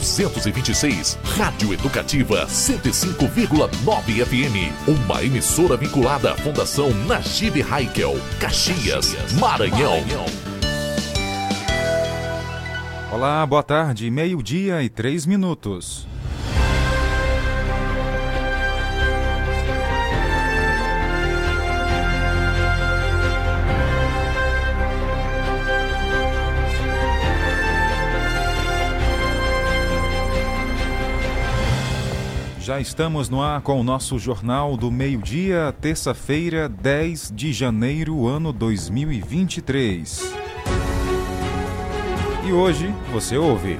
226, 0.00 1.16
Rádio 1.22 1.72
Educativa 1.72 2.46
105,9 2.48 4.24
FM. 4.26 4.88
Uma 4.88 5.22
emissora 5.22 5.76
vinculada 5.76 6.32
à 6.32 6.36
Fundação 6.36 6.92
Najib 7.06 7.62
Haikel, 7.62 8.16
Caxias, 8.40 9.14
Maranhão. 9.38 10.02
Olá, 13.12 13.46
boa 13.46 13.62
tarde, 13.62 14.10
meio-dia 14.10 14.82
e 14.82 14.88
três 14.88 15.26
minutos. 15.26 16.08
Já 32.64 32.80
estamos 32.80 33.28
no 33.28 33.42
ar 33.42 33.60
com 33.60 33.78
o 33.78 33.82
nosso 33.82 34.18
Jornal 34.18 34.74
do 34.74 34.90
Meio-Dia, 34.90 35.70
terça-feira, 35.82 36.66
10 36.66 37.30
de 37.30 37.52
janeiro, 37.52 38.26
ano 38.26 38.54
2023. 38.54 40.34
E 42.46 42.52
hoje 42.54 42.88
você 43.12 43.36
ouve. 43.36 43.78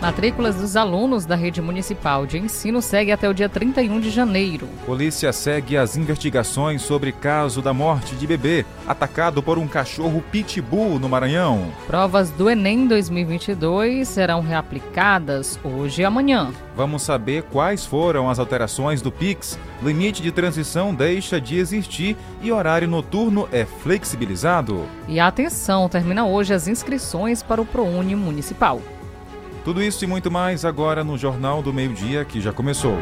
Matrículas 0.00 0.56
dos 0.56 0.76
alunos 0.76 1.26
da 1.26 1.36
rede 1.36 1.60
municipal 1.60 2.24
de 2.24 2.38
ensino 2.38 2.80
segue 2.80 3.12
até 3.12 3.28
o 3.28 3.34
dia 3.34 3.50
31 3.50 4.00
de 4.00 4.08
janeiro. 4.08 4.66
Polícia 4.86 5.30
segue 5.30 5.76
as 5.76 5.94
investigações 5.94 6.80
sobre 6.80 7.12
caso 7.12 7.60
da 7.60 7.74
morte 7.74 8.14
de 8.14 8.26
bebê 8.26 8.64
atacado 8.88 9.42
por 9.42 9.58
um 9.58 9.68
cachorro 9.68 10.24
pitbull 10.32 10.98
no 10.98 11.06
Maranhão. 11.06 11.70
Provas 11.86 12.30
do 12.30 12.48
Enem 12.48 12.86
2022 12.86 14.08
serão 14.08 14.40
reaplicadas 14.40 15.60
hoje 15.62 16.00
e 16.00 16.04
amanhã. 16.06 16.50
Vamos 16.74 17.02
saber 17.02 17.42
quais 17.42 17.84
foram 17.84 18.30
as 18.30 18.38
alterações 18.38 19.02
do 19.02 19.12
Pix. 19.12 19.58
Limite 19.82 20.22
de 20.22 20.32
transição 20.32 20.94
deixa 20.94 21.38
de 21.38 21.58
existir 21.58 22.16
e 22.40 22.50
horário 22.50 22.88
noturno 22.88 23.46
é 23.52 23.66
flexibilizado. 23.66 24.86
E 25.06 25.20
atenção, 25.20 25.90
termina 25.90 26.24
hoje 26.24 26.54
as 26.54 26.66
inscrições 26.66 27.42
para 27.42 27.60
o 27.60 27.66
ProUni 27.66 28.14
Municipal. 28.14 28.80
Tudo 29.64 29.82
isso 29.82 30.02
e 30.04 30.06
muito 30.06 30.30
mais 30.30 30.64
agora 30.64 31.04
no 31.04 31.18
Jornal 31.18 31.62
do 31.62 31.72
Meio-Dia 31.72 32.24
que 32.24 32.40
já 32.40 32.52
começou. 32.52 32.96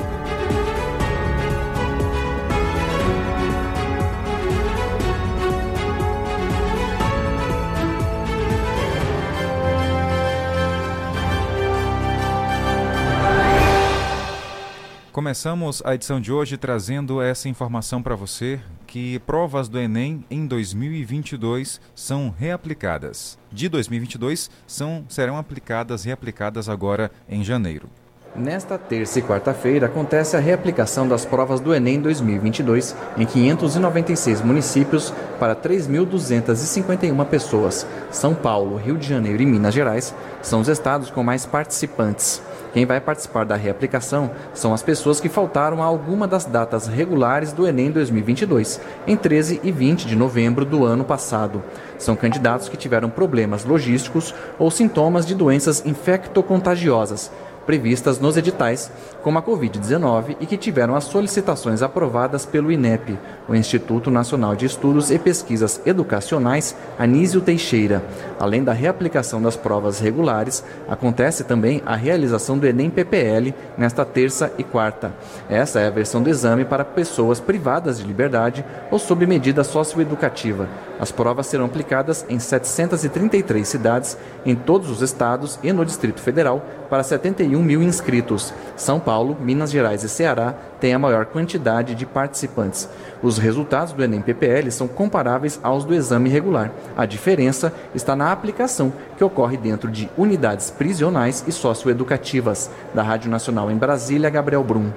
Começamos 15.12 15.82
a 15.84 15.94
edição 15.94 16.20
de 16.20 16.32
hoje 16.32 16.56
trazendo 16.56 17.20
essa 17.22 17.48
informação 17.48 18.02
para 18.02 18.14
você 18.14 18.60
que 18.88 19.19
provas 19.21 19.69
do 19.69 19.78
Enem 19.78 20.25
em 20.31 20.47
2022 20.47 21.78
são 21.94 22.34
reaplicadas. 22.37 23.38
De 23.53 23.69
2022 23.69 24.50
são 24.66 25.04
serão 25.09 25.37
aplicadas 25.37 26.04
reaplicadas 26.04 26.69
agora 26.71 27.10
em 27.28 27.44
janeiro. 27.44 27.88
Nesta 28.34 28.78
terça 28.78 29.19
e 29.19 29.22
quarta-feira 29.22 29.87
acontece 29.87 30.37
a 30.37 30.41
reaplicação 30.41 31.06
das 31.09 31.25
provas 31.25 31.60
do 31.60 31.75
Enem 31.75 32.00
2022 32.00 32.94
em 33.16 33.26
596 33.26 34.43
municípios 34.43 35.12
para 35.38 35.56
3.251 35.56 37.25
pessoas. 37.26 37.87
São 38.10 38.34
Paulo, 38.34 38.76
Rio 38.76 38.97
de 38.97 39.06
Janeiro 39.06 39.43
e 39.43 39.47
Minas 39.47 39.75
Gerais 39.75 40.15
são 40.41 40.60
os 40.60 40.69
estados 40.69 41.10
com 41.10 41.22
mais 41.22 41.44
participantes. 41.44 42.41
Quem 42.78 42.86
vai 42.86 43.00
participar 43.00 43.42
da 43.42 43.56
reaplicação 43.56 44.30
são 44.54 44.72
as 44.72 44.84
pessoas 44.84 45.18
que 45.18 45.28
faltaram 45.28 45.82
a 45.82 45.84
alguma 45.84 46.28
das 46.28 46.44
datas 46.44 46.86
regulares 46.86 47.52
do 47.52 47.66
Enem 47.66 47.90
2022, 47.90 48.80
em 49.04 49.16
13 49.16 49.60
e 49.64 49.72
20 49.72 50.06
de 50.06 50.14
novembro 50.14 50.64
do 50.64 50.84
ano 50.84 51.02
passado. 51.02 51.60
São 51.98 52.14
candidatos 52.14 52.68
que 52.68 52.76
tiveram 52.76 53.10
problemas 53.10 53.64
logísticos 53.64 54.32
ou 54.60 54.70
sintomas 54.70 55.26
de 55.26 55.34
doenças 55.34 55.84
infectocontagiosas 55.84 57.32
previstas 57.68 58.18
nos 58.18 58.34
editais, 58.38 58.90
como 59.22 59.38
a 59.38 59.42
Covid-19, 59.42 60.38
e 60.40 60.46
que 60.46 60.56
tiveram 60.56 60.96
as 60.96 61.04
solicitações 61.04 61.82
aprovadas 61.82 62.46
pelo 62.46 62.72
INEP, 62.72 63.18
o 63.46 63.54
Instituto 63.54 64.10
Nacional 64.10 64.56
de 64.56 64.64
Estudos 64.64 65.10
e 65.10 65.18
Pesquisas 65.18 65.78
Educacionais 65.84 66.74
Anísio 66.98 67.42
Teixeira. 67.42 68.02
Além 68.40 68.64
da 68.64 68.72
reaplicação 68.72 69.42
das 69.42 69.54
provas 69.54 70.00
regulares, 70.00 70.64
acontece 70.88 71.44
também 71.44 71.82
a 71.84 71.94
realização 71.94 72.56
do 72.56 72.66
Enem 72.66 72.88
PPL 72.88 73.54
nesta 73.76 74.02
terça 74.02 74.50
e 74.56 74.64
quarta. 74.64 75.12
Essa 75.46 75.81
é 75.81 75.88
a 75.88 75.90
versão 75.90 76.22
do 76.22 76.31
exame 76.31 76.64
para 76.64 76.87
pessoas 76.87 77.38
privadas 77.38 77.98
de 77.98 78.04
liberdade 78.04 78.64
ou 78.90 78.98
sob 78.98 79.26
medida 79.26 79.62
socioeducativa. 79.62 80.66
As 80.98 81.12
provas 81.12 81.46
serão 81.46 81.66
aplicadas 81.66 82.25
em 82.31 82.38
733 82.38 83.69
cidades 83.69 84.16
em 84.46 84.56
todos 84.56 84.90
os 84.90 85.02
estados 85.02 85.58
e 85.62 85.70
no 85.70 85.84
Distrito 85.84 86.20
Federal 86.20 86.64
para 86.88 87.02
71 87.02 87.57
mil 87.62 87.82
inscritos. 87.82 88.52
São 88.76 89.00
Paulo, 89.00 89.37
Minas 89.40 89.70
Gerais 89.70 90.05
e 90.05 90.08
Ceará 90.08 90.55
têm 90.81 90.94
a 90.94 90.99
maior 90.99 91.26
quantidade 91.26 91.94
de 91.94 92.06
participantes. 92.06 92.88
Os 93.22 93.38
resultados 93.38 93.93
do 93.93 94.02
Enem 94.02 94.20
PPL 94.20 94.70
são 94.70 94.87
comparáveis 94.87 95.58
aos 95.62 95.84
do 95.84 95.94
exame 95.94 96.28
regular. 96.28 96.70
A 96.96 97.06
diferença 97.06 97.72
está 97.94 98.14
na 98.14 98.32
aplicação, 98.32 98.93
que 99.16 99.25
ocorre 99.25 99.56
dentro 99.56 99.90
de 99.90 100.08
unidades 100.16 100.70
prisionais 100.70 101.44
e 101.46 101.52
socioeducativas. 101.52 102.70
Da 102.94 103.02
Rádio 103.02 103.31
Nacional 103.31 103.70
em 103.70 103.76
Brasília, 103.76 104.31
Gabriel 104.31 104.64
Brum. 104.64 104.93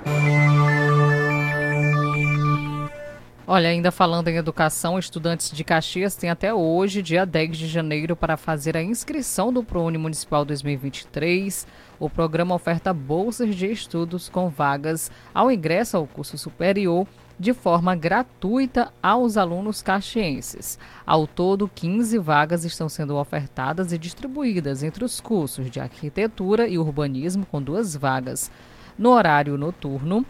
Olha, 3.54 3.68
ainda 3.68 3.92
falando 3.92 4.30
em 4.30 4.38
educação, 4.38 4.98
estudantes 4.98 5.52
de 5.52 5.62
Caxias 5.62 6.16
têm 6.16 6.30
até 6.30 6.54
hoje, 6.54 7.02
dia 7.02 7.26
10 7.26 7.58
de 7.58 7.68
janeiro, 7.68 8.16
para 8.16 8.38
fazer 8.38 8.78
a 8.78 8.82
inscrição 8.82 9.52
do 9.52 9.62
ProUni 9.62 9.98
Municipal 9.98 10.46
2023. 10.46 11.68
O 12.02 12.10
programa 12.10 12.56
oferta 12.56 12.92
bolsas 12.92 13.54
de 13.56 13.72
estudos 13.72 14.28
com 14.28 14.50
vagas 14.50 15.12
ao 15.32 15.52
ingresso 15.52 15.96
ao 15.96 16.08
curso 16.08 16.36
superior 16.36 17.06
de 17.38 17.54
forma 17.54 17.96
gratuita 17.96 18.92
aos 19.04 19.38
alunos 19.38 19.84
caxienses. 19.84 20.80
Ao 21.06 21.28
todo, 21.28 21.68
15 21.68 22.18
vagas 22.18 22.66
estão 22.66 22.90
sendo 22.90 23.16
ofertadas 23.18 23.94
e 23.94 24.00
distribuídas 24.00 24.82
entre 24.82 25.06
os 25.06 25.22
cursos 25.22 25.70
de 25.70 25.80
arquitetura 25.80 26.68
e 26.68 26.80
urbanismo, 26.80 27.46
com 27.46 27.62
duas 27.62 27.96
vagas. 27.96 28.50
No 28.98 29.12
horário 29.12 29.56
noturno, 29.56 30.26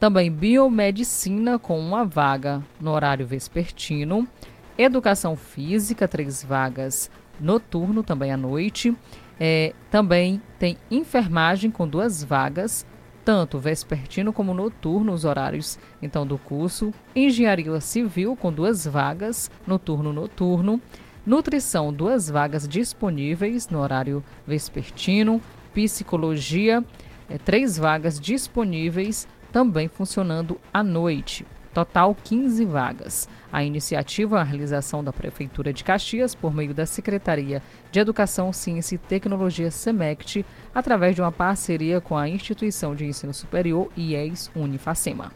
também 0.00 0.32
biomedicina 0.32 1.60
com 1.60 1.78
uma 1.78 2.04
vaga 2.04 2.60
no 2.80 2.90
horário 2.90 3.24
vespertino, 3.24 4.26
educação 4.76 5.36
física, 5.36 6.08
três 6.08 6.42
vagas 6.42 7.08
noturno, 7.40 8.02
também 8.02 8.32
à 8.32 8.36
noite. 8.36 8.96
É, 9.38 9.72
também 9.90 10.40
tem 10.58 10.76
enfermagem 10.90 11.70
com 11.70 11.88
duas 11.88 12.22
vagas, 12.22 12.86
tanto 13.24 13.58
vespertino 13.58 14.32
como 14.32 14.52
noturno, 14.52 15.12
os 15.12 15.24
horários 15.24 15.78
então 16.02 16.26
do 16.26 16.38
curso. 16.38 16.92
Engenharia 17.16 17.80
civil 17.80 18.36
com 18.36 18.52
duas 18.52 18.86
vagas, 18.86 19.50
noturno 19.66 20.12
noturno. 20.12 20.80
Nutrição, 21.26 21.90
duas 21.90 22.28
vagas 22.28 22.68
disponíveis 22.68 23.68
no 23.68 23.80
horário 23.80 24.22
vespertino. 24.46 25.40
Psicologia, 25.72 26.84
é, 27.28 27.38
três 27.38 27.78
vagas 27.78 28.20
disponíveis 28.20 29.26
também 29.50 29.88
funcionando 29.88 30.60
à 30.72 30.82
noite. 30.82 31.46
Total 31.74 32.14
15 32.14 32.64
vagas. 32.64 33.28
A 33.52 33.64
iniciativa 33.64 34.40
a 34.40 34.44
realização 34.44 35.02
da 35.02 35.12
Prefeitura 35.12 35.72
de 35.72 35.82
Caxias 35.82 36.34
por 36.34 36.54
meio 36.54 36.72
da 36.72 36.86
Secretaria 36.86 37.60
de 37.90 37.98
Educação, 37.98 38.52
Ciência 38.52 38.94
e 38.94 38.98
Tecnologia 38.98 39.70
SEMECT, 39.72 40.46
através 40.72 41.16
de 41.16 41.20
uma 41.20 41.32
parceria 41.32 42.00
com 42.00 42.16
a 42.16 42.28
Instituição 42.28 42.94
de 42.94 43.04
Ensino 43.04 43.34
Superior 43.34 43.88
IES 43.96 44.50
Unifacema. 44.54 45.32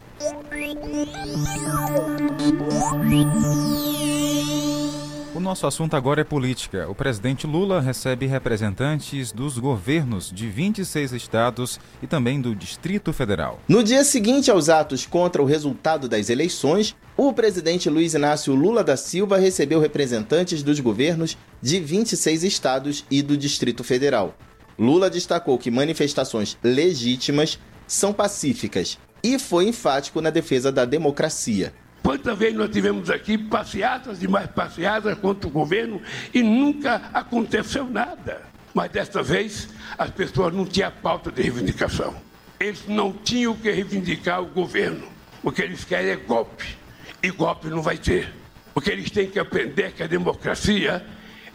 O 5.35 5.39
nosso 5.39 5.67
assunto 5.67 5.95
agora 5.95 6.21
é 6.21 6.23
política. 6.23 6.89
O 6.89 6.95
presidente 6.95 7.45
Lula 7.45 7.79
recebe 7.79 8.25
representantes 8.25 9.31
dos 9.31 9.59
governos 9.59 10.31
de 10.31 10.49
26 10.49 11.13
estados 11.13 11.79
e 12.01 12.07
também 12.07 12.41
do 12.41 12.55
Distrito 12.55 13.13
Federal. 13.13 13.59
No 13.67 13.83
dia 13.83 14.03
seguinte 14.03 14.49
aos 14.49 14.69
atos 14.69 15.05
contra 15.05 15.39
o 15.39 15.45
resultado 15.45 16.09
das 16.09 16.31
eleições, 16.31 16.95
o 17.15 17.31
presidente 17.31 17.91
Luiz 17.91 18.15
Inácio 18.15 18.55
Lula 18.55 18.83
da 18.83 18.97
Silva 18.97 19.37
recebeu 19.37 19.79
representantes 19.79 20.63
dos 20.63 20.79
governos 20.79 21.37
de 21.61 21.79
26 21.79 22.43
estados 22.43 23.05
e 23.11 23.21
do 23.21 23.37
Distrito 23.37 23.83
Federal. 23.83 24.35
Lula 24.79 25.11
destacou 25.11 25.59
que 25.59 25.69
manifestações 25.69 26.57
legítimas 26.63 27.59
são 27.85 28.11
pacíficas 28.11 28.97
e 29.23 29.37
foi 29.37 29.67
enfático 29.67 30.21
na 30.21 30.31
defesa 30.31 30.71
da 30.71 30.85
democracia. 30.85 31.71
Quantas 32.03 32.37
vezes 32.37 32.55
nós 32.55 32.69
tivemos 32.69 33.09
aqui 33.09 33.37
passeatas 33.37 34.23
e 34.23 34.27
mais 34.27 34.49
passeatas 34.49 35.17
contra 35.19 35.47
o 35.47 35.51
governo 35.51 36.01
e 36.33 36.41
nunca 36.41 37.09
aconteceu 37.13 37.85
nada. 37.85 38.41
Mas 38.73 38.91
desta 38.91 39.21
vez 39.21 39.69
as 39.97 40.09
pessoas 40.09 40.53
não 40.53 40.65
tinham 40.65 40.91
pauta 41.03 41.31
de 41.31 41.41
reivindicação. 41.41 42.15
Eles 42.59 42.87
não 42.87 43.11
tinham 43.11 43.55
que 43.55 43.69
reivindicar 43.71 44.41
o 44.41 44.47
governo. 44.47 45.07
O 45.43 45.51
que 45.51 45.61
eles 45.61 45.83
querem 45.83 46.11
é 46.11 46.15
golpe. 46.15 46.77
E 47.21 47.29
golpe 47.31 47.67
não 47.67 47.81
vai 47.81 47.97
ter. 47.97 48.33
O 48.73 48.81
que 48.81 48.89
eles 48.89 49.09
têm 49.09 49.29
que 49.29 49.39
aprender 49.39 49.83
é 49.83 49.91
que 49.91 50.03
a 50.03 50.07
democracia 50.07 51.05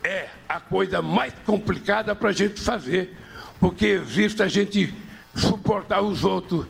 é 0.02 0.28
a 0.48 0.60
coisa 0.60 1.00
mais 1.00 1.32
complicada 1.44 2.14
para 2.14 2.30
a 2.30 2.32
gente 2.32 2.60
fazer. 2.60 3.16
Porque 3.60 3.86
existe 3.86 4.42
a 4.42 4.48
gente 4.48 4.92
suportar 5.34 6.02
os 6.02 6.24
outros, 6.24 6.66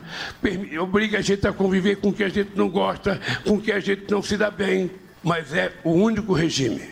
obriga 0.81 1.19
a 1.19 1.23
gente 1.23 1.47
a 1.47 1.53
conviver 1.53 1.97
com 1.97 2.13
que 2.13 2.25
a 2.25 2.29
gente 2.29 2.51
não 2.55 2.69
gosta, 2.69 3.21
com 3.45 3.61
que 3.61 3.71
a 3.73 3.81
gente 3.81 4.11
não 4.11 4.23
se 4.23 4.37
dá 4.37 4.51
bem. 4.51 4.91
Mas 5.23 5.55
é 5.55 5.73
o 5.83 5.91
único 5.91 6.33
regime 6.33 6.83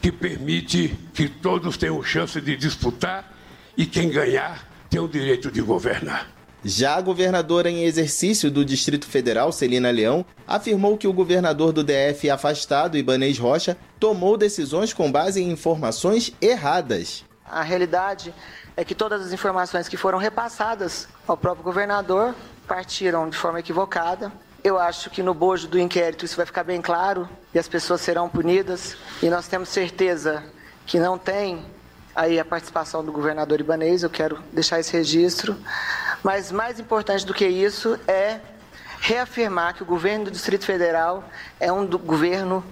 que 0.00 0.12
permite 0.12 0.94
que 1.14 1.28
todos 1.28 1.76
tenham 1.76 2.02
chance 2.02 2.40
de 2.40 2.56
disputar 2.56 3.34
e 3.76 3.86
quem 3.86 4.10
ganhar 4.10 4.68
tem 4.90 5.00
o 5.00 5.08
direito 5.08 5.50
de 5.50 5.60
governar. 5.60 6.38
Já 6.64 6.96
a 6.96 7.00
governadora 7.00 7.70
em 7.70 7.84
exercício 7.84 8.50
do 8.50 8.64
Distrito 8.64 9.06
Federal, 9.06 9.52
Celina 9.52 9.90
Leão, 9.90 10.24
afirmou 10.46 10.98
que 10.98 11.06
o 11.06 11.12
governador 11.12 11.72
do 11.72 11.84
DF 11.84 12.28
afastado, 12.28 12.98
Ibanês 12.98 13.38
Rocha, 13.38 13.76
tomou 14.00 14.36
decisões 14.36 14.92
com 14.92 15.10
base 15.10 15.40
em 15.40 15.50
informações 15.50 16.32
erradas. 16.42 17.24
A 17.50 17.62
realidade 17.62 18.34
é 18.76 18.84
que 18.84 18.94
todas 18.94 19.24
as 19.24 19.32
informações 19.32 19.88
que 19.88 19.96
foram 19.96 20.18
repassadas 20.18 21.08
ao 21.26 21.36
próprio 21.36 21.64
governador 21.64 22.34
partiram 22.66 23.28
de 23.28 23.36
forma 23.36 23.60
equivocada. 23.60 24.30
Eu 24.62 24.78
acho 24.78 25.08
que 25.08 25.22
no 25.22 25.32
bojo 25.32 25.66
do 25.66 25.78
inquérito 25.78 26.24
isso 26.24 26.36
vai 26.36 26.44
ficar 26.44 26.62
bem 26.62 26.82
claro 26.82 27.28
e 27.54 27.58
as 27.58 27.66
pessoas 27.66 28.00
serão 28.00 28.28
punidas. 28.28 28.96
E 29.22 29.30
nós 29.30 29.48
temos 29.48 29.68
certeza 29.68 30.44
que 30.84 30.98
não 30.98 31.16
tem 31.16 31.64
aí 32.14 32.38
a 32.38 32.44
participação 32.44 33.04
do 33.04 33.12
governador 33.12 33.60
Ibanês, 33.60 34.02
eu 34.02 34.10
quero 34.10 34.42
deixar 34.52 34.78
esse 34.80 34.92
registro. 34.92 35.56
Mas 36.22 36.52
mais 36.52 36.78
importante 36.78 37.24
do 37.24 37.32
que 37.32 37.46
isso 37.46 37.98
é 38.06 38.40
reafirmar 39.00 39.74
que 39.74 39.82
o 39.82 39.86
governo 39.86 40.26
do 40.26 40.30
Distrito 40.30 40.64
Federal 40.64 41.24
é 41.58 41.72
um 41.72 41.86
governo 41.86 42.64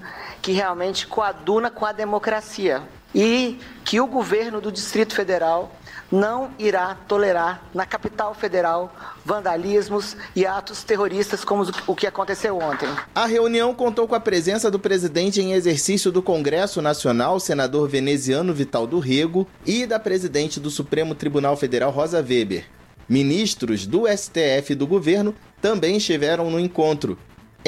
que 0.43 0.53
realmente 0.53 1.07
coaduna 1.07 1.71
com 1.71 1.87
a 1.87 1.93
democracia 1.93 2.83
e 3.17 3.59
que 3.83 3.99
o 3.99 4.07
governo 4.07 4.61
do 4.61 4.71
Distrito 4.71 5.15
Federal 5.15 5.75
não 6.13 6.51
irá 6.59 6.95
tolerar 7.09 7.63
na 7.75 7.87
capital 7.87 8.35
federal 8.35 8.95
vandalismos 9.25 10.17
e 10.37 10.45
atos 10.45 10.85
terroristas 10.85 11.43
como 11.43 11.67
o 11.87 11.97
que 11.97 12.07
aconteceu 12.07 12.59
ontem. 12.59 12.89
A 13.15 13.27
reunião 13.27 13.75
contou 13.75 14.07
com 14.07 14.15
a 14.15 14.21
presença 14.21 14.71
do 14.71 14.79
presidente 14.79 15.41
em 15.41 15.55
exercício 15.55 16.13
do 16.13 16.23
Congresso 16.23 16.83
Nacional, 16.83 17.41
senador 17.41 17.89
veneziano 17.89 18.53
Vital 18.53 18.87
do 18.87 18.99
Rego, 18.99 19.49
e 19.65 19.87
da 19.87 19.99
presidente 19.99 20.61
do 20.61 20.71
Supremo 20.71 21.15
Tribunal 21.15 21.57
Federal, 21.57 21.91
Rosa 21.91 22.19
Weber. 22.19 22.67
Ministros 23.09 23.87
do 23.87 24.07
STF 24.07 24.73
e 24.73 24.75
do 24.75 24.87
governo 24.87 25.35
também 25.61 25.97
estiveram 25.97 26.51
no 26.51 26.61
encontro. 26.61 27.19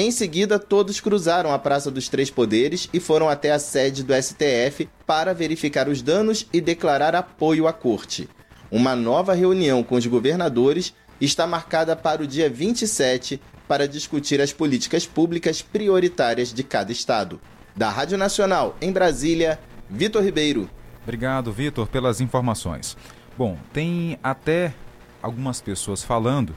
Em 0.01 0.13
seguida, 0.13 0.61
todos 0.61 1.01
cruzaram 1.01 1.53
a 1.53 1.59
Praça 1.59 1.91
dos 1.91 2.09
Três 2.09 2.31
Poderes 2.31 2.89
e 2.93 3.01
foram 3.01 3.29
até 3.29 3.51
a 3.51 3.59
sede 3.59 4.05
do 4.05 4.15
STF 4.15 4.89
para 5.05 5.35
verificar 5.35 5.89
os 5.89 6.01
danos 6.01 6.47
e 6.53 6.61
declarar 6.61 7.17
apoio 7.17 7.67
à 7.67 7.73
corte. 7.73 8.29
Uma 8.71 8.95
nova 8.95 9.35
reunião 9.35 9.83
com 9.83 9.97
os 9.97 10.07
governadores 10.07 10.95
está 11.21 11.49
marcada 11.49 11.97
para 11.97 12.23
o 12.23 12.29
dia 12.29 12.49
27 12.49 13.41
para 13.67 13.89
discutir 13.89 14.41
as 14.41 14.53
políticas 14.53 15.05
públicas 15.05 15.63
prioritárias 15.63 16.53
de 16.53 16.63
cada 16.63 16.93
estado. 16.93 17.41
Da 17.75 17.91
Rádio 17.91 18.17
Nacional, 18.17 18.77
em 18.81 18.93
Brasília, 18.93 19.59
Vitor 19.91 20.23
Ribeiro. 20.23 20.71
Obrigado, 21.03 21.51
Vitor, 21.51 21.89
pelas 21.89 22.21
informações. 22.21 22.97
Bom, 23.37 23.59
tem 23.73 24.17
até 24.23 24.73
algumas 25.21 25.61
pessoas 25.61 26.05
falando 26.05 26.55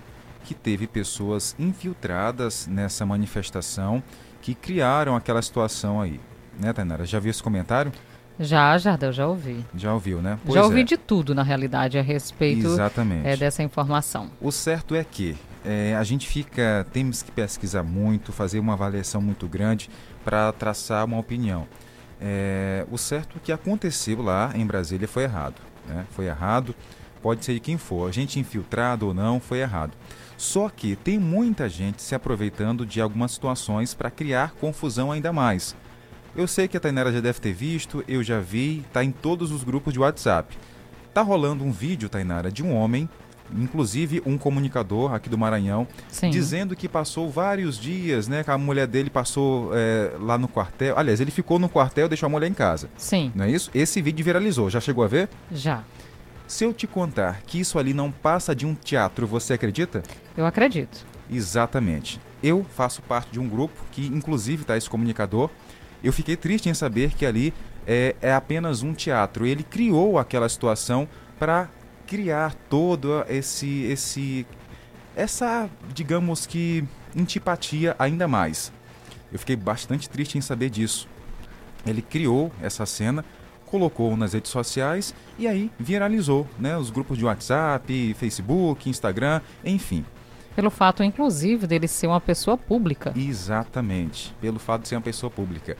que 0.51 0.53
teve 0.53 0.85
pessoas 0.85 1.55
infiltradas 1.57 2.67
nessa 2.67 3.05
manifestação 3.05 4.03
que 4.41 4.53
criaram 4.53 5.15
aquela 5.15 5.41
situação 5.41 6.01
aí. 6.01 6.19
Né, 6.59 6.73
Tainara? 6.73 7.05
Já 7.05 7.19
viu 7.19 7.31
esse 7.31 7.41
comentário? 7.41 7.89
Já, 8.37 8.77
Jardel, 8.77 9.13
já 9.13 9.27
ouvi. 9.27 9.65
Já 9.73 9.93
ouviu, 9.93 10.21
né? 10.21 10.37
Pois 10.43 10.55
já 10.55 10.65
ouvi 10.65 10.81
é. 10.81 10.83
de 10.83 10.97
tudo, 10.97 11.33
na 11.33 11.41
realidade, 11.41 11.97
a 11.97 12.01
respeito 12.01 12.67
Exatamente. 12.67 13.27
É, 13.27 13.37
dessa 13.37 13.63
informação. 13.63 14.29
O 14.41 14.51
certo 14.51 14.93
é 14.93 15.05
que 15.05 15.37
é, 15.63 15.95
a 15.95 16.03
gente 16.03 16.27
fica, 16.27 16.85
temos 16.91 17.21
que 17.21 17.31
pesquisar 17.31 17.83
muito, 17.83 18.33
fazer 18.33 18.59
uma 18.59 18.73
avaliação 18.73 19.21
muito 19.21 19.47
grande 19.47 19.89
para 20.25 20.51
traçar 20.51 21.05
uma 21.05 21.17
opinião. 21.17 21.65
É, 22.19 22.85
o 22.91 22.97
certo 22.97 23.39
que 23.41 23.53
aconteceu 23.53 24.21
lá 24.21 24.51
em 24.53 24.65
Brasília 24.65 25.07
foi 25.07 25.23
errado. 25.23 25.61
Né? 25.87 26.05
Foi 26.11 26.25
errado, 26.25 26.75
pode 27.21 27.45
ser 27.45 27.53
de 27.53 27.59
quem 27.59 27.77
for, 27.77 28.09
a 28.09 28.11
gente 28.11 28.39
infiltrado 28.39 29.07
ou 29.07 29.13
não, 29.13 29.39
foi 29.39 29.59
errado. 29.59 29.93
Só 30.37 30.69
que 30.69 30.95
tem 30.95 31.19
muita 31.19 31.69
gente 31.69 32.01
se 32.01 32.15
aproveitando 32.15 32.85
de 32.85 32.99
algumas 32.99 33.31
situações 33.31 33.93
para 33.93 34.09
criar 34.09 34.53
confusão 34.59 35.11
ainda 35.11 35.31
mais. 35.31 35.75
Eu 36.35 36.47
sei 36.47 36.67
que 36.67 36.77
a 36.77 36.79
Tainara 36.79 37.11
já 37.11 37.19
deve 37.19 37.39
ter 37.39 37.53
visto, 37.53 38.03
eu 38.07 38.23
já 38.23 38.39
vi, 38.39 38.83
tá 38.91 39.03
em 39.03 39.11
todos 39.11 39.51
os 39.51 39.63
grupos 39.63 39.93
de 39.93 39.99
WhatsApp. 39.99 40.57
Tá 41.13 41.21
rolando 41.21 41.63
um 41.63 41.71
vídeo, 41.71 42.09
Tainara, 42.09 42.49
de 42.49 42.63
um 42.63 42.73
homem, 42.73 43.07
inclusive 43.53 44.21
um 44.25 44.37
comunicador 44.37 45.13
aqui 45.13 45.29
do 45.29 45.37
Maranhão, 45.37 45.87
Sim. 46.07 46.29
dizendo 46.29 46.75
que 46.75 46.87
passou 46.87 47.29
vários 47.29 47.77
dias, 47.77 48.27
né? 48.27 48.43
Que 48.43 48.51
a 48.51 48.57
mulher 48.57 48.87
dele 48.87 49.09
passou 49.09 49.71
é, 49.73 50.13
lá 50.19 50.37
no 50.37 50.47
quartel. 50.47 50.97
Aliás, 50.97 51.19
ele 51.19 51.31
ficou 51.31 51.59
no 51.59 51.67
quartel 51.67 52.05
e 52.05 52.09
deixou 52.09 52.27
a 52.27 52.29
mulher 52.29 52.49
em 52.49 52.53
casa. 52.53 52.89
Sim. 52.97 53.31
Não 53.35 53.45
é 53.45 53.51
isso? 53.51 53.69
Esse 53.75 54.01
vídeo 54.01 54.23
viralizou. 54.23 54.69
Já 54.69 54.79
chegou 54.79 55.03
a 55.03 55.07
ver? 55.07 55.29
Já. 55.51 55.83
Se 56.51 56.65
eu 56.65 56.73
te 56.73 56.85
contar 56.85 57.43
que 57.43 57.61
isso 57.61 57.79
ali 57.79 57.93
não 57.93 58.11
passa 58.11 58.53
de 58.53 58.65
um 58.65 58.75
teatro, 58.75 59.25
você 59.25 59.53
acredita? 59.53 60.03
Eu 60.35 60.45
acredito. 60.45 61.07
Exatamente. 61.31 62.19
Eu 62.43 62.65
faço 62.75 63.01
parte 63.01 63.31
de 63.31 63.39
um 63.39 63.47
grupo 63.47 63.73
que, 63.89 64.07
inclusive, 64.07 64.63
está 64.63 64.75
esse 64.75 64.89
comunicador. 64.89 65.49
Eu 66.03 66.11
fiquei 66.11 66.35
triste 66.35 66.67
em 66.67 66.73
saber 66.73 67.13
que 67.13 67.25
ali 67.25 67.53
é, 67.87 68.17
é 68.21 68.33
apenas 68.33 68.83
um 68.83 68.93
teatro. 68.93 69.45
Ele 69.45 69.63
criou 69.63 70.19
aquela 70.19 70.49
situação 70.49 71.07
para 71.39 71.69
criar 72.05 72.53
todo 72.69 73.23
esse, 73.29 73.83
esse, 73.83 74.45
essa, 75.15 75.69
digamos 75.93 76.45
que, 76.45 76.83
antipatia 77.17 77.95
ainda 77.97 78.27
mais. 78.27 78.73
Eu 79.31 79.39
fiquei 79.39 79.55
bastante 79.55 80.09
triste 80.09 80.37
em 80.37 80.41
saber 80.41 80.69
disso. 80.69 81.07
Ele 81.85 82.01
criou 82.01 82.51
essa 82.61 82.85
cena 82.85 83.23
colocou 83.71 84.17
nas 84.17 84.33
redes 84.33 84.51
sociais 84.51 85.15
e 85.39 85.47
aí 85.47 85.71
viralizou, 85.79 86.45
né? 86.59 86.77
Os 86.77 86.89
grupos 86.89 87.17
de 87.17 87.23
WhatsApp, 87.23 88.13
Facebook, 88.15 88.89
Instagram, 88.89 89.39
enfim. 89.63 90.03
Pelo 90.53 90.69
fato, 90.69 91.01
inclusive, 91.01 91.65
dele 91.65 91.87
ser 91.87 92.07
uma 92.07 92.19
pessoa 92.19 92.57
pública. 92.57 93.13
Exatamente, 93.15 94.35
pelo 94.41 94.59
fato 94.59 94.81
de 94.81 94.89
ser 94.89 94.95
uma 94.95 95.01
pessoa 95.01 95.31
pública. 95.31 95.77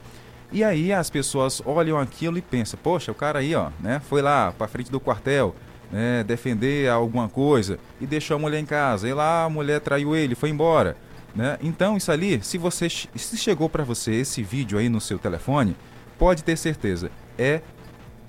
E 0.50 0.64
aí 0.64 0.92
as 0.92 1.10
pessoas 1.10 1.62
olham 1.64 1.98
aquilo 1.98 2.38
e 2.38 2.42
pensam, 2.42 2.78
poxa, 2.82 3.12
o 3.12 3.14
cara 3.14 3.40
aí, 3.40 3.54
ó, 3.54 3.70
né, 3.80 4.00
foi 4.00 4.22
lá 4.22 4.52
para 4.52 4.66
frente 4.66 4.90
do 4.90 4.98
quartel, 4.98 5.54
né, 5.90 6.24
defender 6.24 6.88
alguma 6.90 7.28
coisa 7.28 7.78
e 8.00 8.06
deixou 8.06 8.36
a 8.36 8.40
mulher 8.40 8.58
em 8.58 8.66
casa. 8.66 9.06
E 9.06 9.12
lá 9.12 9.44
a 9.44 9.50
mulher 9.50 9.80
traiu 9.80 10.16
ele, 10.16 10.34
foi 10.34 10.48
embora, 10.48 10.96
né? 11.34 11.58
Então 11.62 11.96
isso 11.96 12.10
ali, 12.10 12.42
se 12.42 12.56
você 12.56 12.88
se 12.88 13.36
chegou 13.36 13.68
para 13.68 13.84
você 13.84 14.12
esse 14.12 14.42
vídeo 14.42 14.78
aí 14.78 14.88
no 14.88 15.00
seu 15.00 15.18
telefone, 15.18 15.76
pode 16.18 16.42
ter 16.44 16.56
certeza 16.56 17.10
é 17.38 17.60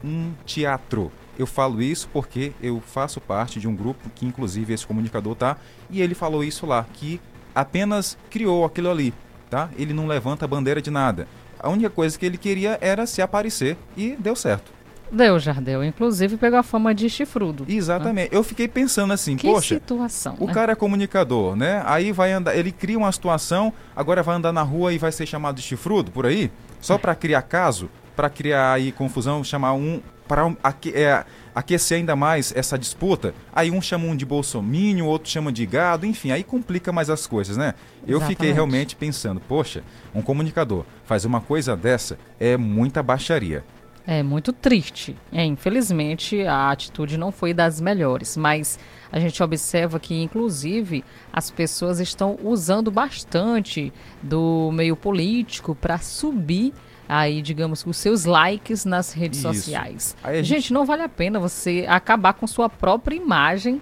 um 0.03 0.31
teatro. 0.45 1.11
Eu 1.37 1.47
falo 1.47 1.81
isso 1.81 2.07
porque 2.13 2.51
eu 2.61 2.79
faço 2.79 3.19
parte 3.19 3.59
de 3.59 3.67
um 3.67 3.75
grupo 3.75 4.09
que, 4.13 4.25
inclusive, 4.25 4.73
esse 4.73 4.85
comunicador 4.85 5.35
tá, 5.35 5.57
e 5.89 6.01
ele 6.01 6.13
falou 6.13 6.43
isso 6.43 6.65
lá, 6.65 6.85
que 6.93 7.19
apenas 7.55 8.17
criou 8.29 8.65
aquilo 8.65 8.89
ali, 8.89 9.13
tá? 9.49 9.69
Ele 9.77 9.93
não 9.93 10.05
levanta 10.05 10.47
bandeira 10.47 10.81
de 10.81 10.91
nada. 10.91 11.27
A 11.59 11.69
única 11.69 11.89
coisa 11.89 12.17
que 12.19 12.25
ele 12.25 12.37
queria 12.37 12.77
era 12.81 13.05
se 13.05 13.21
aparecer 13.21 13.77
e 13.95 14.15
deu 14.19 14.35
certo. 14.35 14.71
Deu, 15.11 15.37
Jardel. 15.39 15.83
Inclusive 15.83 16.37
pegou 16.37 16.57
a 16.57 16.63
fama 16.63 16.93
de 16.93 17.07
chifrudo. 17.07 17.65
Exatamente. 17.67 18.33
Eu 18.33 18.43
fiquei 18.43 18.67
pensando 18.67 19.13
assim, 19.13 19.37
Que 19.37 19.47
poxa, 19.47 19.75
situação, 19.75 20.35
o 20.39 20.47
né? 20.47 20.53
cara 20.53 20.71
é 20.71 20.75
comunicador, 20.75 21.55
né? 21.55 21.83
Aí 21.85 22.11
vai 22.11 22.31
andar, 22.31 22.55
ele 22.55 22.71
cria 22.71 22.97
uma 22.97 23.11
situação, 23.11 23.71
agora 23.95 24.23
vai 24.23 24.35
andar 24.35 24.51
na 24.51 24.63
rua 24.63 24.91
e 24.91 24.97
vai 24.97 25.11
ser 25.11 25.27
chamado 25.27 25.57
de 25.57 25.61
chifrudo 25.61 26.11
por 26.11 26.25
aí, 26.25 26.51
só 26.81 26.97
pra 26.97 27.13
criar 27.13 27.43
caso, 27.43 27.89
pra 28.15 28.29
criar 28.29 28.73
aí 28.73 28.91
confusão, 28.91 29.43
chamar 29.43 29.73
um 29.73 30.01
para 30.27 30.45
um, 30.45 30.55
aque- 30.63 30.93
é, 30.95 31.25
aquecer 31.53 31.97
ainda 31.97 32.15
mais 32.15 32.53
essa 32.55 32.77
disputa. 32.79 33.33
Aí 33.53 33.69
um 33.69 33.81
chama 33.81 34.05
um 34.05 34.15
de 34.15 34.25
bolsomínio, 34.25 35.05
outro 35.05 35.29
chama 35.29 35.51
de 35.51 35.65
gado, 35.65 36.05
enfim, 36.05 36.31
aí 36.31 36.43
complica 36.43 36.91
mais 36.93 37.09
as 37.09 37.27
coisas, 37.27 37.57
né? 37.57 37.73
Eu 38.07 38.19
fiquei 38.21 38.47
Exatamente. 38.47 38.53
realmente 38.53 38.95
pensando, 38.95 39.41
poxa, 39.41 39.83
um 40.15 40.21
comunicador 40.21 40.85
fazer 41.05 41.27
uma 41.27 41.41
coisa 41.41 41.75
dessa 41.75 42.17
é 42.39 42.55
muita 42.55 43.03
baixaria. 43.03 43.65
É 44.07 44.21
muito 44.23 44.51
triste. 44.51 45.15
É, 45.31 45.45
infelizmente, 45.45 46.41
a 46.45 46.71
atitude 46.71 47.17
não 47.17 47.31
foi 47.31 47.53
das 47.53 47.79
melhores, 47.79 48.35
mas 48.35 48.77
a 49.11 49.17
gente 49.19 49.41
observa 49.41 49.97
que, 49.99 50.13
inclusive, 50.21 51.05
as 51.31 51.49
pessoas 51.51 51.99
estão 51.99 52.37
usando 52.43 52.89
bastante 52.91 53.93
do 54.21 54.71
meio 54.73 54.95
político 54.97 55.73
para 55.75 55.97
subir 55.99 56.73
aí, 57.07 57.41
digamos, 57.41 57.85
os 57.85 57.97
seus 57.97 58.25
likes 58.25 58.85
nas 58.85 59.11
redes 59.13 59.39
Isso. 59.39 59.53
sociais. 59.53 60.15
Aí 60.23 60.43
gente... 60.43 60.61
gente- 60.61 60.73
não 60.73 60.85
vale 60.85 61.01
a 61.03 61.09
pena 61.09 61.39
você 61.39 61.85
acabar 61.87 62.33
com 62.33 62.47
sua 62.47 62.69
própria 62.69 63.15
imagem 63.15 63.81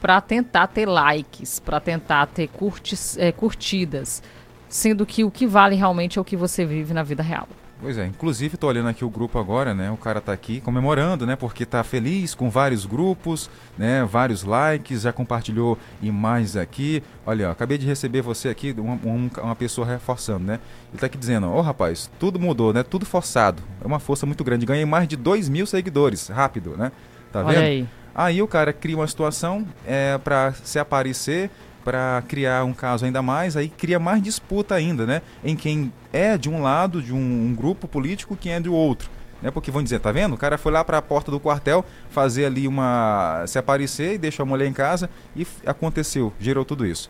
para 0.00 0.20
tentar 0.20 0.68
ter 0.68 0.86
likes, 0.86 1.58
para 1.58 1.80
tentar 1.80 2.26
ter 2.26 2.48
curtis, 2.48 3.18
é, 3.18 3.32
curtidas, 3.32 4.22
sendo 4.68 5.04
que 5.04 5.24
o 5.24 5.30
que 5.30 5.46
vale 5.46 5.74
realmente 5.74 6.18
é 6.18 6.22
o 6.22 6.24
que 6.24 6.36
você 6.36 6.64
vive 6.64 6.94
na 6.94 7.02
vida 7.02 7.22
real. 7.22 7.48
Pois 7.82 7.98
é, 7.98 8.06
inclusive 8.06 8.56
tô 8.56 8.68
olhando 8.68 8.88
aqui 8.88 9.04
o 9.04 9.10
grupo 9.10 9.40
agora, 9.40 9.74
né? 9.74 9.90
O 9.90 9.96
cara 9.96 10.20
tá 10.20 10.32
aqui 10.32 10.60
comemorando, 10.60 11.26
né? 11.26 11.34
Porque 11.34 11.66
tá 11.66 11.82
feliz 11.82 12.32
com 12.32 12.48
vários 12.48 12.86
grupos, 12.86 13.50
né? 13.76 14.04
Vários 14.04 14.44
likes, 14.44 15.02
já 15.02 15.12
compartilhou 15.12 15.76
imagens 16.00 16.54
aqui. 16.54 17.02
Olha, 17.26 17.48
ó, 17.48 17.50
acabei 17.50 17.76
de 17.76 17.84
receber 17.84 18.22
você 18.22 18.48
aqui, 18.48 18.72
uma, 18.78 18.94
um- 19.04 19.28
uma 19.42 19.56
pessoa 19.56 19.84
reforçando, 19.84 20.44
né? 20.44 20.60
Ele 20.92 21.00
tá 21.00 21.06
aqui 21.06 21.18
dizendo, 21.18 21.50
ó, 21.50 21.60
rapaz, 21.60 22.08
tudo 22.20 22.38
mudou, 22.38 22.72
né? 22.72 22.84
Tudo 22.84 23.04
forçado. 23.04 23.60
É 23.82 23.86
uma 23.86 23.98
força 23.98 24.24
muito 24.26 24.44
grande. 24.44 24.64
Ganhei 24.64 24.84
mais 24.84 25.08
de 25.08 25.16
2 25.16 25.48
mil 25.48 25.66
seguidores, 25.66 26.28
rápido, 26.28 26.76
né? 26.76 26.92
Tá 27.32 27.40
Olha 27.40 27.48
vendo? 27.58 27.64
aí. 27.64 27.88
Aí 28.14 28.42
o 28.42 28.46
cara 28.46 28.72
cria 28.72 28.94
uma 28.96 29.08
situação 29.08 29.66
é, 29.84 30.18
para 30.18 30.52
se 30.62 30.78
aparecer, 30.78 31.50
para 31.84 32.22
criar 32.28 32.64
um 32.64 32.72
caso 32.72 33.04
ainda 33.04 33.22
mais, 33.22 33.56
aí 33.56 33.68
cria 33.68 33.98
mais 33.98 34.22
disputa 34.22 34.74
ainda, 34.74 35.04
né? 35.06 35.22
Em 35.44 35.56
quem 35.56 35.92
é 36.12 36.36
de 36.38 36.48
um 36.48 36.62
lado, 36.62 37.02
de 37.02 37.12
um, 37.12 37.18
um 37.18 37.54
grupo 37.54 37.88
político, 37.88 38.36
quem 38.36 38.52
é 38.52 38.60
do 38.60 38.72
outro. 38.74 39.10
Né? 39.42 39.50
Porque 39.50 39.70
vão 39.70 39.82
dizer, 39.82 39.98
tá 39.98 40.12
vendo? 40.12 40.34
O 40.34 40.38
cara 40.38 40.56
foi 40.56 40.70
lá 40.70 40.84
para 40.84 40.98
a 40.98 41.02
porta 41.02 41.30
do 41.30 41.40
quartel 41.40 41.84
fazer 42.10 42.44
ali 42.44 42.68
uma. 42.68 43.42
se 43.46 43.58
aparecer 43.58 44.14
e 44.14 44.18
deixou 44.18 44.44
a 44.44 44.46
mulher 44.46 44.66
em 44.66 44.72
casa 44.72 45.10
e 45.34 45.44
aconteceu, 45.66 46.32
gerou 46.38 46.64
tudo 46.64 46.86
isso. 46.86 47.08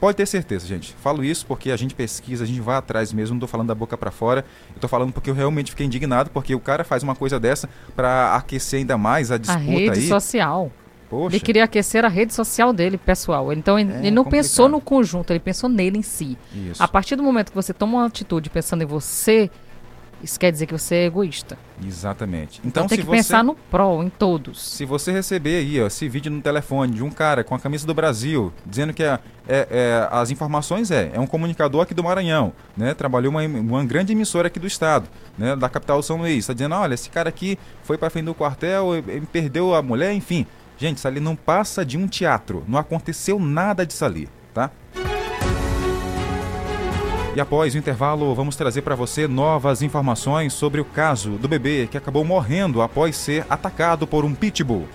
Pode 0.00 0.16
ter 0.16 0.24
certeza, 0.26 0.66
gente. 0.66 0.94
Falo 1.02 1.22
isso 1.22 1.44
porque 1.46 1.70
a 1.70 1.76
gente 1.76 1.94
pesquisa, 1.94 2.42
a 2.42 2.46
gente 2.46 2.60
vai 2.60 2.74
atrás 2.76 3.12
mesmo, 3.12 3.34
não 3.34 3.40
tô 3.40 3.46
falando 3.46 3.68
da 3.68 3.74
boca 3.74 3.98
para 3.98 4.10
fora. 4.10 4.46
Eu 4.74 4.80
tô 4.80 4.88
falando 4.88 5.12
porque 5.12 5.28
eu 5.28 5.34
realmente 5.34 5.72
fiquei 5.72 5.84
indignado, 5.84 6.30
porque 6.30 6.54
o 6.54 6.60
cara 6.60 6.84
faz 6.84 7.02
uma 7.02 7.14
coisa 7.14 7.38
dessa 7.38 7.68
para 7.94 8.34
aquecer 8.34 8.78
ainda 8.80 8.96
mais 8.96 9.30
a 9.30 9.34
A 9.34 9.38
disputa 9.38 9.60
rede 9.62 10.00
aí. 10.00 10.08
social. 10.08 10.72
Poxa. 11.10 11.34
Ele 11.36 11.40
queria 11.44 11.64
aquecer 11.64 12.04
a 12.04 12.08
rede 12.08 12.32
social 12.32 12.72
dele, 12.72 12.96
pessoal. 12.96 13.52
Então 13.52 13.76
ele, 13.78 13.92
É 13.92 13.98
ele 13.98 14.10
não 14.12 14.22
complicado. 14.24 14.44
pensou 14.44 14.68
no 14.68 14.80
conjunto, 14.80 15.30
ele 15.32 15.40
pensou 15.40 15.68
nele 15.68 15.98
em 15.98 16.02
si. 16.02 16.38
Isso. 16.54 16.80
A 16.82 16.86
partir 16.86 17.16
do 17.16 17.22
momento 17.22 17.50
que 17.50 17.56
você 17.56 17.74
toma 17.74 17.98
uma 17.98 18.06
atitude 18.06 18.48
pensando 18.48 18.82
em 18.82 18.86
você, 18.86 19.50
isso 20.22 20.38
quer 20.38 20.52
dizer 20.52 20.66
que 20.66 20.72
você 20.72 20.94
é 20.96 21.04
egoísta. 21.06 21.58
Exatamente. 21.84 22.60
Então, 22.64 22.84
Então, 22.84 22.86
tem 22.88 22.98
que 22.98 23.04
você 23.04 23.16
pensar 23.16 23.42
no 23.42 23.54
pró, 23.54 24.02
em 24.02 24.08
todos. 24.10 24.60
se 24.62 24.84
você 24.84 25.10
receber 25.10 25.56
aí 25.56 25.82
ó, 25.82 25.86
esse 25.86 26.08
vídeo 26.08 26.30
no 26.30 26.40
telefone 26.42 26.92
de 26.94 27.02
um 27.02 27.10
cara 27.10 27.42
com 27.42 27.54
a 27.54 27.58
camisa 27.58 27.86
do 27.86 27.94
Brasil, 27.94 28.52
dizendo 28.66 28.92
que 28.92 29.02
é, 29.02 29.18
é- 29.48 29.66
é- 29.70 30.08
as 30.12 30.30
informações 30.30 30.90
é, 30.90 31.10
é 31.12 31.18
um 31.18 31.26
comunicador 31.26 31.82
aqui 31.82 31.94
do 31.94 32.04
Maranhão, 32.04 32.52
né? 32.76 32.94
Trabalhou 32.94 33.30
uma, 33.32 33.42
uma 33.42 33.84
grande 33.84 34.12
emissora 34.12 34.46
aqui 34.48 34.60
do 34.60 34.66
estado, 34.66 35.08
né? 35.36 35.56
Da 35.56 35.68
capital 35.68 36.02
São 36.02 36.18
Luís. 36.18 36.38
Está 36.40 36.52
dizendo, 36.52 36.74
olha, 36.76 36.94
esse 36.94 37.08
cara 37.10 37.28
aqui 37.28 37.58
foi 37.82 37.96
para 37.98 38.10
frente 38.10 38.26
do 38.26 38.34
quartel, 38.34 38.90
perdeu 39.32 39.74
a 39.74 39.82
mulher, 39.82 40.12
enfim. 40.12 40.46
Gente, 40.80 40.96
isso 40.96 41.06
ali 41.06 41.20
não 41.20 41.36
passa 41.36 41.84
de 41.84 41.98
um 41.98 42.08
teatro. 42.08 42.64
Não 42.66 42.78
aconteceu 42.78 43.38
nada 43.38 43.84
disso 43.84 44.02
ali, 44.02 44.26
tá? 44.54 44.70
E 47.36 47.40
após 47.40 47.74
o 47.74 47.78
intervalo, 47.78 48.34
vamos 48.34 48.56
trazer 48.56 48.80
para 48.80 48.94
você 48.94 49.28
novas 49.28 49.82
informações 49.82 50.54
sobre 50.54 50.80
o 50.80 50.84
caso 50.84 51.32
do 51.32 51.46
bebê 51.46 51.86
que 51.86 51.98
acabou 51.98 52.24
morrendo 52.24 52.80
após 52.80 53.14
ser 53.14 53.44
atacado 53.50 54.06
por 54.06 54.24
um 54.24 54.34
pitbull. 54.34 54.88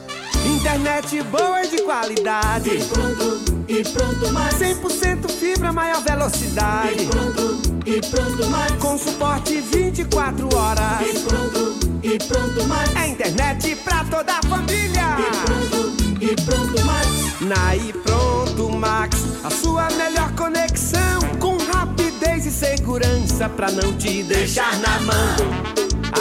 Internet 0.45 1.23
boa 1.25 1.63
e 1.63 1.69
de 1.69 1.83
qualidade. 1.83 2.71
E 2.71 2.83
pronto, 2.85 3.41
e 3.69 3.85
pronto 3.85 4.33
mais. 4.33 4.55
100% 4.55 5.31
fibra, 5.31 5.73
maior 5.73 6.03
velocidade. 6.03 7.03
E 7.03 7.07
pronto, 7.07 7.61
e 7.87 8.01
pronto 8.01 8.47
mais. 8.51 8.73
Com 8.73 8.99
suporte 8.99 9.61
24 9.61 10.49
horas. 10.57 11.01
E 11.03 11.21
pronto, 11.21 11.79
e 12.03 12.19
pronto 12.19 12.65
mais. 12.65 12.93
É 12.97 13.07
internet 13.09 13.77
pra 13.77 14.03
toda 14.05 14.33
a 14.33 14.43
família. 14.49 15.17
E 15.19 15.23
pronto, 15.45 15.93
e 16.21 16.35
pronto 16.43 16.85
mais. 16.85 17.09
Na 17.41 17.77
e 17.77 17.93
pronto 17.93 18.18
Max, 18.67 19.45
a 19.45 19.51
sua 19.51 19.89
melhor 19.91 20.33
conexão. 20.33 21.21
Com 21.39 21.57
rapidez 21.73 22.47
e 22.47 22.51
segurança 22.51 23.49
pra 23.49 23.71
não 23.71 23.93
te 23.97 24.25
deixar 24.25 24.77
na 24.81 25.01
mão. 25.01 25.37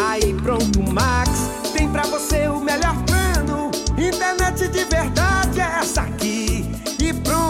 Aí 0.08 0.34
pronto 0.36 0.84
Max, 0.84 1.50
tem 1.74 1.89
pra 1.89 2.03
você 2.03 2.48
o 2.48 2.60
melhor 2.60 2.96
plano. 3.06 3.72
Internet 3.98 4.67
de 4.67 4.84
verdade 4.84 5.60
é 5.60 5.79
essa 5.79 6.01
aqui. 6.01 6.70
E 7.00 7.13
pronto. 7.13 7.48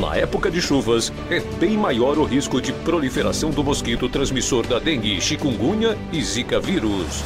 Na 0.00 0.16
época 0.16 0.50
de 0.50 0.60
chuvas, 0.60 1.12
é 1.30 1.38
bem 1.38 1.76
maior 1.76 2.18
o 2.18 2.24
risco 2.24 2.60
de 2.60 2.72
proliferação 2.72 3.50
do 3.50 3.62
mosquito 3.62 4.08
transmissor 4.08 4.66
da 4.66 4.78
dengue, 4.78 5.20
chikungunya 5.20 5.96
e 6.12 6.22
zika 6.22 6.58
vírus. 6.58 7.22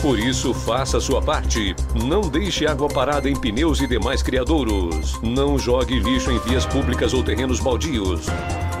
Por 0.00 0.16
isso, 0.16 0.54
faça 0.54 1.00
sua 1.00 1.20
parte. 1.20 1.74
Não 2.04 2.20
deixe 2.20 2.66
água 2.66 2.88
parada 2.88 3.28
em 3.28 3.34
pneus 3.34 3.80
e 3.80 3.86
demais 3.86 4.22
criadouros. 4.22 5.20
Não 5.22 5.58
jogue 5.58 5.98
lixo 5.98 6.30
em 6.30 6.38
vias 6.38 6.64
públicas 6.64 7.12
ou 7.12 7.24
terrenos 7.24 7.58
baldios. 7.58 8.26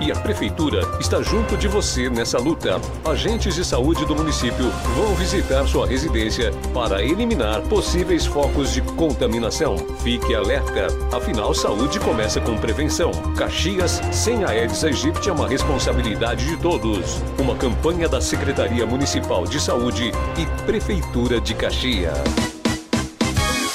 E 0.00 0.12
a 0.12 0.14
Prefeitura 0.14 0.82
está 1.00 1.20
junto 1.22 1.56
de 1.56 1.66
você 1.66 2.08
nessa 2.08 2.38
luta. 2.38 2.80
Agentes 3.04 3.54
de 3.54 3.64
saúde 3.64 4.06
do 4.06 4.14
município 4.14 4.70
vão 4.96 5.14
visitar 5.14 5.66
sua 5.66 5.86
residência 5.86 6.52
para 6.72 7.02
eliminar 7.02 7.60
possíveis 7.62 8.24
focos 8.24 8.72
de 8.72 8.80
contaminação. 8.80 9.76
Fique 10.02 10.34
alerta, 10.34 10.86
afinal, 11.12 11.52
saúde 11.52 11.98
começa 11.98 12.40
com 12.40 12.56
prevenção. 12.56 13.10
Caxias 13.36 14.00
sem 14.12 14.44
a 14.44 14.50
Aedes 14.50 14.84
aegypti 14.84 15.28
é 15.28 15.32
uma 15.32 15.48
responsabilidade 15.48 16.46
de 16.46 16.56
todos. 16.56 17.20
Uma 17.38 17.56
campanha 17.56 18.08
da 18.08 18.20
Secretaria 18.20 18.86
Municipal 18.86 19.46
de 19.46 19.60
Saúde 19.60 20.12
e 20.36 20.46
Prefeitura 20.64 21.40
de 21.40 21.54
Caxias. 21.54 22.18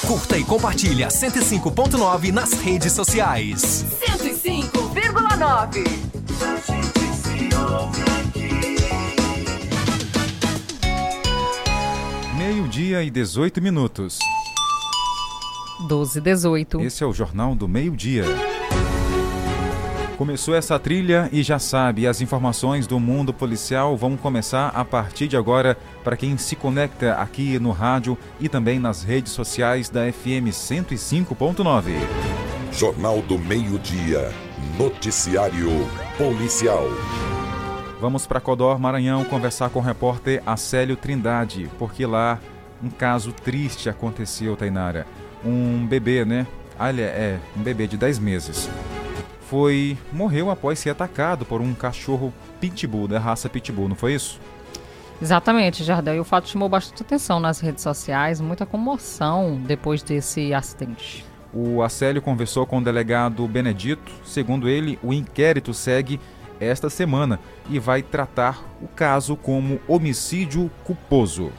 Curta 0.06 0.38
e 0.38 0.44
compartilha 0.44 1.08
105.9 1.08 2.30
nas 2.30 2.52
redes 2.52 2.92
sociais. 2.92 3.84
105,9. 4.06 6.13
Meio-dia 12.36 13.02
e 13.02 13.10
18 13.10 13.62
minutos. 13.62 14.18
12 15.88 16.18
e 16.18 16.22
18. 16.22 16.80
Esse 16.80 17.02
é 17.04 17.06
o 17.06 17.12
Jornal 17.12 17.54
do 17.54 17.68
Meio-Dia. 17.68 18.24
Começou 20.16 20.54
essa 20.54 20.78
trilha 20.78 21.28
e 21.32 21.42
já 21.42 21.58
sabe, 21.58 22.06
as 22.06 22.20
informações 22.20 22.86
do 22.86 23.00
mundo 23.00 23.34
policial 23.34 23.96
vão 23.96 24.16
começar 24.16 24.68
a 24.68 24.84
partir 24.84 25.26
de 25.26 25.36
agora 25.36 25.76
para 26.04 26.16
quem 26.16 26.38
se 26.38 26.54
conecta 26.54 27.14
aqui 27.14 27.58
no 27.58 27.72
rádio 27.72 28.16
e 28.38 28.48
também 28.48 28.78
nas 28.78 29.02
redes 29.02 29.32
sociais 29.32 29.88
da 29.88 30.10
FM 30.12 30.50
105.9. 30.50 31.92
Jornal 32.72 33.22
do 33.22 33.38
Meio-Dia. 33.38 34.32
Noticiário 34.78 35.88
Policial. 36.16 36.84
Vamos 38.00 38.24
para 38.24 38.40
Codor, 38.40 38.78
Maranhão, 38.78 39.24
conversar 39.24 39.68
com 39.70 39.80
o 39.80 39.82
repórter 39.82 40.40
Acélio 40.46 40.96
Trindade, 40.96 41.68
porque 41.76 42.06
lá 42.06 42.38
um 42.80 42.88
caso 42.88 43.32
triste 43.32 43.88
aconteceu, 43.88 44.54
Tainara. 44.54 45.08
Um 45.44 45.84
bebê, 45.84 46.24
né? 46.24 46.46
Olha, 46.78 47.02
é, 47.02 47.40
um 47.56 47.62
bebê 47.62 47.88
de 47.88 47.96
10 47.96 48.20
meses. 48.20 48.70
Foi. 49.50 49.98
morreu 50.12 50.50
após 50.50 50.78
ser 50.78 50.90
atacado 50.90 51.44
por 51.44 51.60
um 51.60 51.74
cachorro 51.74 52.32
pitbull, 52.60 53.08
da 53.08 53.18
raça 53.18 53.48
pitbull, 53.48 53.88
não 53.88 53.96
foi 53.96 54.14
isso? 54.14 54.40
Exatamente, 55.20 55.82
Jardel. 55.82 56.14
E 56.14 56.20
o 56.20 56.24
fato 56.24 56.48
chamou 56.48 56.68
bastante 56.68 57.02
atenção 57.02 57.40
nas 57.40 57.58
redes 57.58 57.82
sociais, 57.82 58.40
muita 58.40 58.64
comoção 58.64 59.60
depois 59.66 60.00
desse 60.00 60.54
acidente. 60.54 61.24
O 61.54 61.82
Acélio 61.82 62.20
conversou 62.20 62.66
com 62.66 62.78
o 62.78 62.82
delegado 62.82 63.46
Benedito. 63.46 64.10
Segundo 64.24 64.68
ele, 64.68 64.98
o 65.02 65.12
inquérito 65.12 65.72
segue 65.72 66.18
esta 66.58 66.90
semana 66.90 67.38
e 67.70 67.78
vai 67.78 68.02
tratar 68.02 68.64
o 68.82 68.88
caso 68.88 69.36
como 69.36 69.78
homicídio 69.86 70.68
culposo. 70.82 71.52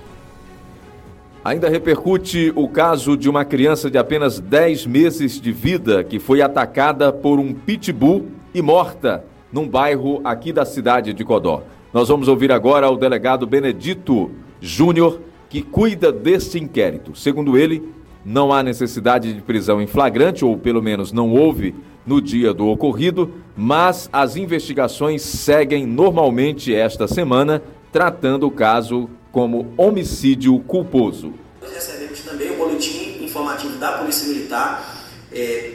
Ainda 1.46 1.70
repercute 1.70 2.52
o 2.56 2.68
caso 2.68 3.16
de 3.16 3.30
uma 3.30 3.46
criança 3.46 3.90
de 3.90 3.98
apenas 3.98 4.40
10 4.40 4.86
meses 4.86 5.40
de 5.40 5.52
vida 5.52 6.04
que 6.04 6.20
foi 6.20 6.42
atacada 6.42 7.14
por 7.14 7.40
um 7.40 7.54
pitbull 7.54 8.28
e 8.54 8.62
morta 8.62 9.24
num 9.50 9.68
bairro 9.68 10.20
aqui 10.26 10.52
da 10.52 10.66
cidade 10.66 11.14
de 11.14 11.24
Codó. 11.24 11.64
Nós 11.94 12.10
vamos 12.10 12.28
ouvir 12.28 12.52
agora 12.52 12.90
o 12.90 12.98
delegado 12.98 13.48
Benedito 13.48 14.32
Júnior, 14.60 15.22
que 15.48 15.62
cuida 15.62 16.12
deste 16.12 16.60
inquérito. 16.60 17.16
Segundo 17.16 17.58
ele, 17.58 17.95
não 18.26 18.52
há 18.52 18.64
necessidade 18.64 19.32
de 19.32 19.42
prisão 19.42 19.80
em 19.80 19.86
flagrante, 19.86 20.44
ou 20.44 20.58
pelo 20.58 20.82
menos 20.82 21.12
não 21.12 21.32
houve 21.32 21.76
no 22.06 22.20
dia 22.20 22.54
do 22.54 22.68
ocorrido, 22.68 23.32
mas 23.56 24.10
as 24.12 24.36
investigações 24.36 25.22
seguem 25.22 25.86
normalmente 25.86 26.74
esta 26.74 27.08
semana, 27.08 27.62
tratando 27.92 28.48
o 28.48 28.52
caso 28.52 29.10
como 29.32 29.74
homicídio 29.78 30.58
culposo. 30.60 31.34
Nós 31.62 31.74
recebemos 31.74 32.20
também 32.22 32.52
o 32.52 32.58
boletim 32.58 33.24
informativo 33.24 33.78
da 33.78 33.94
Polícia 34.00 34.28
Militar, 34.28 35.04
é, 35.32 35.74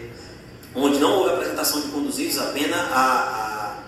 onde 0.74 0.98
não 0.98 1.18
houve 1.18 1.34
apresentação 1.34 1.80
de 1.80 1.88
conduzidos, 1.88 2.38
apenas 2.38 2.80
a, 2.92 3.78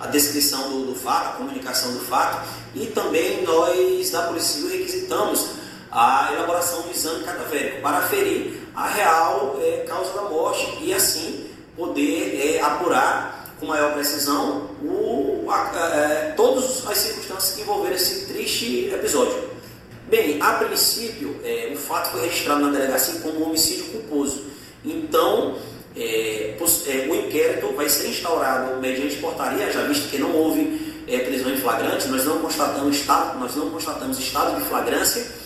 a, 0.00 0.04
a 0.04 0.06
descrição 0.08 0.70
do, 0.70 0.86
do, 0.86 0.94
fato, 0.94 1.28
a 1.28 1.32
comunicação 1.32 1.92
do 1.92 2.00
fato, 2.00 2.46
e 2.74 2.86
também 2.86 3.42
nós 3.44 4.10
da 4.10 4.22
Polícia 4.22 4.60
Civil 4.60 4.78
requisitamos 4.78 5.65
a 5.96 6.30
elaboração 6.34 6.82
do 6.82 6.90
exame 6.90 7.24
cadavérico 7.24 7.80
para 7.80 7.96
aferir 7.96 8.60
a 8.74 8.86
real 8.86 9.58
é, 9.62 9.78
causa 9.88 10.12
da 10.12 10.22
morte 10.28 10.76
e 10.82 10.92
assim 10.92 11.46
poder 11.74 12.38
é, 12.38 12.60
apurar 12.60 13.54
com 13.58 13.64
maior 13.64 13.94
precisão 13.94 14.68
o, 14.82 15.46
a, 15.48 15.72
é, 15.96 16.34
todas 16.36 16.86
as 16.86 16.98
circunstâncias 16.98 17.54
que 17.54 17.62
envolveram 17.62 17.96
esse 17.96 18.26
triste 18.26 18.90
episódio. 18.92 19.48
Bem, 20.06 20.36
a 20.38 20.52
princípio, 20.52 21.40
é, 21.42 21.72
o 21.72 21.78
fato 21.78 22.10
foi 22.10 22.26
registrado 22.26 22.60
na 22.60 22.70
delegacia 22.70 23.18
como 23.20 23.40
um 23.40 23.46
homicídio 23.46 23.86
culposo. 23.86 24.44
Então, 24.84 25.56
é, 25.96 26.56
o 27.08 27.14
inquérito 27.14 27.72
vai 27.74 27.88
ser 27.88 28.08
instaurado 28.08 28.78
mediante 28.82 29.16
portaria, 29.16 29.72
já 29.72 29.80
visto 29.84 30.10
que 30.10 30.18
não 30.18 30.36
houve 30.36 30.94
prisão 31.24 31.50
em 31.50 31.56
flagrante, 31.56 32.06
nós 32.08 32.24
não 32.26 32.38
constatamos 32.40 32.96
estado, 32.96 33.38
nós 33.38 33.56
não 33.56 33.70
constatamos 33.70 34.18
estado 34.18 34.60
de 34.60 34.68
flagrância, 34.68 35.45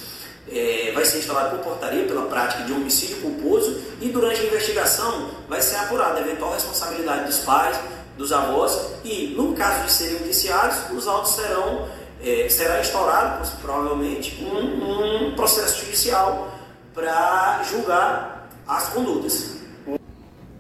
é, 0.52 0.90
vai 0.92 1.04
ser 1.04 1.18
instaurado 1.18 1.56
por 1.56 1.64
portaria 1.64 2.04
pela 2.04 2.22
prática 2.22 2.64
de 2.64 2.72
homicídio 2.72 3.18
culposo 3.18 3.80
e 4.00 4.08
durante 4.08 4.40
a 4.40 4.44
investigação 4.44 5.28
vai 5.48 5.60
ser 5.62 5.76
apurada 5.76 6.18
a 6.18 6.22
eventual 6.22 6.52
responsabilidade 6.52 7.26
dos 7.26 7.38
pais, 7.40 7.78
dos 8.18 8.32
avós 8.32 8.94
e, 9.04 9.34
no 9.36 9.54
caso 9.54 9.84
de 9.84 9.92
serem 9.92 10.16
indiciados, 10.16 10.90
os 10.90 11.06
autos 11.06 11.32
serão, 11.32 11.86
é, 12.22 12.48
será 12.48 12.80
instaurado, 12.80 13.48
provavelmente, 13.62 14.44
um, 14.44 15.28
um 15.28 15.34
processo 15.34 15.84
judicial 15.84 16.52
para 16.92 17.62
julgar 17.62 18.48
as 18.66 18.88
condutas. 18.90 19.60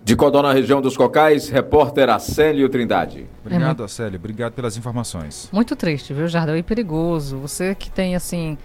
De 0.02 0.16
Codó, 0.16 0.42
na 0.42 0.52
região 0.52 0.80
dos 0.80 0.96
Cocais, 0.96 1.48
repórter 1.48 2.08
Acélio 2.08 2.68
Trindade. 2.68 3.28
Obrigado, 3.44 3.84
Acélio. 3.84 4.18
Obrigado 4.18 4.54
pelas 4.54 4.76
informações. 4.76 5.48
Muito 5.52 5.76
triste, 5.76 6.12
viu, 6.12 6.26
Jardel? 6.26 6.56
E 6.56 6.62
perigoso. 6.62 7.38
Você 7.38 7.76
que 7.76 7.90
tem, 7.90 8.16
assim, 8.16 8.58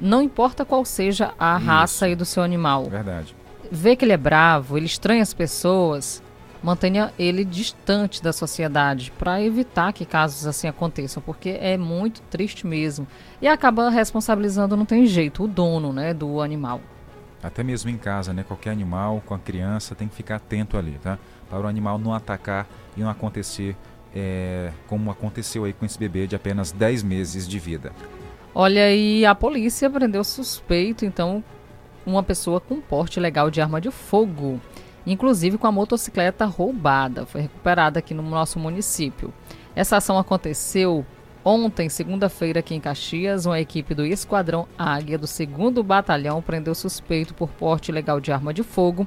não 0.00 0.22
importa 0.22 0.64
qual 0.64 0.84
seja 0.84 1.32
a 1.38 1.56
Isso. 1.56 1.66
raça 1.66 2.06
aí 2.06 2.14
do 2.14 2.24
seu 2.24 2.42
animal. 2.42 2.84
Verdade. 2.84 3.34
Vê 3.70 3.96
que 3.96 4.04
ele 4.04 4.12
é 4.12 4.16
bravo, 4.16 4.76
ele 4.76 4.86
estranha 4.86 5.22
as 5.22 5.34
pessoas, 5.34 6.22
mantenha 6.62 7.12
ele 7.18 7.44
distante 7.44 8.22
da 8.22 8.32
sociedade 8.32 9.12
para 9.18 9.42
evitar 9.42 9.92
que 9.92 10.04
casos 10.04 10.46
assim 10.46 10.68
aconteçam, 10.68 11.22
porque 11.22 11.50
é 11.60 11.76
muito 11.76 12.22
triste 12.22 12.66
mesmo. 12.66 13.06
E 13.40 13.46
acaba 13.46 13.90
responsabilizando, 13.90 14.76
não 14.76 14.86
tem 14.86 15.06
jeito, 15.06 15.44
o 15.44 15.48
dono 15.48 15.92
né, 15.92 16.14
do 16.14 16.40
animal. 16.40 16.80
Até 17.42 17.62
mesmo 17.62 17.88
em 17.88 17.96
casa, 17.96 18.32
né? 18.32 18.42
Qualquer 18.42 18.70
animal 18.70 19.22
com 19.24 19.32
a 19.32 19.38
criança 19.38 19.94
tem 19.94 20.08
que 20.08 20.14
ficar 20.14 20.36
atento 20.36 20.76
ali, 20.76 20.98
tá? 21.00 21.18
Para 21.48 21.60
o 21.60 21.66
animal 21.66 21.96
não 21.96 22.12
atacar 22.12 22.66
e 22.96 23.00
não 23.00 23.08
acontecer 23.08 23.76
é, 24.14 24.72
como 24.88 25.10
aconteceu 25.10 25.64
aí 25.64 25.72
com 25.72 25.84
esse 25.84 25.98
bebê 25.98 26.26
de 26.26 26.34
apenas 26.34 26.72
10 26.72 27.02
meses 27.04 27.46
de 27.46 27.58
vida. 27.58 27.92
Olha, 28.54 28.94
e 28.94 29.24
a 29.24 29.34
polícia 29.34 29.88
prendeu 29.90 30.24
suspeito, 30.24 31.04
então, 31.04 31.44
uma 32.04 32.22
pessoa 32.22 32.60
com 32.60 32.80
porte 32.80 33.20
legal 33.20 33.50
de 33.50 33.60
arma 33.60 33.80
de 33.80 33.90
fogo, 33.90 34.60
inclusive 35.06 35.58
com 35.58 35.66
a 35.66 35.72
motocicleta 35.72 36.44
roubada. 36.44 37.26
Foi 37.26 37.42
recuperada 37.42 37.98
aqui 37.98 38.14
no 38.14 38.22
nosso 38.22 38.58
município. 38.58 39.32
Essa 39.76 39.98
ação 39.98 40.18
aconteceu 40.18 41.04
ontem, 41.44 41.88
segunda-feira, 41.88 42.60
aqui 42.60 42.74
em 42.74 42.80
Caxias. 42.80 43.46
Uma 43.46 43.60
equipe 43.60 43.94
do 43.94 44.04
Esquadrão 44.04 44.66
Águia 44.76 45.18
do 45.18 45.26
2 45.26 45.86
Batalhão 45.86 46.42
prendeu 46.42 46.74
suspeito 46.74 47.34
por 47.34 47.50
porte 47.50 47.92
legal 47.92 48.20
de 48.20 48.32
arma 48.32 48.52
de 48.52 48.62
fogo 48.62 49.06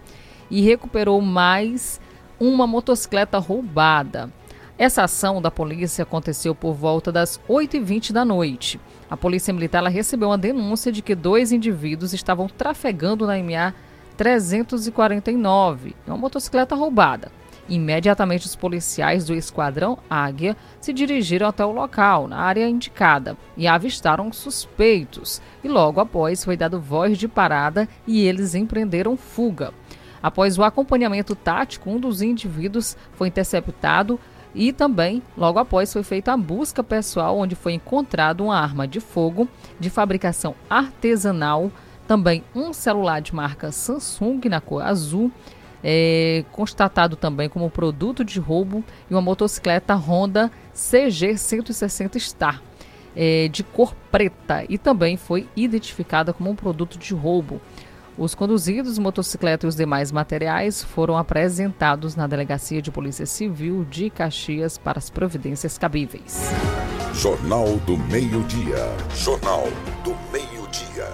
e 0.49 0.61
recuperou 0.61 1.19
mais 1.21 1.99
uma 2.39 2.65
motocicleta 2.65 3.37
roubada. 3.37 4.31
Essa 4.77 5.03
ação 5.03 5.41
da 5.41 5.51
polícia 5.51 6.03
aconteceu 6.03 6.55
por 6.55 6.73
volta 6.73 7.11
das 7.11 7.39
8h20 7.47 8.11
da 8.11 8.25
noite. 8.25 8.79
A 9.11 9.17
Polícia 9.17 9.53
Militar 9.53 9.83
recebeu 9.87 10.29
uma 10.29 10.37
denúncia 10.37 10.89
de 10.89 11.01
que 11.01 11.13
dois 11.13 11.51
indivíduos 11.51 12.13
estavam 12.13 12.47
trafegando 12.47 13.27
na 13.27 13.37
MA 13.43 13.73
349, 14.15 15.93
uma 16.07 16.15
motocicleta 16.15 16.75
roubada. 16.75 17.29
Imediatamente, 17.67 18.45
os 18.45 18.55
policiais 18.55 19.25
do 19.25 19.35
Esquadrão 19.35 19.97
Águia 20.09 20.55
se 20.79 20.93
dirigiram 20.93 21.45
até 21.45 21.65
o 21.65 21.73
local, 21.73 22.25
na 22.25 22.37
área 22.37 22.69
indicada, 22.69 23.35
e 23.57 23.67
avistaram 23.67 24.31
suspeitos. 24.31 25.41
E 25.61 25.67
logo 25.67 25.99
após 25.99 26.45
foi 26.45 26.55
dado 26.55 26.79
voz 26.79 27.17
de 27.17 27.27
parada 27.27 27.89
e 28.07 28.25
eles 28.25 28.55
empreenderam 28.55 29.17
fuga. 29.17 29.73
Após 30.23 30.57
o 30.57 30.63
acompanhamento 30.63 31.35
tático, 31.35 31.89
um 31.89 31.99
dos 31.99 32.21
indivíduos 32.21 32.95
foi 33.13 33.27
interceptado 33.27 34.17
e 34.53 34.73
também, 34.73 35.21
logo 35.37 35.59
após, 35.59 35.91
foi 35.93 36.03
feita 36.03 36.33
a 36.33 36.37
busca 36.37 36.83
pessoal, 36.83 37.37
onde 37.37 37.55
foi 37.55 37.73
encontrado 37.73 38.43
uma 38.43 38.59
arma 38.59 38.87
de 38.87 38.99
fogo 38.99 39.47
de 39.79 39.89
fabricação 39.89 40.55
artesanal, 40.69 41.71
também 42.07 42.43
um 42.53 42.73
celular 42.73 43.21
de 43.21 43.33
marca 43.33 43.71
Samsung 43.71 44.41
na 44.49 44.59
cor 44.59 44.81
azul, 44.81 45.31
é, 45.83 46.43
constatado 46.51 47.15
também 47.15 47.49
como 47.49 47.69
produto 47.69 48.23
de 48.23 48.39
roubo 48.39 48.83
e 49.09 49.13
uma 49.13 49.21
motocicleta 49.21 49.95
Honda 49.95 50.51
CG 50.73 51.37
160 51.37 52.19
Star. 52.19 52.61
É, 53.13 53.49
de 53.49 53.61
cor 53.61 53.93
preta 54.09 54.63
e 54.69 54.77
também 54.77 55.17
foi 55.17 55.45
identificada 55.53 56.31
como 56.31 56.49
um 56.49 56.55
produto 56.55 56.97
de 56.97 57.13
roubo. 57.13 57.59
Os 58.17 58.35
conduzidos, 58.35 58.99
motocicleta 58.99 59.65
e 59.65 59.69
os 59.69 59.75
demais 59.75 60.11
materiais 60.11 60.83
foram 60.83 61.17
apresentados 61.17 62.15
na 62.15 62.27
Delegacia 62.27 62.81
de 62.81 62.91
Polícia 62.91 63.25
Civil 63.25 63.85
de 63.85 64.09
Caxias 64.09 64.77
para 64.77 64.99
as 64.99 65.09
providências 65.09 65.77
cabíveis. 65.77 66.51
Jornal 67.13 67.77
do 67.85 67.97
Meio-Dia. 67.97 68.77
Jornal 69.15 69.63
do 70.03 70.11
Meio-Dia. 70.31 71.07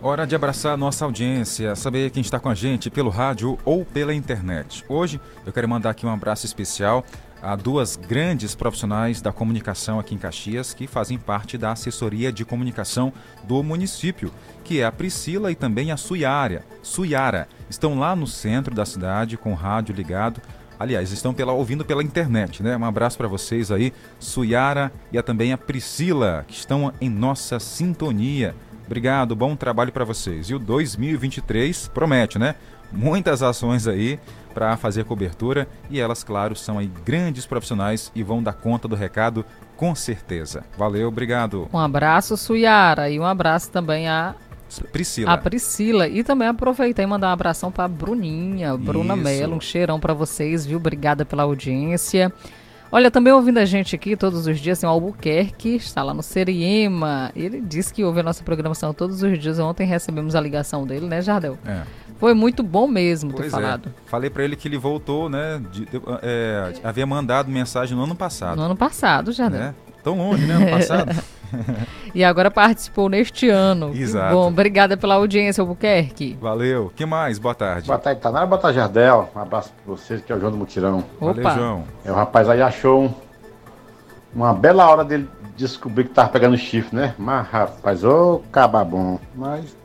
Hora 0.00 0.26
de 0.26 0.34
abraçar 0.34 0.76
nossa 0.78 1.04
audiência, 1.04 1.74
saber 1.74 2.10
quem 2.10 2.20
está 2.20 2.40
com 2.40 2.48
a 2.48 2.54
gente 2.54 2.90
pelo 2.90 3.10
rádio 3.10 3.58
ou 3.64 3.84
pela 3.84 4.14
internet. 4.14 4.84
Hoje 4.88 5.20
eu 5.44 5.52
quero 5.52 5.68
mandar 5.68 5.90
aqui 5.90 6.06
um 6.06 6.12
abraço 6.12 6.46
especial 6.46 7.04
a 7.42 7.54
duas 7.54 7.96
grandes 7.96 8.54
profissionais 8.54 9.20
da 9.20 9.32
comunicação 9.32 9.98
aqui 9.98 10.14
em 10.14 10.18
Caxias 10.18 10.74
que 10.74 10.86
fazem 10.86 11.18
parte 11.18 11.58
da 11.58 11.72
assessoria 11.72 12.32
de 12.32 12.44
comunicação 12.44 13.12
do 13.44 13.62
município, 13.62 14.32
que 14.64 14.80
é 14.80 14.84
a 14.84 14.92
Priscila 14.92 15.50
e 15.50 15.54
também 15.54 15.92
a 15.92 15.96
Suiara. 15.96 16.64
Suiara 16.82 17.48
estão 17.68 17.98
lá 17.98 18.16
no 18.16 18.26
centro 18.26 18.74
da 18.74 18.84
cidade 18.84 19.36
com 19.36 19.52
o 19.52 19.56
rádio 19.56 19.94
ligado. 19.94 20.40
Aliás, 20.78 21.10
estão 21.10 21.32
pela, 21.32 21.52
ouvindo 21.52 21.84
pela 21.84 22.02
internet, 22.02 22.62
né? 22.62 22.76
Um 22.76 22.84
abraço 22.84 23.16
para 23.16 23.28
vocês 23.28 23.70
aí, 23.70 23.92
Suiara 24.18 24.92
e 25.10 25.16
a, 25.16 25.22
também 25.22 25.52
a 25.52 25.58
Priscila, 25.58 26.44
que 26.46 26.54
estão 26.54 26.92
em 27.00 27.08
nossa 27.08 27.58
sintonia. 27.58 28.54
Obrigado, 28.84 29.34
bom 29.34 29.56
trabalho 29.56 29.90
para 29.90 30.04
vocês. 30.04 30.50
E 30.50 30.54
o 30.54 30.58
2023 30.58 31.88
promete, 31.88 32.38
né? 32.38 32.54
Muitas 32.92 33.42
ações 33.42 33.88
aí 33.88 34.18
para 34.56 34.74
fazer 34.78 35.04
cobertura 35.04 35.68
e 35.90 36.00
elas, 36.00 36.24
claro, 36.24 36.56
são 36.56 36.78
aí 36.78 36.90
grandes 37.04 37.44
profissionais 37.44 38.10
e 38.14 38.22
vão 38.22 38.42
dar 38.42 38.54
conta 38.54 38.88
do 38.88 38.96
recado 38.96 39.44
com 39.76 39.94
certeza. 39.94 40.64
Valeu, 40.78 41.08
obrigado. 41.08 41.68
Um 41.70 41.78
abraço, 41.78 42.38
Suyara, 42.38 43.10
e 43.10 43.20
um 43.20 43.26
abraço 43.26 43.70
também 43.70 44.08
a 44.08 44.34
Priscila. 44.90 45.30
A 45.30 45.36
Priscila. 45.36 46.08
E 46.08 46.24
também 46.24 46.48
aproveitar 46.48 47.02
e 47.02 47.06
mandar 47.06 47.28
um 47.28 47.32
abração 47.32 47.70
para 47.70 47.86
Bruninha, 47.86 48.74
Bruna 48.78 49.14
Mello. 49.14 49.56
Um 49.56 49.60
cheirão 49.60 50.00
para 50.00 50.14
vocês, 50.14 50.64
viu? 50.64 50.78
Obrigada 50.78 51.26
pela 51.26 51.42
audiência. 51.42 52.32
Olha, 52.90 53.10
também 53.10 53.32
ouvindo 53.32 53.58
a 53.58 53.64
gente 53.64 53.94
aqui 53.94 54.16
todos 54.16 54.46
os 54.46 54.58
dias, 54.58 54.78
tem 54.78 54.88
o 54.88 54.92
Albuquerque, 54.92 55.76
está 55.76 56.02
lá 56.02 56.14
no 56.14 56.22
Seriema. 56.22 57.30
Ele 57.36 57.60
disse 57.60 57.92
que 57.92 58.02
ouve 58.02 58.20
a 58.20 58.22
nossa 58.22 58.42
programação 58.42 58.94
todos 58.94 59.22
os 59.22 59.38
dias. 59.38 59.58
Ontem 59.58 59.86
recebemos 59.86 60.34
a 60.34 60.40
ligação 60.40 60.86
dele, 60.86 61.06
né, 61.06 61.20
Jardel? 61.20 61.58
É. 61.66 61.82
Foi 62.18 62.34
muito 62.34 62.62
bom 62.62 62.86
mesmo 62.86 63.32
pois 63.32 63.44
ter 63.44 63.50
falado. 63.50 63.88
É. 63.88 64.08
Falei 64.10 64.30
para 64.30 64.44
ele 64.44 64.56
que 64.56 64.66
ele 64.66 64.78
voltou, 64.78 65.28
né? 65.28 65.60
De, 65.70 65.84
de, 65.84 66.00
é, 66.22 66.74
havia 66.82 67.06
mandado 67.06 67.50
mensagem 67.50 67.96
no 67.96 68.04
ano 68.04 68.14
passado. 68.14 68.56
No 68.56 68.62
ano 68.62 68.76
passado, 68.76 69.32
já, 69.32 69.50
né? 69.50 69.74
Tão 70.02 70.16
longe, 70.16 70.46
né? 70.46 70.54
Ano 70.54 70.70
passado. 70.70 71.14
e 72.14 72.24
agora 72.24 72.50
participou 72.50 73.08
neste 73.08 73.48
ano. 73.48 73.92
Exato. 73.94 74.28
Que 74.28 74.34
bom, 74.34 74.48
obrigada 74.48 74.96
pela 74.96 75.14
audiência, 75.14 75.60
Albuquerque. 75.60 76.36
Valeu. 76.40 76.92
que 76.94 77.04
mais? 77.06 77.38
Boa 77.38 77.54
tarde. 77.54 77.86
Boa 77.86 77.98
tarde, 77.98 78.20
Tanara. 78.20 78.46
Boa 78.46 78.60
tarde, 78.60 78.78
Jardel. 78.78 79.30
Um 79.34 79.40
abraço 79.40 79.72
para 79.72 79.94
vocês, 79.94 80.22
que 80.22 80.32
é 80.32 80.36
o 80.36 80.40
João 80.40 80.52
do 80.52 80.58
Mutirão. 80.58 81.04
Opa. 81.20 81.34
Valeu, 81.34 81.54
João. 81.54 81.84
É, 82.04 82.10
o 82.10 82.14
rapaz 82.14 82.48
aí 82.48 82.62
achou 82.62 83.04
um, 83.04 83.14
uma 84.34 84.52
bela 84.52 84.88
hora 84.88 85.04
dele 85.04 85.28
descobrir 85.56 86.04
que 86.04 86.10
tava 86.10 86.28
pegando 86.28 86.56
chifre, 86.56 86.94
né? 86.94 87.14
Mas, 87.18 87.46
rapaz, 87.48 88.04
ô 88.04 88.42
cababom. 88.52 89.18
Mas 89.34 89.76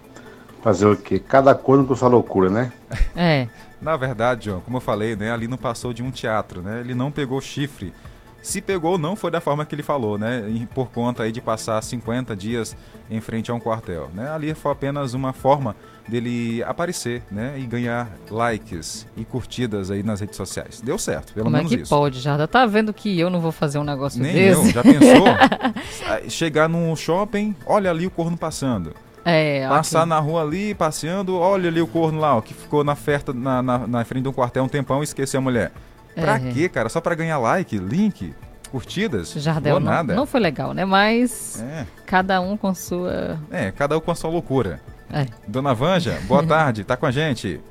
fazer 0.62 0.86
o 0.88 0.96
quê? 0.96 1.20
Cada 1.20 1.54
coisa 1.56 1.84
com 1.84 1.96
sua 1.96 2.08
loucura, 2.10 2.50
né? 2.50 2.72
É. 3.16 3.48
Na 3.82 3.98
verdade, 3.98 4.46
João, 4.46 4.62
como 4.62 4.78
eu 4.78 4.82
falei, 4.82 5.16
né, 5.16 5.32
ali 5.32 5.48
não 5.48 5.58
passou 5.58 5.92
de 5.92 6.04
um 6.04 6.12
teatro, 6.12 6.62
né? 6.62 6.80
Ele 6.82 6.94
não 6.94 7.12
pegou 7.12 7.42
chifre. 7.42 7.94
Se 8.42 8.60
pegou, 8.60 8.98
não 8.98 9.16
foi 9.16 9.30
da 9.30 9.40
forma 9.40 9.66
que 9.66 9.76
ele 9.76 9.84
falou, 9.84 10.18
né? 10.18 10.46
E 10.50 10.66
por 10.68 10.90
conta 10.90 11.24
aí 11.24 11.32
de 11.32 11.40
passar 11.40 11.82
50 11.82 12.36
dias 12.36 12.76
em 13.10 13.22
frente 13.22 13.52
a 13.52 13.54
um 13.54 13.60
quartel, 13.60 14.10
né? 14.16 14.32
Ali 14.32 14.54
foi 14.56 14.72
apenas 14.72 15.14
uma 15.14 15.32
forma 15.32 15.76
dele 16.08 16.64
aparecer, 16.64 17.22
né? 17.32 17.54
E 17.60 17.68
ganhar 17.68 18.10
likes 18.32 19.08
e 19.16 19.24
curtidas 19.24 19.92
aí 19.92 20.02
nas 20.02 20.22
redes 20.22 20.38
sociais. 20.38 20.82
Deu 20.82 20.98
certo, 20.98 21.34
pelo 21.34 21.46
Como 21.46 21.56
menos 21.58 21.72
é 21.72 21.76
que 21.76 21.82
isso. 21.84 21.90
pode, 21.90 22.20
já 22.20 22.48
Tá 22.48 22.66
vendo 22.66 22.92
que 22.92 23.20
eu 23.20 23.30
não 23.30 23.40
vou 23.40 23.52
fazer 23.52 23.78
um 23.78 23.84
negócio 23.84 24.20
Nem 24.22 24.34
desse? 24.34 24.60
eu, 24.60 24.72
já 24.72 24.82
pensou? 24.82 25.26
Chegar 26.30 26.68
num 26.68 26.96
shopping, 26.96 27.56
olha 27.66 27.92
ali 27.92 28.08
o 28.08 28.12
corno 28.12 28.36
passando. 28.38 28.94
É, 29.24 29.68
Passar 29.70 30.00
aqui. 30.02 30.10
na 30.10 30.20
rua 30.20 30.42
ali, 30.42 30.74
passeando, 30.74 31.38
olha 31.38 31.70
ali 31.70 31.80
o 31.82 31.88
corno 31.88 32.20
lá, 32.20 32.36
ó, 32.36 32.42
que 32.42 32.54
ficou 32.54 32.84
na 32.84 32.94
oferta 32.94 33.32
na, 33.34 33.62
na, 33.62 33.78
na 33.88 34.04
frente 34.06 34.24
de 34.24 34.30
um 34.30 34.34
quartel 34.34 34.64
um 34.64 34.68
tempão 34.68 35.02
e 35.02 35.04
esqueceu 35.04 35.38
a 35.40 35.42
mulher. 35.42 35.72
Pra 36.16 36.36
É. 36.38 36.52
quê, 36.52 36.68
cara? 36.68 36.90
Só 36.90 37.00
pra 37.00 37.14
ganhar 37.14 37.38
like, 37.38 37.78
link, 37.78 38.34
curtidas? 38.72 39.32
Jardel, 39.34 39.76
Ou 39.76 39.80
não, 39.80 39.92
nada. 39.92 40.16
não 40.16 40.26
foi 40.26 40.40
legal, 40.40 40.74
né? 40.74 40.86
Mas 40.86 41.62
É. 41.62 41.86
cada 42.06 42.42
um 42.42 42.58
com 42.58 42.74
sua. 42.74 43.40
É, 43.52 43.72
cada 43.72 43.96
um 43.98 44.02
com 44.02 44.10
a 44.12 44.16
sua 44.16 44.30
loucura. 44.30 44.82
É. 45.14 45.28
Dona 45.48 45.74
Vanja, 45.74 46.20
boa 46.24 46.42
tarde, 46.48 46.84
tá 46.84 46.98
com 46.98 47.06
a 47.06 47.12
gente. 47.12 47.62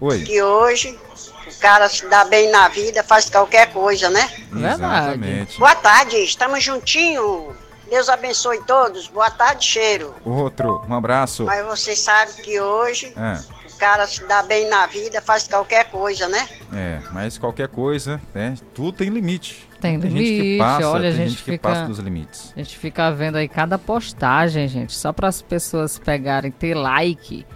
Oi. 0.00 0.24
Que 0.24 0.42
hoje 0.42 0.98
o 1.46 1.60
cara 1.60 1.88
se 1.88 2.06
dá 2.08 2.24
bem 2.24 2.50
na 2.50 2.68
vida, 2.68 3.02
faz 3.02 3.30
qualquer 3.30 3.72
coisa, 3.72 4.10
né? 4.10 4.28
Exatamente. 4.54 5.58
Boa 5.58 5.74
tarde, 5.74 6.16
estamos 6.16 6.62
juntinho. 6.62 7.54
Deus 7.88 8.08
abençoe 8.08 8.60
todos. 8.66 9.06
Boa 9.08 9.30
tarde, 9.30 9.64
cheiro. 9.64 10.14
Outro, 10.24 10.84
um 10.88 10.94
abraço. 10.94 11.44
Mas 11.44 11.64
você 11.66 11.94
sabe 11.94 12.32
que 12.42 12.60
hoje 12.60 13.12
É, 13.16 13.38
o 13.72 13.76
cara 13.78 14.06
se 14.06 14.24
dá 14.24 14.42
bem 14.42 14.68
na 14.68 14.86
vida, 14.86 15.20
faz 15.22 15.46
qualquer 15.46 15.90
coisa, 15.90 16.28
né? 16.28 16.48
é, 16.74 17.00
mas 17.12 17.38
qualquer 17.38 17.68
coisa, 17.68 18.20
né? 18.34 18.54
Tudo 18.74 18.92
tem 18.98 19.08
limite. 19.08 19.68
Tem 19.80 20.00
gente 20.00 20.12
que 20.12 20.18
limite, 20.40 20.58
passa, 20.58 20.88
olha, 20.88 21.08
a 21.08 21.12
tem 21.12 21.18
gente 21.20 21.28
gente 21.30 21.44
que 21.44 21.50
fica- 21.52 21.68
passa 21.68 21.86
dos 21.86 21.98
limites. 21.98 22.52
A 22.56 22.58
gente 22.58 22.76
fica 22.78 23.10
vendo 23.12 23.36
aí 23.36 23.46
cada 23.48 23.78
postagem, 23.78 24.66
gente, 24.66 24.94
só 24.94 25.12
para 25.12 25.28
as 25.28 25.40
pessoas 25.42 25.98
pegarem, 25.98 26.50
ter 26.50 26.74
like. 26.74 27.46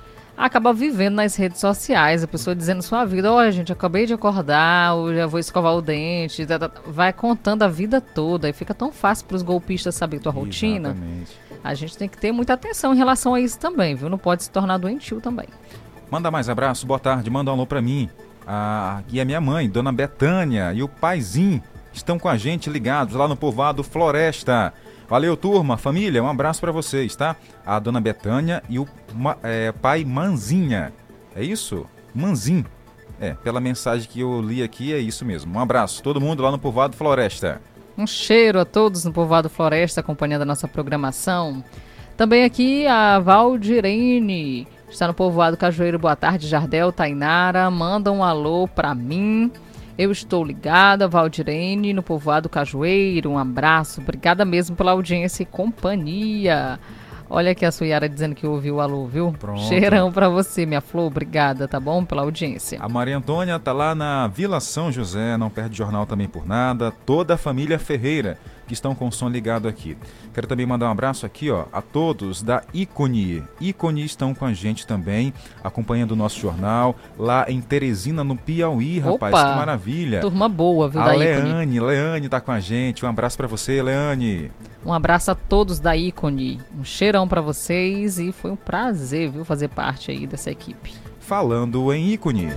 Acaba 0.41 0.73
vivendo 0.73 1.17
nas 1.17 1.37
redes 1.37 1.61
sociais, 1.61 2.25
a 2.25 2.27
pessoa 2.27 2.57
dizendo 2.57 2.81
sua 2.81 3.05
vida, 3.05 3.31
olha 3.31 3.53
gente, 3.53 3.71
acabei 3.71 4.07
de 4.07 4.15
acordar, 4.15 4.97
eu 4.97 5.15
já 5.15 5.27
vou 5.27 5.39
escovar 5.39 5.75
o 5.75 5.83
dente, 5.83 6.47
tá, 6.47 6.59
tá, 6.59 6.71
tá. 6.71 6.81
vai 6.87 7.13
contando 7.13 7.63
a 7.63 7.69
vida 7.69 8.01
toda 8.01 8.49
e 8.49 8.53
fica 8.55 8.73
tão 8.73 8.91
fácil 8.91 9.27
para 9.27 9.37
os 9.37 9.43
golpistas 9.43 9.95
saber 9.95 10.19
tua 10.19 10.33
rotina. 10.33 10.93
Exatamente. 10.93 11.33
A 11.63 11.75
gente 11.75 11.95
tem 11.95 12.09
que 12.09 12.17
ter 12.17 12.33
muita 12.33 12.55
atenção 12.55 12.95
em 12.95 12.97
relação 12.97 13.35
a 13.35 13.41
isso 13.41 13.59
também, 13.59 13.95
viu? 13.95 14.09
Não 14.09 14.17
pode 14.17 14.43
se 14.43 14.51
tornar 14.51 14.79
doentio 14.79 15.21
também. 15.21 15.47
Manda 16.11 16.31
mais 16.31 16.49
abraço, 16.49 16.87
boa 16.87 16.99
tarde, 16.99 17.29
manda 17.29 17.51
um 17.51 17.55
alô 17.55 17.67
pra 17.67 17.83
mim. 17.83 18.09
Ah, 18.47 19.03
e 19.13 19.21
a 19.21 19.27
minha 19.27 19.43
mãe, 19.43 19.69
Dona 19.69 19.93
Betânia, 19.93 20.73
e 20.73 20.83
o 20.83 20.89
paizinho 20.89 21.63
estão 21.93 22.19
com 22.19 22.31
a 22.31 22.39
gente 22.39 22.71
ligados 22.71 23.15
lá 23.15 23.29
no 23.29 23.37
povoado 23.37 23.85
Floresta. 23.85 24.73
Valeu, 25.11 25.37
turma, 25.37 25.77
família, 25.77 26.23
um 26.23 26.29
abraço 26.29 26.61
pra 26.61 26.71
vocês, 26.71 27.17
tá? 27.17 27.35
A 27.67 27.81
Dona 27.81 28.01
Betânia 28.01 28.63
e 28.69 28.79
o 28.79 28.87
é, 29.43 29.73
pai 29.73 30.05
Manzinha. 30.05 30.93
É 31.35 31.43
isso? 31.43 31.85
Manzin. 32.15 32.65
É, 33.21 33.35
pela 33.35 33.61
mensagem 33.61 34.09
que 34.09 34.21
eu 34.21 34.41
li 34.41 34.63
aqui, 34.63 34.95
é 34.95 34.99
isso 34.99 35.25
mesmo. 35.25 35.53
Um 35.53 35.61
abraço, 35.61 36.01
todo 36.01 36.21
mundo 36.21 36.45
lá 36.45 36.53
no 36.53 36.61
povoado 36.61 36.97
Floresta. 36.97 37.61
Um 37.99 38.07
cheiro 38.07 38.61
a 38.61 38.65
todos 38.65 39.05
no 39.05 39.13
Povoado 39.13 39.51
Floresta 39.51 40.01
acompanhando 40.01 40.43
a 40.43 40.47
nossa 40.47 40.69
programação. 40.69 41.65
Também 42.17 42.45
aqui 42.45 42.87
a 42.87 43.19
Valdirene, 43.19 44.69
está 44.89 45.09
no 45.09 45.13
Povoado 45.13 45.57
Cajueiro. 45.57 45.99
Boa 45.99 46.15
tarde, 46.15 46.47
Jardel, 46.47 46.93
Tainara. 46.93 47.69
Manda 47.69 48.13
um 48.13 48.23
alô 48.23 48.69
pra 48.69 48.95
mim. 48.95 49.51
Eu 50.01 50.11
estou 50.11 50.43
ligada, 50.43 51.07
Valdirene, 51.07 51.93
no 51.93 52.03
Povoado 52.03 52.49
Cajueiro. 52.49 53.33
Um 53.33 53.37
abraço. 53.37 54.01
Obrigada 54.01 54.47
mesmo 54.47 54.75
pela 54.75 54.93
audiência 54.93 55.43
e 55.43 55.47
companhia. 55.47 56.81
Olha 57.29 57.53
aqui 57.53 57.67
a 57.67 57.71
Suiara 57.71 58.09
dizendo 58.09 58.35
que 58.35 58.47
ouviu 58.47 58.77
o 58.77 58.81
alô, 58.81 59.07
viu? 59.07 59.35
Pronto. 59.39 59.61
Cheirão 59.61 60.11
pra 60.11 60.31
você, 60.31 60.65
minha 60.65 60.81
flor. 60.81 61.09
Obrigada, 61.09 61.69
tá 61.69 61.79
bom? 61.79 62.03
Pela 62.03 62.23
audiência. 62.23 62.79
A 62.81 62.89
Maria 62.89 63.19
Antônia 63.19 63.59
tá 63.59 63.75
lá 63.75 63.95
na 63.95 64.27
Vila 64.27 64.59
São 64.59 64.91
José, 64.91 65.37
não 65.37 65.51
perde 65.51 65.77
jornal 65.77 66.07
também 66.07 66.27
por 66.27 66.47
nada. 66.47 66.91
Toda 67.05 67.35
a 67.35 67.37
família 67.37 67.79
Ferreira 67.79 68.39
que 68.71 68.75
estão 68.75 68.95
com 68.95 69.09
o 69.09 69.13
som 69.13 69.29
ligado 69.29 69.67
aqui. 69.67 69.99
Quero 70.33 70.47
também 70.47 70.65
mandar 70.65 70.87
um 70.87 70.93
abraço 70.93 71.27
aqui, 71.27 71.51
ó, 71.51 71.65
a 71.73 71.83
todos 71.83 72.41
da 72.41 72.63
Icone. 72.73 73.43
Icone 73.61 74.05
estão 74.05 74.33
com 74.33 74.45
a 74.45 74.53
gente 74.53 74.87
também, 74.87 75.35
acompanhando 75.65 76.13
o 76.13 76.17
nosso 76.17 76.39
jornal 76.39 76.95
lá 77.19 77.47
em 77.49 77.61
Teresina, 77.61 78.23
no 78.23 78.37
Piauí, 78.37 79.01
rapaz. 79.01 79.35
Opa! 79.35 79.51
Que 79.51 79.57
maravilha. 79.57 80.21
Turma 80.21 80.49
boa, 80.49 80.89
viu, 80.89 81.01
a 81.01 81.07
da 81.07 81.17
Icone. 81.17 81.53
Leane, 81.53 81.81
Leane 81.81 82.29
tá 82.29 82.41
com 82.41 82.53
a 82.53 82.61
gente. 82.61 83.05
Um 83.05 83.09
abraço 83.09 83.37
pra 83.37 83.49
você, 83.49 83.83
Leane. 83.83 84.53
Um 84.87 84.93
abraço 84.93 85.33
a 85.33 85.35
todos 85.35 85.81
da 85.81 85.97
Icone. 85.97 86.61
Um 86.79 86.85
cheirão 86.85 87.27
pra 87.27 87.41
vocês 87.41 88.21
e 88.21 88.31
foi 88.31 88.53
um 88.53 88.57
prazer, 88.57 89.33
viu, 89.33 89.45
fazer 89.45 89.67
parte 89.67 90.13
aí 90.13 90.29
dessa 90.29 90.49
equipe. 90.49 90.95
Falando 91.19 91.93
em 91.93 92.13
ícone. 92.13 92.51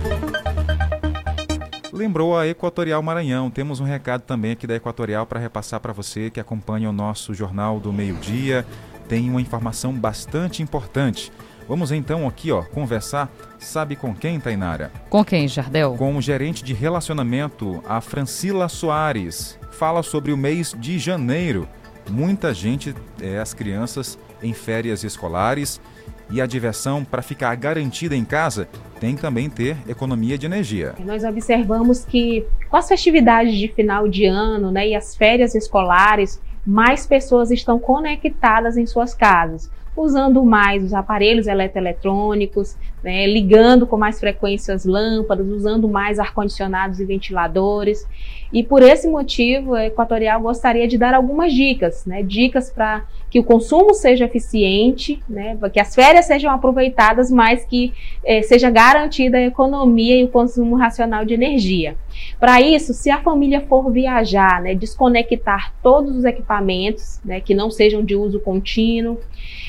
Lembrou 1.94 2.36
a 2.36 2.44
Equatorial 2.44 3.00
Maranhão. 3.04 3.48
Temos 3.48 3.78
um 3.78 3.84
recado 3.84 4.22
também 4.22 4.50
aqui 4.50 4.66
da 4.66 4.74
Equatorial 4.74 5.26
para 5.26 5.38
repassar 5.38 5.78
para 5.78 5.92
você 5.92 6.28
que 6.28 6.40
acompanha 6.40 6.90
o 6.90 6.92
nosso 6.92 7.32
Jornal 7.32 7.78
do 7.78 7.92
Meio-Dia. 7.92 8.66
Tem 9.08 9.30
uma 9.30 9.40
informação 9.40 9.92
bastante 9.92 10.60
importante. 10.60 11.30
Vamos 11.68 11.92
então 11.92 12.26
aqui, 12.26 12.50
ó, 12.50 12.62
conversar. 12.62 13.32
Sabe 13.60 13.94
com 13.94 14.12
quem, 14.12 14.40
Tainara? 14.40 14.90
Com 15.08 15.24
quem, 15.24 15.46
Jardel? 15.46 15.94
Com 15.94 16.16
o 16.16 16.20
gerente 16.20 16.64
de 16.64 16.74
relacionamento, 16.74 17.80
a 17.88 18.00
Francila 18.00 18.68
Soares. 18.68 19.56
Fala 19.70 20.02
sobre 20.02 20.32
o 20.32 20.36
mês 20.36 20.74
de 20.76 20.98
janeiro. 20.98 21.68
Muita 22.10 22.52
gente, 22.52 22.92
é, 23.22 23.38
as 23.38 23.54
crianças 23.54 24.18
em 24.42 24.52
férias 24.52 25.04
escolares 25.04 25.80
e 26.30 26.40
a 26.40 26.46
diversão 26.46 27.04
para 27.04 27.22
ficar 27.22 27.54
garantida 27.56 28.16
em 28.16 28.24
casa 28.24 28.68
tem 29.00 29.14
que 29.14 29.22
também 29.22 29.50
ter 29.50 29.76
economia 29.88 30.38
de 30.38 30.46
energia. 30.46 30.94
Nós 31.00 31.24
observamos 31.24 32.04
que 32.04 32.46
com 32.68 32.76
as 32.76 32.88
festividades 32.88 33.54
de 33.54 33.68
final 33.68 34.08
de 34.08 34.24
ano 34.24 34.70
né, 34.70 34.88
e 34.88 34.94
as 34.94 35.16
férias 35.16 35.54
escolares, 35.54 36.40
mais 36.66 37.06
pessoas 37.06 37.50
estão 37.50 37.78
conectadas 37.78 38.76
em 38.76 38.86
suas 38.86 39.14
casas 39.14 39.70
usando 39.96 40.44
mais 40.44 40.82
os 40.82 40.92
aparelhos 40.92 41.46
eletroeletrônicos, 41.46 42.76
né, 43.04 43.26
ligando 43.26 43.86
com 43.86 43.98
mais 43.98 44.18
frequência 44.18 44.74
as 44.74 44.86
lâmpadas, 44.86 45.46
usando 45.46 45.86
mais 45.86 46.18
ar-condicionados 46.18 46.98
e 46.98 47.04
ventiladores. 47.04 48.08
E 48.50 48.62
por 48.62 48.82
esse 48.82 49.06
motivo, 49.06 49.74
a 49.74 49.84
Equatorial 49.84 50.40
gostaria 50.40 50.88
de 50.88 50.96
dar 50.96 51.12
algumas 51.12 51.52
dicas, 51.52 52.06
né, 52.06 52.22
dicas 52.22 52.70
para 52.70 53.04
que 53.28 53.38
o 53.38 53.44
consumo 53.44 53.92
seja 53.92 54.24
eficiente, 54.24 55.20
né, 55.28 55.58
que 55.70 55.80
as 55.80 55.94
férias 55.94 56.24
sejam 56.24 56.50
aproveitadas, 56.50 57.30
mas 57.30 57.64
que 57.66 57.92
eh, 58.24 58.40
seja 58.42 58.70
garantida 58.70 59.36
a 59.36 59.42
economia 59.42 60.16
e 60.16 60.24
o 60.24 60.28
consumo 60.28 60.76
racional 60.76 61.24
de 61.26 61.34
energia. 61.34 61.96
Para 62.40 62.60
isso, 62.62 62.94
se 62.94 63.10
a 63.10 63.20
família 63.20 63.60
for 63.68 63.90
viajar, 63.90 64.62
né, 64.62 64.74
desconectar 64.74 65.74
todos 65.82 66.16
os 66.16 66.24
equipamentos 66.24 67.20
né, 67.24 67.40
que 67.40 67.54
não 67.54 67.70
sejam 67.70 68.04
de 68.04 68.14
uso 68.16 68.40
contínuo, 68.40 69.18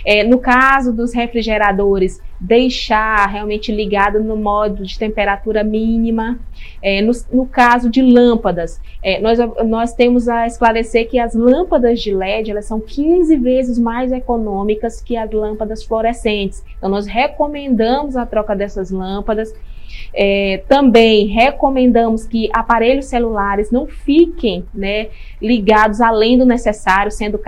é, 0.06 0.24
no 0.24 0.38
caso 0.38 0.94
dos 0.94 1.14
refrigeradores, 1.14 2.22
deixar 2.40 3.28
realmente 3.28 3.72
ligado 3.72 4.24
no 4.24 4.36
modo 4.36 4.84
de 4.84 4.98
temperatura 4.98 5.64
mínima. 5.64 6.40
É, 6.82 7.02
no, 7.02 7.12
no, 7.32 7.46
caso 7.46 7.90
de 7.90 8.02
lâmpadas, 8.02 8.80
é, 9.02 9.20
nós, 9.20 9.40
nós 9.66 9.94
temos 9.94 10.28
a 10.28 10.46
esclarecer 10.46 11.10
que 11.10 11.20
as 11.20 11.34
lâmpadas 11.34 12.02
de 12.02 12.14
LED 12.14 12.52
elas 12.52 12.66
são 12.66 12.80
15 12.80 13.36
vezes 13.38 13.80
mais 13.80 14.12
econômicas 14.12 15.02
que 15.02 15.18
as 15.18 15.32
lâmpadas 15.32 15.84
fluorescentes. 15.84 16.64
Então, 16.78 16.90
nós 16.90 17.06
recomendamos 17.06 18.16
a 18.16 18.26
troca 18.26 18.56
dessas 18.56 18.92
lâmpadas. 18.92 19.54
É, 20.14 20.64
também 20.68 21.28
recomendamos 21.28 22.26
que 22.26 22.50
aparelhos 22.54 23.06
celulares 23.06 23.70
não 23.70 23.86
fiquem 23.86 24.66
né, 24.74 25.08
ligados 25.42 26.00
além 26.00 26.38
do 26.38 26.46
necessário, 26.46 27.12
sendo 27.12 27.40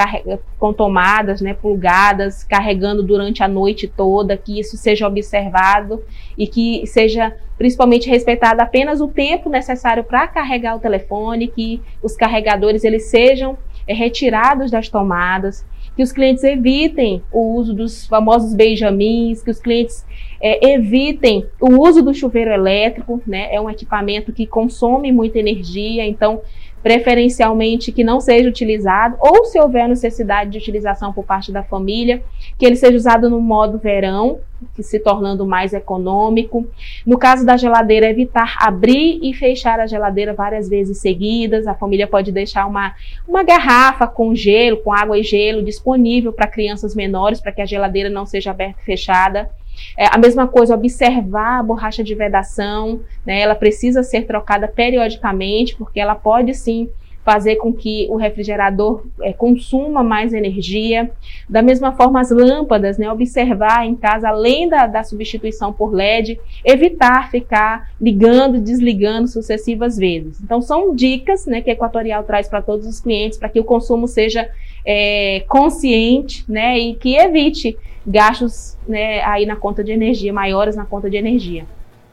com 0.59 0.73
tomadas 0.73 1.39
né, 1.39 1.53
plugadas, 1.53 2.43
carregando 2.43 3.01
durante 3.01 3.41
a 3.41 3.47
noite 3.47 3.87
toda, 3.87 4.35
que 4.35 4.59
isso 4.59 4.75
seja 4.75 5.07
observado 5.07 6.03
e 6.37 6.45
que 6.45 6.85
seja 6.85 7.35
principalmente 7.57 8.09
respeitado 8.09 8.61
apenas 8.61 9.01
o 9.01 9.07
tempo 9.07 9.49
necessário 9.49 10.03
para 10.03 10.27
carregar 10.27 10.75
o 10.75 10.79
telefone, 10.79 11.47
que 11.47 11.81
os 12.03 12.15
carregadores 12.15 12.83
eles 12.83 13.05
sejam 13.09 13.57
é, 13.87 13.93
retirados 13.93 14.69
das 14.69 14.89
tomadas 14.89 15.65
que 15.97 16.03
os 16.03 16.11
clientes 16.11 16.43
evitem 16.43 17.23
o 17.31 17.55
uso 17.55 17.73
dos 17.73 18.05
famosos 18.05 18.53
beijamins, 18.53 19.41
que 19.41 19.49
os 19.49 19.59
clientes 19.59 20.05
é, 20.39 20.73
evitem 20.73 21.43
o 21.59 21.81
uso 21.81 22.03
do 22.03 22.13
chuveiro 22.13 22.51
elétrico, 22.51 23.19
né? 23.25 23.51
É 23.51 23.59
um 23.59 23.67
equipamento 23.67 24.31
que 24.31 24.45
consome 24.45 25.11
muita 25.11 25.39
energia, 25.39 26.05
então 26.05 26.39
preferencialmente 26.81 27.91
que 27.91 28.03
não 28.03 28.19
seja 28.19 28.47
utilizado, 28.47 29.17
ou 29.19 29.45
se 29.45 29.59
houver 29.59 29.87
necessidade 29.87 30.51
de 30.51 30.57
utilização 30.57 31.11
por 31.11 31.25
parte 31.25 31.51
da 31.51 31.63
família, 31.63 32.23
que 32.57 32.65
ele 32.65 32.75
seja 32.75 32.95
usado 32.95 33.29
no 33.29 33.41
modo 33.41 33.77
verão, 33.77 34.39
se 34.79 34.99
tornando 34.99 35.45
mais 35.45 35.73
econômico. 35.73 36.67
No 37.05 37.17
caso 37.17 37.45
da 37.45 37.57
geladeira, 37.57 38.09
evitar 38.09 38.55
abrir 38.59 39.19
e 39.21 39.33
fechar 39.33 39.79
a 39.79 39.87
geladeira 39.87 40.33
várias 40.33 40.67
vezes 40.67 40.99
seguidas. 40.99 41.67
A 41.67 41.75
família 41.75 42.07
pode 42.07 42.31
deixar 42.31 42.65
uma, 42.65 42.95
uma 43.27 43.43
garrafa 43.43 44.07
com 44.07 44.33
gelo, 44.33 44.77
com 44.77 44.91
água 44.93 45.17
e 45.17 45.23
gelo 45.23 45.63
disponível 45.63 46.33
para 46.33 46.47
crianças 46.47 46.95
menores, 46.95 47.39
para 47.39 47.51
que 47.51 47.61
a 47.61 47.65
geladeira 47.65 48.09
não 48.09 48.25
seja 48.25 48.51
aberta 48.51 48.79
e 48.81 48.85
fechada. 48.85 49.49
É, 49.97 50.07
a 50.07 50.17
mesma 50.17 50.47
coisa, 50.47 50.75
observar 50.75 51.59
a 51.59 51.63
borracha 51.63 52.03
de 52.03 52.15
vedação, 52.15 53.01
né, 53.25 53.41
ela 53.41 53.55
precisa 53.55 54.03
ser 54.03 54.25
trocada 54.25 54.67
periodicamente, 54.67 55.75
porque 55.75 55.99
ela 55.99 56.15
pode 56.15 56.53
sim 56.53 56.89
fazer 57.27 57.57
com 57.57 57.73
que 57.73 58.07
o 58.09 58.15
refrigerador 58.15 59.03
é, 59.19 59.33
consuma 59.33 60.01
mais 60.01 60.33
energia. 60.33 61.11
Da 61.49 61.61
mesma 61.61 61.91
forma, 61.91 62.21
as 62.21 62.31
lâmpadas, 62.31 62.97
né, 62.97 63.11
observar 63.11 63.85
em 63.85 63.97
casa, 63.97 64.29
além 64.29 64.69
da, 64.69 64.87
da 64.87 65.03
substituição 65.03 65.73
por 65.73 65.93
LED, 65.93 66.39
evitar 66.63 67.29
ficar 67.29 67.91
ligando 67.99 68.55
e 68.55 68.61
desligando 68.61 69.27
sucessivas 69.27 69.97
vezes. 69.97 70.41
Então, 70.41 70.61
são 70.61 70.95
dicas 70.95 71.45
né, 71.45 71.59
que 71.59 71.69
a 71.69 71.73
Equatorial 71.73 72.23
traz 72.23 72.47
para 72.47 72.61
todos 72.61 72.87
os 72.87 73.01
clientes 73.01 73.37
para 73.37 73.49
que 73.49 73.59
o 73.59 73.65
consumo 73.65 74.07
seja 74.07 74.49
é, 74.89 75.43
consciente 75.49 76.45
né, 76.47 76.79
e 76.79 76.95
que 76.95 77.17
evite 77.17 77.77
gastos 78.05 78.77
né, 78.87 79.21
aí 79.25 79.45
na 79.45 79.57
conta 79.57 79.83
de 79.83 79.91
energia, 79.91 80.31
maiores 80.31 80.77
na 80.77 80.85
conta 80.85 81.09
de 81.09 81.17
energia. 81.17 81.65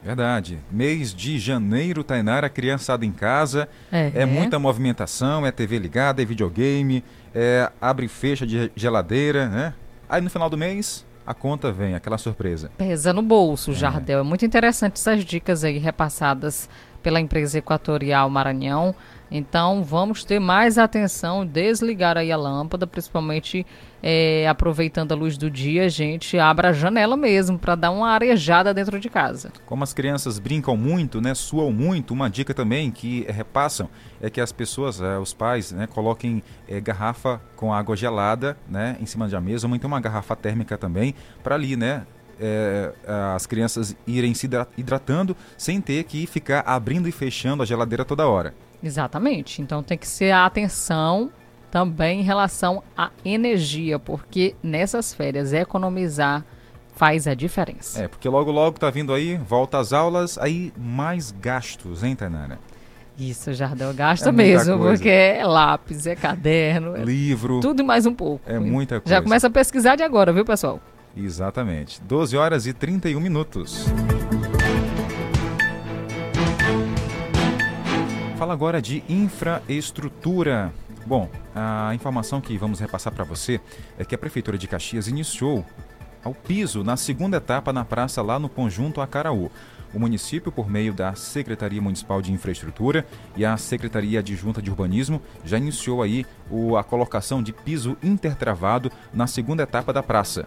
Verdade. 0.03 0.59
Mês 0.69 1.15
de 1.15 1.39
janeiro, 1.39 2.03
Tainara, 2.03 2.49
criançada 2.49 3.05
em 3.05 3.11
casa. 3.11 3.67
É, 3.91 4.11
é, 4.13 4.25
muita 4.25 4.59
movimentação, 4.59 5.45
é 5.45 5.51
TV 5.51 5.79
ligada, 5.79 6.21
é 6.21 6.25
videogame, 6.25 7.03
é 7.33 7.71
abre 7.81 8.05
e 8.05 8.09
fecha 8.09 8.45
de 8.45 8.69
geladeira, 8.75 9.47
né? 9.47 9.73
Aí 10.07 10.21
no 10.21 10.29
final 10.29 10.47
do 10.47 10.57
mês, 10.57 11.03
a 11.25 11.33
conta 11.33 11.71
vem, 11.71 11.95
aquela 11.95 12.19
surpresa. 12.19 12.69
Pesa 12.77 13.11
no 13.13 13.23
bolso, 13.23 13.71
é. 13.71 13.73
Jardel. 13.73 14.19
É 14.19 14.23
muito 14.23 14.45
interessante 14.45 14.95
essas 14.95 15.25
dicas 15.25 15.63
aí 15.63 15.79
repassadas 15.79 16.69
pela 17.01 17.19
empresa 17.19 17.57
Equatorial 17.57 18.29
Maranhão. 18.29 18.93
Então 19.29 19.83
vamos 19.83 20.23
ter 20.23 20.39
mais 20.39 20.77
atenção, 20.77 21.45
desligar 21.45 22.17
aí 22.17 22.31
a 22.31 22.37
lâmpada, 22.37 22.85
principalmente 22.85 23.65
é, 24.01 24.47
aproveitando 24.47 25.11
a 25.13 25.15
luz 25.15 25.35
do 25.37 25.49
dia, 25.49 25.85
a 25.85 25.89
gente 25.89 26.37
abre 26.37 26.67
a 26.67 26.71
janela 26.71 27.17
mesmo 27.17 27.57
para 27.57 27.73
dar 27.73 27.91
uma 27.91 28.09
arejada 28.09 28.73
dentro 28.73 28.99
de 28.99 29.09
casa. 29.09 29.51
Como 29.65 29.83
as 29.83 29.93
crianças 29.93 30.37
brincam 30.37 30.77
muito, 30.77 31.19
né, 31.19 31.33
suam 31.33 31.71
muito, 31.71 32.13
uma 32.13 32.29
dica 32.29 32.53
também 32.53 32.91
que 32.91 33.25
repassam 33.27 33.89
é 34.21 34.29
que 34.29 34.39
as 34.39 34.51
pessoas, 34.51 35.01
é, 35.01 35.17
os 35.17 35.33
pais, 35.33 35.71
né, 35.71 35.87
coloquem 35.87 36.43
é, 36.67 36.79
garrafa 36.79 37.41
com 37.55 37.73
água 37.73 37.95
gelada, 37.95 38.55
né, 38.69 38.95
em 38.99 39.05
cima 39.07 39.27
da 39.27 39.41
mesa, 39.41 39.67
ou 39.67 39.75
então 39.75 39.87
uma 39.87 39.99
garrafa 39.99 40.35
térmica 40.35 40.77
também, 40.77 41.15
para 41.43 41.55
ali, 41.55 41.75
né, 41.75 42.05
é, 42.39 42.93
as 43.33 43.45
crianças 43.45 43.95
irem 44.05 44.33
se 44.33 44.47
hidratando 44.77 45.35
sem 45.57 45.81
ter 45.81 46.03
que 46.03 46.27
ficar 46.27 46.59
abrindo 46.61 47.07
e 47.07 47.11
fechando 47.11 47.63
a 47.63 47.65
geladeira 47.65 48.05
toda 48.05 48.27
hora. 48.27 48.53
Exatamente. 48.85 49.61
Então 49.61 49.81
tem 49.81 49.97
que 49.97 50.07
ser 50.07 50.31
a 50.31 50.45
atenção 50.45 51.31
também 51.71 52.21
em 52.21 52.23
relação 52.23 52.83
à 52.95 53.09
energia, 53.25 53.97
porque 53.99 54.55
nessas 54.63 55.13
férias 55.13 55.51
economizar 55.51 56.45
faz 56.93 57.27
a 57.27 57.33
diferença. 57.33 58.03
É, 58.03 58.07
porque 58.07 58.29
logo 58.29 58.51
logo 58.51 58.79
tá 58.79 58.89
vindo 58.89 59.13
aí, 59.13 59.37
volta 59.37 59.79
às 59.79 59.91
aulas, 59.91 60.37
aí 60.37 60.71
mais 60.77 61.31
gastos, 61.31 62.03
hein, 62.03 62.15
Tainara? 62.15 62.59
Isso, 63.17 63.53
Jardel, 63.53 63.93
gasta 63.93 64.29
é 64.29 64.31
mesmo, 64.31 64.77
porque 64.77 65.09
é 65.09 65.45
lápis, 65.45 66.05
é 66.05 66.15
caderno, 66.15 66.95
é 66.95 67.03
livro. 67.03 67.59
Tudo 67.59 67.81
e 67.81 67.83
mais 67.83 68.05
um 68.05 68.13
pouco. 68.13 68.43
É 68.49 68.59
muita 68.59 69.01
coisa. 69.01 69.15
Já 69.15 69.21
começa 69.21 69.47
a 69.47 69.49
pesquisar 69.49 69.95
de 69.95 70.03
agora, 70.03 70.31
viu, 70.31 70.45
pessoal? 70.45 70.79
Exatamente. 71.15 72.01
12 72.01 72.37
horas 72.37 72.67
e 72.67 72.73
31 72.73 73.19
minutos. 73.19 73.85
Fala 78.45 78.53
agora 78.53 78.79
de 78.79 79.03
infraestrutura. 79.09 80.71
Bom, 81.03 81.27
a 81.55 81.95
informação 81.95 82.39
que 82.39 82.55
vamos 82.59 82.79
repassar 82.79 83.11
para 83.11 83.23
você 83.23 83.59
é 83.97 84.05
que 84.05 84.13
a 84.13 84.17
Prefeitura 84.19 84.55
de 84.55 84.67
Caxias 84.67 85.07
iniciou 85.07 85.65
ao 86.23 86.31
piso 86.31 86.83
na 86.83 86.95
segunda 86.95 87.37
etapa 87.37 87.73
na 87.73 87.83
praça 87.83 88.21
lá 88.21 88.37
no 88.37 88.47
Conjunto 88.47 89.01
Acaraú. 89.01 89.49
O 89.91 89.99
município, 89.99 90.51
por 90.51 90.69
meio 90.69 90.93
da 90.93 91.15
Secretaria 91.15 91.81
Municipal 91.81 92.21
de 92.21 92.31
Infraestrutura 92.31 93.03
e 93.35 93.43
a 93.43 93.57
Secretaria 93.57 94.19
Adjunta 94.19 94.61
de 94.61 94.69
Urbanismo, 94.69 95.19
já 95.43 95.57
iniciou 95.57 96.03
aí 96.03 96.23
a 96.77 96.83
colocação 96.83 97.41
de 97.41 97.51
piso 97.51 97.97
intertravado 98.03 98.91
na 99.11 99.25
segunda 99.25 99.63
etapa 99.63 99.91
da 99.91 100.03
praça. 100.03 100.45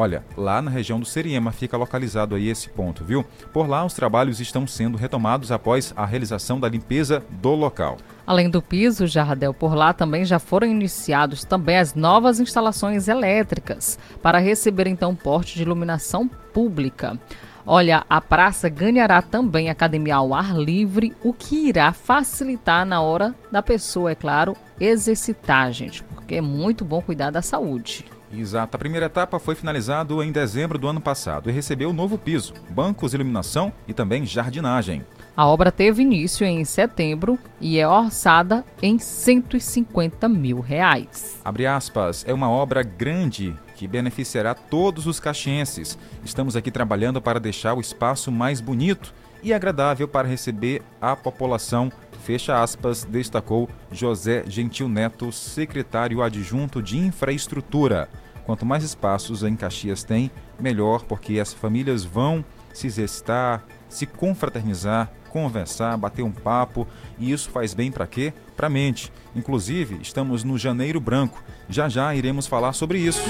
Olha, 0.00 0.24
lá 0.34 0.62
na 0.62 0.70
região 0.70 0.98
do 0.98 1.04
Seriema 1.04 1.52
fica 1.52 1.76
localizado 1.76 2.34
aí 2.34 2.48
esse 2.48 2.70
ponto, 2.70 3.04
viu? 3.04 3.22
Por 3.52 3.68
lá, 3.68 3.84
os 3.84 3.92
trabalhos 3.92 4.40
estão 4.40 4.66
sendo 4.66 4.96
retomados 4.96 5.52
após 5.52 5.92
a 5.94 6.06
realização 6.06 6.58
da 6.58 6.70
limpeza 6.70 7.22
do 7.28 7.50
local. 7.50 7.98
Além 8.26 8.48
do 8.48 8.62
piso, 8.62 9.06
Jardel, 9.06 9.52
por 9.52 9.74
lá 9.74 9.92
também 9.92 10.24
já 10.24 10.38
foram 10.38 10.66
iniciados 10.66 11.44
também 11.44 11.76
as 11.76 11.94
novas 11.94 12.40
instalações 12.40 13.08
elétricas 13.08 13.98
para 14.22 14.38
receber 14.38 14.86
então 14.86 15.14
porte 15.14 15.54
de 15.54 15.64
iluminação 15.64 16.26
pública. 16.26 17.20
Olha, 17.66 18.02
a 18.08 18.22
praça 18.22 18.70
ganhará 18.70 19.20
também 19.20 19.68
academia 19.68 20.16
ao 20.16 20.32
ar 20.32 20.56
livre, 20.56 21.14
o 21.22 21.34
que 21.34 21.68
irá 21.68 21.92
facilitar 21.92 22.86
na 22.86 23.02
hora 23.02 23.34
da 23.52 23.62
pessoa, 23.62 24.12
é 24.12 24.14
claro, 24.14 24.56
exercitar, 24.80 25.70
gente, 25.72 26.02
porque 26.04 26.36
é 26.36 26.40
muito 26.40 26.86
bom 26.86 27.02
cuidar 27.02 27.30
da 27.30 27.42
saúde. 27.42 28.06
Exato. 28.32 28.76
A 28.76 28.78
primeira 28.78 29.06
etapa 29.06 29.38
foi 29.38 29.54
finalizada 29.54 30.14
em 30.24 30.30
dezembro 30.32 30.78
do 30.78 30.88
ano 30.88 31.00
passado 31.00 31.50
e 31.50 31.52
recebeu 31.52 31.92
novo 31.92 32.16
piso, 32.16 32.54
bancos, 32.70 33.14
iluminação 33.14 33.72
e 33.88 33.92
também 33.92 34.24
jardinagem. 34.24 35.04
A 35.36 35.46
obra 35.46 35.72
teve 35.72 36.02
início 36.02 36.46
em 36.46 36.64
setembro 36.64 37.38
e 37.60 37.78
é 37.78 37.88
orçada 37.88 38.64
em 38.82 38.98
150 38.98 40.28
mil 40.28 40.60
reais. 40.60 41.40
Abre 41.44 41.66
aspas, 41.66 42.24
é 42.26 42.34
uma 42.34 42.50
obra 42.50 42.82
grande 42.82 43.56
que 43.74 43.88
beneficiará 43.88 44.54
todos 44.54 45.06
os 45.06 45.18
caxienses. 45.18 45.96
Estamos 46.24 46.56
aqui 46.56 46.70
trabalhando 46.70 47.22
para 47.22 47.40
deixar 47.40 47.74
o 47.74 47.80
espaço 47.80 48.30
mais 48.30 48.60
bonito 48.60 49.14
e 49.42 49.54
agradável 49.54 50.06
para 50.06 50.28
receber 50.28 50.82
a 51.00 51.16
população. 51.16 51.90
Fecha 52.20 52.62
aspas, 52.62 53.04
destacou 53.04 53.68
José 53.90 54.44
Gentil 54.46 54.88
Neto, 54.88 55.32
secretário 55.32 56.22
adjunto 56.22 56.82
de 56.82 56.98
infraestrutura. 56.98 58.08
Quanto 58.44 58.66
mais 58.66 58.84
espaços 58.84 59.42
em 59.42 59.56
Caxias 59.56 60.04
tem, 60.04 60.30
melhor, 60.58 61.04
porque 61.04 61.40
as 61.40 61.52
famílias 61.52 62.04
vão 62.04 62.44
se 62.72 62.86
exercitar, 62.86 63.64
se 63.88 64.06
confraternizar, 64.06 65.10
conversar, 65.30 65.96
bater 65.96 66.22
um 66.22 66.32
papo, 66.32 66.86
e 67.18 67.32
isso 67.32 67.48
faz 67.50 67.74
bem 67.74 67.90
para 67.90 68.06
quê? 68.06 68.32
Para 68.56 68.66
a 68.66 68.70
mente. 68.70 69.12
Inclusive, 69.34 69.98
estamos 70.02 70.44
no 70.44 70.58
Janeiro 70.58 71.00
Branco. 71.00 71.42
Já 71.68 71.88
já 71.88 72.14
iremos 72.14 72.46
falar 72.46 72.72
sobre 72.72 72.98
isso 72.98 73.22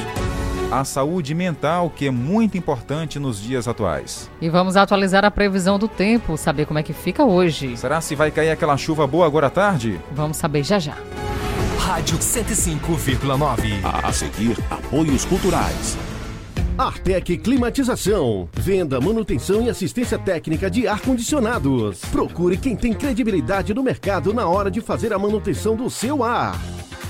a 0.71 0.85
saúde 0.85 1.35
mental, 1.35 1.91
que 1.91 2.07
é 2.07 2.11
muito 2.11 2.57
importante 2.57 3.19
nos 3.19 3.41
dias 3.41 3.67
atuais. 3.67 4.31
E 4.41 4.49
vamos 4.49 4.77
atualizar 4.77 5.25
a 5.25 5.31
previsão 5.31 5.79
do 5.79 5.89
tempo, 5.89 6.37
saber 6.37 6.65
como 6.65 6.79
é 6.79 6.83
que 6.83 6.93
fica 6.93 7.25
hoje. 7.25 7.77
Será 7.77 8.01
se 8.01 8.15
vai 8.15 8.31
cair 8.31 8.51
aquela 8.51 8.77
chuva 8.77 9.07
boa 9.07 9.27
agora 9.27 9.49
à 9.49 9.51
tarde? 9.51 10.01
Vamos 10.13 10.37
saber 10.37 10.63
já 10.63 10.79
já. 10.79 10.97
Rádio 11.79 12.19
105,9. 12.19 13.81
A 13.83 14.13
seguir, 14.13 14.57
apoios 14.71 15.25
culturais. 15.25 15.99
Artec 16.79 17.37
Climatização. 17.39 18.49
Venda, 18.55 19.01
manutenção 19.01 19.63
e 19.63 19.69
assistência 19.69 20.19
técnica 20.19 20.71
de 20.71 20.87
ar-condicionados. 20.87 22.01
Procure 22.13 22.57
quem 22.57 22.77
tem 22.77 22.93
credibilidade 22.93 23.75
no 23.75 23.83
mercado 23.83 24.33
na 24.33 24.47
hora 24.47 24.71
de 24.71 24.81
fazer 24.81 25.13
a 25.13 25.19
manutenção 25.19 25.75
do 25.75 25.91
seu 25.91 26.23
ar. 26.23 26.59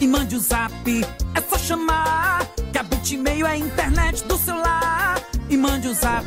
E 0.00 0.08
mande 0.08 0.34
o 0.34 0.38
um 0.38 0.40
zap, 0.40 0.72
é 1.34 1.40
só 1.42 1.58
chamar. 1.58 2.46
Que 2.72 2.78
a 2.78 2.82
Bitmail 2.82 3.46
é 3.46 3.50
a 3.50 3.56
internet 3.58 4.24
do 4.24 4.38
celular. 4.38 5.22
E 5.50 5.56
mande 5.58 5.88
o 5.88 5.90
um 5.90 5.94
zap, 5.94 6.24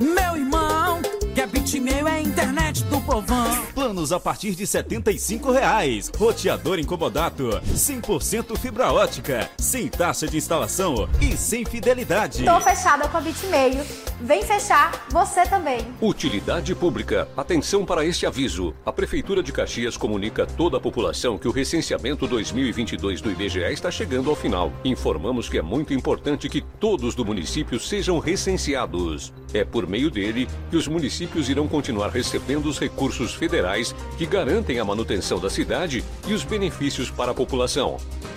meu 0.00 0.36
irmão. 0.36 1.02
Que 1.34 1.42
a 1.42 1.46
Bitmail 1.46 1.61
é 1.74 2.10
a 2.10 2.20
internet 2.20 2.84
do 2.84 3.00
povão. 3.00 3.64
Planos 3.74 4.12
a 4.12 4.20
partir 4.20 4.54
de 4.54 4.66
75 4.66 5.50
reais. 5.50 6.12
Roteador 6.14 6.78
incomodato. 6.78 7.48
100% 7.74 8.58
fibra 8.58 8.92
ótica. 8.92 9.48
Sem 9.58 9.88
taxa 9.88 10.26
de 10.26 10.36
instalação 10.36 11.08
e 11.18 11.34
sem 11.34 11.64
fidelidade. 11.64 12.44
Tô 12.44 12.60
fechada 12.60 13.08
com 13.08 13.16
a 13.16 13.20
Bitmail. 13.22 13.82
Vem 14.20 14.42
fechar 14.42 15.06
você 15.10 15.44
também. 15.46 15.80
Utilidade 16.00 16.74
pública. 16.74 17.26
Atenção 17.36 17.86
para 17.86 18.04
este 18.04 18.26
aviso. 18.26 18.74
A 18.84 18.92
Prefeitura 18.92 19.42
de 19.42 19.50
Caxias 19.50 19.96
comunica 19.96 20.42
a 20.42 20.46
toda 20.46 20.76
a 20.76 20.80
população 20.80 21.38
que 21.38 21.48
o 21.48 21.52
recenseamento 21.52 22.26
2022 22.26 23.22
do 23.22 23.30
IBGE 23.30 23.72
está 23.72 23.90
chegando 23.90 24.28
ao 24.28 24.36
final. 24.36 24.70
Informamos 24.84 25.48
que 25.48 25.58
é 25.58 25.62
muito 25.62 25.94
importante 25.94 26.50
que 26.50 26.60
todos 26.78 27.14
do 27.14 27.24
município 27.24 27.80
sejam 27.80 28.18
recenseados. 28.18 29.32
É 29.54 29.64
por 29.64 29.86
meio 29.86 30.10
dele 30.10 30.46
que 30.70 30.76
os 30.76 30.86
municípios 30.86 31.48
irão 31.48 31.61
continuar 31.68 32.08
recebendo 32.08 32.66
os 32.66 32.78
recursos 32.78 33.34
federais 33.34 33.94
que 34.16 34.26
garantem 34.26 34.78
a 34.78 34.84
manutenção 34.84 35.38
da 35.38 35.50
cidade 35.50 36.04
e 36.26 36.32
os 36.32 36.44
benefícios 36.44 37.10
para 37.10 37.32
a 37.32 37.34
população. 37.34 37.96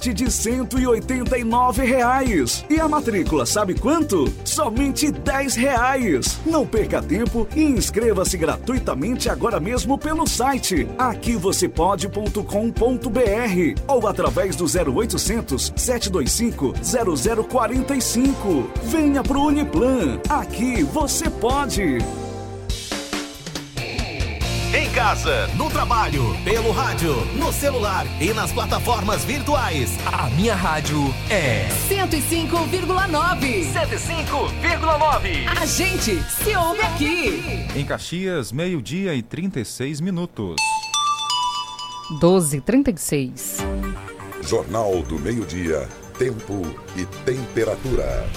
de 0.00 0.30
189 0.30 1.84
reais. 1.84 2.64
E 2.70 2.78
a 2.80 2.88
matrícula, 2.88 3.44
sabe 3.44 3.74
quanto? 3.74 4.32
Somente 4.44 5.10
10 5.10 5.56
reais. 5.56 6.38
Não 6.46 6.66
perca 6.66 7.02
tempo 7.02 7.46
e 7.54 7.62
inscreva-se 7.62 8.36
gratuitamente 8.36 9.28
agora 9.28 9.58
mesmo 9.58 9.98
pelo 9.98 10.26
site 10.26 10.86
aqui 10.98 11.36
você 11.36 11.68
pode.com.br 11.68 12.42
ou 13.86 14.06
através 14.06 14.56
do 14.56 14.64
0800 14.64 15.72
725 15.76 16.74
0045. 17.48 18.70
Venha 18.84 19.22
pro 19.22 19.42
Uniplan. 19.42 20.20
Aqui 20.28 20.82
você 20.82 21.30
pode. 21.30 21.98
Casa, 25.08 25.46
no 25.56 25.70
trabalho, 25.70 26.36
pelo 26.44 26.70
rádio, 26.70 27.14
no 27.34 27.50
celular 27.50 28.04
e 28.20 28.34
nas 28.34 28.52
plataformas 28.52 29.24
virtuais. 29.24 29.96
A 30.04 30.28
minha 30.28 30.54
rádio 30.54 30.98
é 31.30 31.66
105,9. 31.88 33.72
105,9. 33.72 35.48
A 35.58 35.64
gente 35.64 36.22
se 36.24 36.54
ouve 36.54 36.82
aqui. 36.82 37.42
Em 37.74 37.86
Caxias, 37.86 38.52
meio-dia 38.52 39.14
e 39.14 39.22
36 39.22 40.02
minutos. 40.02 40.56
12 42.20 42.60
36. 42.60 43.60
Jornal 44.42 45.02
do 45.04 45.18
Meio-Dia, 45.18 45.88
Tempo 46.18 46.60
e 46.94 47.06
Temperatura. 47.24 48.28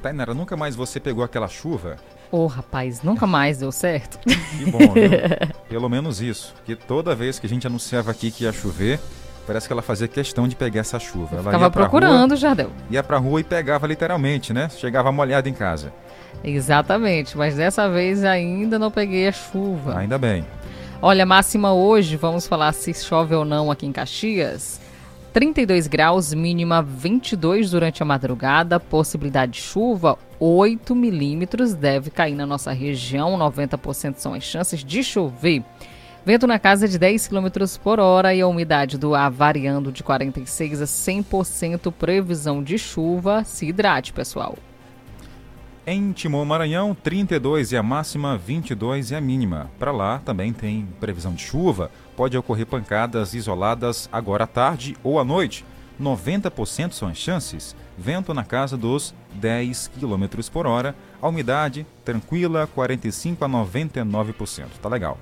Tainara, 0.00 0.32
nunca 0.32 0.56
mais 0.56 0.74
você 0.74 0.98
pegou 0.98 1.22
aquela 1.22 1.46
chuva? 1.46 1.98
Ô, 2.30 2.44
oh, 2.44 2.46
rapaz, 2.46 3.02
nunca 3.02 3.26
mais 3.26 3.58
deu 3.58 3.72
certo. 3.72 4.18
Que 4.18 4.70
bom, 4.70 4.78
viu? 4.78 5.10
Pelo 5.68 5.88
menos 5.88 6.20
isso. 6.20 6.54
Porque 6.56 6.76
toda 6.76 7.14
vez 7.14 7.38
que 7.38 7.46
a 7.46 7.48
gente 7.48 7.66
anunciava 7.66 8.10
aqui 8.10 8.30
que 8.30 8.44
ia 8.44 8.52
chover, 8.52 9.00
parece 9.46 9.66
que 9.66 9.72
ela 9.72 9.80
fazia 9.80 10.06
questão 10.06 10.46
de 10.46 10.54
pegar 10.54 10.80
essa 10.80 10.98
chuva. 10.98 11.36
Ela 11.36 11.44
Ficava 11.44 11.70
procurando, 11.70 12.32
rua, 12.32 12.36
Jardel. 12.36 12.70
Ia 12.90 13.02
pra 13.02 13.16
rua 13.16 13.40
e 13.40 13.44
pegava 13.44 13.86
literalmente, 13.86 14.52
né? 14.52 14.68
Chegava 14.68 15.10
molhada 15.10 15.48
em 15.48 15.54
casa. 15.54 15.90
Exatamente, 16.44 17.36
mas 17.36 17.56
dessa 17.56 17.88
vez 17.88 18.22
ainda 18.24 18.78
não 18.78 18.90
peguei 18.90 19.26
a 19.26 19.32
chuva. 19.32 19.96
Ainda 19.98 20.18
bem. 20.18 20.44
Olha, 21.00 21.24
máxima 21.24 21.72
hoje, 21.72 22.16
vamos 22.16 22.46
falar 22.46 22.72
se 22.72 22.92
chove 22.92 23.34
ou 23.34 23.44
não 23.44 23.70
aqui 23.70 23.86
em 23.86 23.92
Caxias. 23.92 24.80
32 25.32 25.86
graus, 25.86 26.32
mínima 26.32 26.82
22 26.82 27.70
durante 27.70 28.02
a 28.02 28.06
madrugada, 28.06 28.80
possibilidade 28.80 29.52
de 29.52 29.60
chuva 29.60 30.18
8 30.40 30.94
milímetros 30.94 31.74
deve 31.74 32.10
cair 32.10 32.34
na 32.34 32.46
nossa 32.46 32.72
região, 32.72 33.36
90% 33.36 34.16
são 34.18 34.34
as 34.34 34.44
chances 34.44 34.84
de 34.84 35.02
chover. 35.02 35.62
Vento 36.24 36.46
na 36.46 36.58
casa 36.58 36.86
de 36.86 36.98
10 36.98 37.28
km 37.28 37.48
por 37.82 37.98
hora 37.98 38.34
e 38.34 38.40
a 38.40 38.46
umidade 38.46 38.98
do 38.98 39.14
ar 39.14 39.30
variando 39.30 39.90
de 39.90 40.04
46% 40.04 40.82
a 40.82 41.44
100%, 41.44 41.92
previsão 41.92 42.62
de 42.62 42.78
chuva. 42.78 43.44
Se 43.44 43.66
hidrate, 43.66 44.12
pessoal. 44.12 44.56
Em 45.86 46.12
Timor 46.12 46.44
Maranhão, 46.44 46.94
32 46.94 47.72
e 47.72 47.76
a 47.76 47.82
máxima, 47.82 48.36
22 48.36 49.10
e 49.10 49.14
a 49.14 49.20
mínima. 49.20 49.70
Para 49.78 49.90
lá 49.90 50.18
também 50.18 50.52
tem 50.52 50.86
previsão 51.00 51.32
de 51.32 51.40
chuva. 51.40 51.90
Pode 52.18 52.36
ocorrer 52.36 52.66
pancadas 52.66 53.32
isoladas 53.32 54.08
agora 54.10 54.42
à 54.42 54.46
tarde 54.48 54.96
ou 55.04 55.20
à 55.20 55.24
noite. 55.24 55.64
90% 56.02 56.90
são 56.90 57.06
as 57.06 57.16
chances. 57.16 57.76
Vento 57.96 58.34
na 58.34 58.42
casa 58.42 58.76
dos 58.76 59.14
10 59.34 59.92
km 59.96 60.26
por 60.52 60.66
hora. 60.66 60.96
A 61.22 61.28
umidade 61.28 61.86
tranquila, 62.04 62.68
45 62.74 63.44
a 63.44 63.48
99%. 63.48 64.64
Tá 64.82 64.88
legal. 64.88 65.16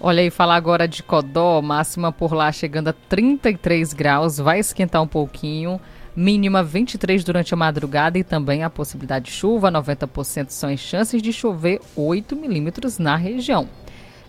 Olha 0.00 0.22
aí, 0.22 0.30
falar 0.30 0.56
agora 0.56 0.88
de 0.88 1.02
Codó, 1.02 1.60
máxima 1.60 2.10
por 2.10 2.32
lá 2.32 2.50
chegando 2.50 2.88
a 2.88 2.94
33 2.94 3.92
graus, 3.92 4.38
vai 4.38 4.60
esquentar 4.60 5.02
um 5.02 5.06
pouquinho 5.06 5.78
mínima 6.16 6.62
23 6.62 7.22
durante 7.22 7.52
a 7.52 7.56
madrugada 7.56 8.18
e 8.18 8.24
também 8.24 8.64
a 8.64 8.70
possibilidade 8.70 9.26
de 9.26 9.32
chuva, 9.32 9.70
90% 9.70 10.48
são 10.48 10.70
as 10.70 10.80
chances 10.80 11.20
de 11.20 11.34
chover 11.34 11.80
8 11.94 12.34
milímetros 12.34 12.98
na 12.98 13.14
região. 13.14 13.68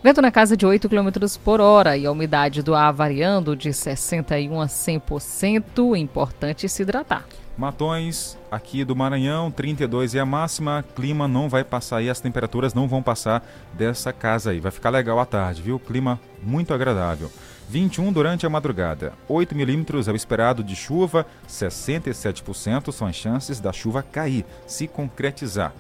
Vento 0.03 0.19
na 0.19 0.31
casa 0.31 0.57
de 0.57 0.65
8 0.65 0.89
km 0.89 1.09
por 1.43 1.61
hora 1.61 1.95
e 1.95 2.07
a 2.07 2.11
umidade 2.11 2.63
do 2.63 2.73
ar 2.73 2.91
variando 2.91 3.55
de 3.55 3.69
61% 3.69 4.59
a 4.59 4.65
100%. 4.65 5.95
Importante 5.95 6.67
se 6.67 6.81
hidratar. 6.81 7.23
Matões, 7.55 8.35
aqui 8.49 8.83
do 8.83 8.95
Maranhão, 8.95 9.51
32 9.51 10.15
é 10.15 10.19
a 10.19 10.25
máxima. 10.25 10.83
Clima 10.95 11.27
não 11.27 11.47
vai 11.47 11.63
passar 11.63 11.97
aí, 11.97 12.09
as 12.09 12.19
temperaturas 12.19 12.73
não 12.73 12.87
vão 12.87 13.03
passar 13.03 13.45
dessa 13.73 14.11
casa 14.11 14.49
aí. 14.49 14.59
Vai 14.59 14.71
ficar 14.71 14.89
legal 14.89 15.19
à 15.19 15.25
tarde, 15.25 15.61
viu? 15.61 15.77
Clima 15.77 16.19
muito 16.41 16.73
agradável. 16.73 17.31
21 17.69 18.11
durante 18.11 18.43
a 18.43 18.49
madrugada. 18.49 19.13
8 19.29 19.55
milímetros 19.55 20.07
é 20.07 20.11
o 20.11 20.15
esperado 20.15 20.63
de 20.63 20.75
chuva, 20.75 21.27
67% 21.47 22.91
são 22.91 23.05
as 23.05 23.15
chances 23.15 23.59
da 23.59 23.71
chuva 23.71 24.01
cair, 24.01 24.45
se 24.65 24.87
concretizar. 24.87 25.71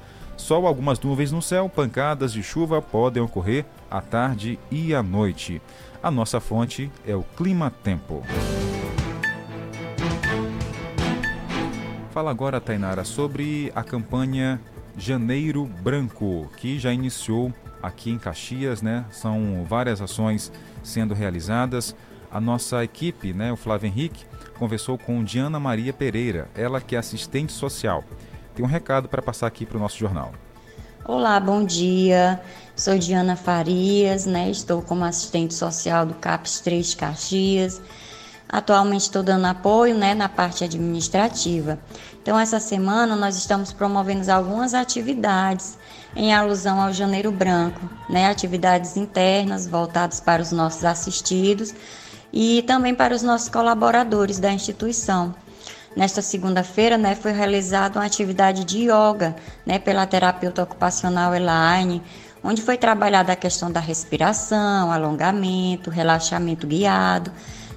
Só 0.41 0.65
algumas 0.65 0.99
nuvens 0.99 1.31
no 1.31 1.39
céu, 1.39 1.69
pancadas 1.69 2.33
de 2.33 2.41
chuva 2.41 2.81
podem 2.81 3.21
ocorrer 3.21 3.63
à 3.91 4.01
tarde 4.01 4.57
e 4.71 4.93
à 4.93 5.03
noite. 5.03 5.61
A 6.01 6.09
nossa 6.09 6.39
fonte 6.39 6.91
é 7.05 7.15
o 7.15 7.21
Clima 7.21 7.71
Tempo. 7.83 8.23
Fala 12.09 12.31
agora, 12.31 12.59
Tainara, 12.59 13.03
sobre 13.03 13.71
a 13.75 13.83
campanha 13.83 14.59
Janeiro 14.97 15.65
Branco, 15.83 16.49
que 16.57 16.79
já 16.79 16.91
iniciou 16.91 17.53
aqui 17.81 18.09
em 18.09 18.17
Caxias, 18.17 18.81
né? 18.81 19.05
São 19.11 19.63
várias 19.69 20.01
ações 20.01 20.51
sendo 20.81 21.13
realizadas. 21.13 21.95
A 22.31 22.41
nossa 22.41 22.83
equipe, 22.83 23.31
né, 23.31 23.51
o 23.51 23.57
Flávio 23.57 23.87
Henrique, 23.87 24.25
conversou 24.57 24.97
com 24.97 25.23
Diana 25.23 25.59
Maria 25.59 25.93
Pereira, 25.93 26.49
ela 26.55 26.81
que 26.81 26.95
é 26.95 26.99
assistente 26.99 27.51
social. 27.51 28.03
Tem 28.61 28.67
um 28.67 28.71
recado 28.71 29.09
para 29.09 29.23
passar 29.23 29.47
aqui 29.47 29.65
para 29.65 29.75
o 29.75 29.79
nosso 29.79 29.97
jornal. 29.97 30.33
Olá, 31.03 31.39
bom 31.39 31.65
dia. 31.65 32.39
Sou 32.75 32.95
Diana 32.95 33.35
Farias, 33.35 34.27
né? 34.27 34.51
Estou 34.51 34.83
como 34.83 35.03
assistente 35.03 35.55
social 35.55 36.05
do 36.05 36.13
CAPES 36.13 36.59
3 36.59 36.93
Caxias. 36.93 37.81
Atualmente 38.47 39.01
estou 39.01 39.23
dando 39.23 39.45
apoio 39.45 39.97
né, 39.97 40.13
na 40.13 40.29
parte 40.29 40.63
administrativa. 40.63 41.79
Então, 42.21 42.39
essa 42.39 42.59
semana 42.59 43.15
nós 43.15 43.35
estamos 43.35 43.73
promovendo 43.73 44.31
algumas 44.31 44.75
atividades 44.75 45.75
em 46.15 46.31
alusão 46.31 46.79
ao 46.79 46.93
Janeiro 46.93 47.31
Branco, 47.31 47.81
né, 48.07 48.27
atividades 48.27 48.95
internas 48.95 49.65
voltadas 49.65 50.19
para 50.19 50.39
os 50.39 50.51
nossos 50.51 50.85
assistidos 50.85 51.73
e 52.31 52.61
também 52.67 52.93
para 52.93 53.15
os 53.15 53.23
nossos 53.23 53.49
colaboradores 53.49 54.39
da 54.39 54.53
instituição. 54.53 55.33
Nesta 55.95 56.21
segunda-feira, 56.21 56.97
né, 56.97 57.15
foi 57.15 57.31
realizada 57.31 57.99
uma 57.99 58.05
atividade 58.05 58.63
de 58.63 58.85
yoga, 58.85 59.35
né, 59.65 59.77
pela 59.77 60.05
terapeuta 60.05 60.63
ocupacional 60.63 61.35
Elaine, 61.35 62.01
onde 62.43 62.61
foi 62.61 62.77
trabalhada 62.77 63.33
a 63.33 63.35
questão 63.35 63.71
da 63.71 63.79
respiração, 63.79 64.91
alongamento, 64.91 65.89
relaxamento 65.89 66.65
guiado, 66.65 67.31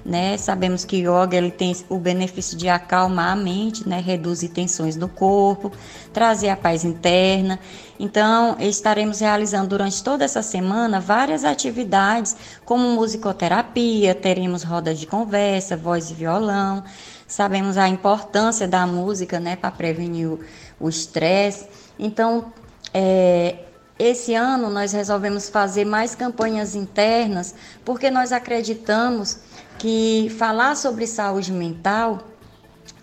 né? 0.05 0.37
Sabemos 0.37 0.85
que 0.85 0.97
yoga 0.97 1.35
ele 1.35 1.49
tem 1.49 1.75
o 1.89 1.97
benefício 1.97 2.55
de 2.55 2.69
acalmar 2.69 3.31
a 3.31 3.35
mente, 3.35 3.87
né? 3.89 3.99
Reduzir 3.99 4.49
tensões 4.49 4.95
do 4.95 5.07
corpo, 5.07 5.71
trazer 6.13 6.49
a 6.49 6.55
paz 6.55 6.83
interna. 6.83 7.59
Então, 7.99 8.55
estaremos 8.59 9.19
realizando 9.19 9.69
durante 9.69 10.03
toda 10.03 10.23
essa 10.23 10.43
semana 10.43 10.99
várias 10.99 11.43
atividades, 11.43 12.35
como 12.63 12.87
musicoterapia, 12.89 14.13
teremos 14.13 14.61
rodas 14.63 14.99
de 14.99 15.07
conversa, 15.07 15.75
voz 15.75 16.11
e 16.11 16.13
violão. 16.13 16.83
Sabemos 17.27 17.77
a 17.77 17.87
importância 17.87 18.67
da 18.67 18.85
música, 18.85 19.39
né, 19.39 19.55
para 19.55 19.71
prevenir 19.71 20.37
o 20.79 20.89
estresse. 20.89 21.67
Então, 21.97 22.53
é, 22.93 23.59
esse 23.97 24.33
ano 24.33 24.69
nós 24.69 24.91
resolvemos 24.91 25.49
fazer 25.49 25.85
mais 25.85 26.13
campanhas 26.13 26.75
internas, 26.75 27.55
porque 27.83 28.11
nós 28.11 28.31
acreditamos 28.31 29.39
que 29.77 30.33
falar 30.37 30.75
sobre 30.75 31.07
saúde 31.07 31.51
mental 31.51 32.19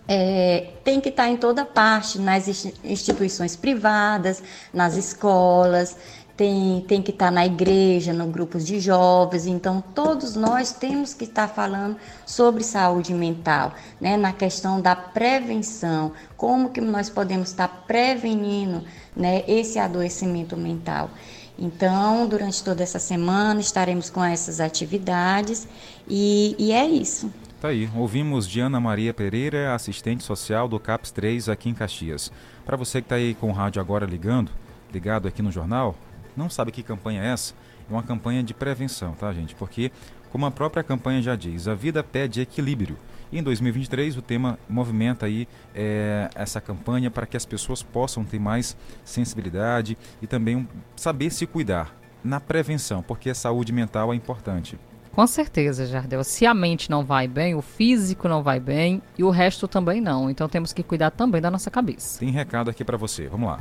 é, 0.07 0.71
tem 0.83 0.99
que 0.99 1.09
estar 1.09 1.29
em 1.29 1.37
toda 1.37 1.65
parte, 1.65 2.19
nas 2.19 2.47
instituições 2.83 3.55
privadas, 3.55 4.43
nas 4.73 4.95
escolas, 4.95 5.95
tem, 6.43 6.81
tem 6.81 7.01
que 7.01 7.11
estar 7.11 7.31
na 7.31 7.45
igreja, 7.45 8.11
no 8.11 8.27
grupos 8.27 8.65
de 8.65 8.77
jovens. 8.77 9.47
Então, 9.47 9.81
todos 9.95 10.35
nós 10.35 10.73
temos 10.73 11.13
que 11.13 11.23
estar 11.23 11.47
falando 11.47 11.95
sobre 12.25 12.63
saúde 12.65 13.13
mental, 13.13 13.73
né? 14.01 14.17
na 14.17 14.33
questão 14.33 14.81
da 14.81 14.93
prevenção, 14.93 16.11
como 16.35 16.69
que 16.69 16.81
nós 16.81 17.09
podemos 17.09 17.47
estar 17.47 17.85
prevenindo 17.87 18.83
né, 19.15 19.43
esse 19.47 19.79
adoecimento 19.79 20.57
mental. 20.57 21.09
Então, 21.57 22.27
durante 22.27 22.61
toda 22.61 22.83
essa 22.83 22.99
semana 22.99 23.61
estaremos 23.61 24.09
com 24.09 24.21
essas 24.21 24.59
atividades 24.59 25.65
e, 26.09 26.57
e 26.59 26.73
é 26.73 26.85
isso. 26.85 27.31
Tá 27.61 27.69
aí, 27.69 27.89
ouvimos 27.95 28.49
Diana 28.49 28.81
Maria 28.81 29.13
Pereira, 29.13 29.73
assistente 29.73 30.23
social 30.23 30.67
do 30.67 30.77
CAPS 30.77 31.11
3 31.11 31.47
aqui 31.47 31.69
em 31.69 31.73
Caxias. 31.73 32.29
Para 32.65 32.75
você 32.75 33.01
que 33.01 33.05
está 33.05 33.15
aí 33.15 33.33
com 33.33 33.49
o 33.49 33.53
rádio 33.53 33.79
agora 33.79 34.05
ligando, 34.05 34.51
ligado 34.91 35.27
aqui 35.27 35.41
no 35.41 35.51
jornal, 35.51 35.95
não 36.35 36.49
sabe 36.49 36.71
que 36.71 36.83
campanha 36.83 37.21
é 37.23 37.27
essa? 37.27 37.53
É 37.89 37.93
uma 37.93 38.03
campanha 38.03 38.43
de 38.43 38.53
prevenção, 38.53 39.13
tá, 39.13 39.31
gente? 39.33 39.55
Porque, 39.55 39.91
como 40.31 40.45
a 40.45 40.51
própria 40.51 40.83
campanha 40.83 41.21
já 41.21 41.35
diz, 41.35 41.67
a 41.67 41.75
vida 41.75 42.03
pede 42.03 42.41
equilíbrio. 42.41 42.97
E 43.31 43.39
em 43.39 43.43
2023 43.43 44.15
o 44.15 44.21
tema 44.21 44.59
movimenta 44.69 45.25
aí 45.25 45.47
é, 45.73 46.29
essa 46.35 46.61
campanha 46.61 47.09
para 47.09 47.25
que 47.25 47.35
as 47.35 47.45
pessoas 47.45 47.81
possam 47.81 48.23
ter 48.23 48.39
mais 48.39 48.77
sensibilidade 49.03 49.97
e 50.21 50.27
também 50.27 50.67
saber 50.95 51.31
se 51.31 51.47
cuidar 51.47 51.95
na 52.23 52.39
prevenção, 52.39 53.01
porque 53.01 53.31
a 53.31 53.35
saúde 53.35 53.73
mental 53.73 54.13
é 54.13 54.15
importante. 54.15 54.77
Com 55.11 55.27
certeza, 55.27 55.85
Jardel. 55.85 56.23
Se 56.23 56.45
a 56.45 56.53
mente 56.53 56.89
não 56.89 57.03
vai 57.03 57.27
bem, 57.27 57.53
o 57.53 57.61
físico 57.61 58.27
não 58.27 58.41
vai 58.41 58.59
bem 58.59 59.01
e 59.17 59.23
o 59.23 59.29
resto 59.29 59.67
também 59.67 60.01
não. 60.01 60.29
Então 60.29 60.49
temos 60.49 60.73
que 60.73 60.81
cuidar 60.81 61.11
também 61.11 61.41
da 61.41 61.51
nossa 61.51 61.69
cabeça. 61.69 62.19
Tem 62.19 62.31
recado 62.31 62.69
aqui 62.69 62.83
para 62.83 62.97
você. 62.97 63.27
Vamos 63.27 63.47
lá. 63.47 63.59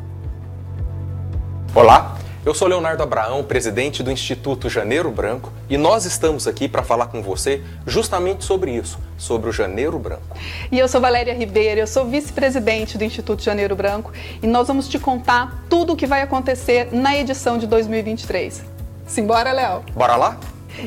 Olá, 1.75 2.19
eu 2.45 2.53
sou 2.53 2.69
Leonardo 2.69 3.03
Abraão, 3.03 3.43
presidente 3.43 4.03
do 4.03 4.13
Instituto 4.13 4.69
Janeiro 4.69 5.11
Branco, 5.11 5.51
e 5.71 5.79
nós 5.79 6.05
estamos 6.05 6.47
aqui 6.47 6.69
para 6.69 6.83
falar 6.83 7.07
com 7.07 7.23
você 7.23 7.63
justamente 7.87 8.45
sobre 8.45 8.73
isso, 8.73 8.99
sobre 9.17 9.49
o 9.49 9.53
Janeiro 9.53 9.99
Branco. 9.99 10.37
E 10.71 10.79
eu 10.79 10.87
sou 10.87 11.01
Valéria 11.01 11.33
Ribeiro, 11.33 11.81
eu 11.81 11.87
sou 11.87 12.05
vice-presidente 12.05 12.99
do 12.99 13.05
Instituto 13.05 13.43
Janeiro 13.43 13.75
Branco, 13.75 14.13
e 14.43 14.47
nós 14.47 14.69
vamos 14.69 14.87
te 14.87 14.99
contar 14.99 15.65
tudo 15.71 15.95
o 15.95 15.97
que 15.97 16.07
vai 16.07 16.21
acontecer 16.21 16.91
na 16.93 17.17
edição 17.17 17.57
de 17.57 17.67
2023. 17.67 18.63
Simbora, 19.07 19.51
Léo? 19.51 19.83
Bora 19.95 20.17
lá? 20.17 20.37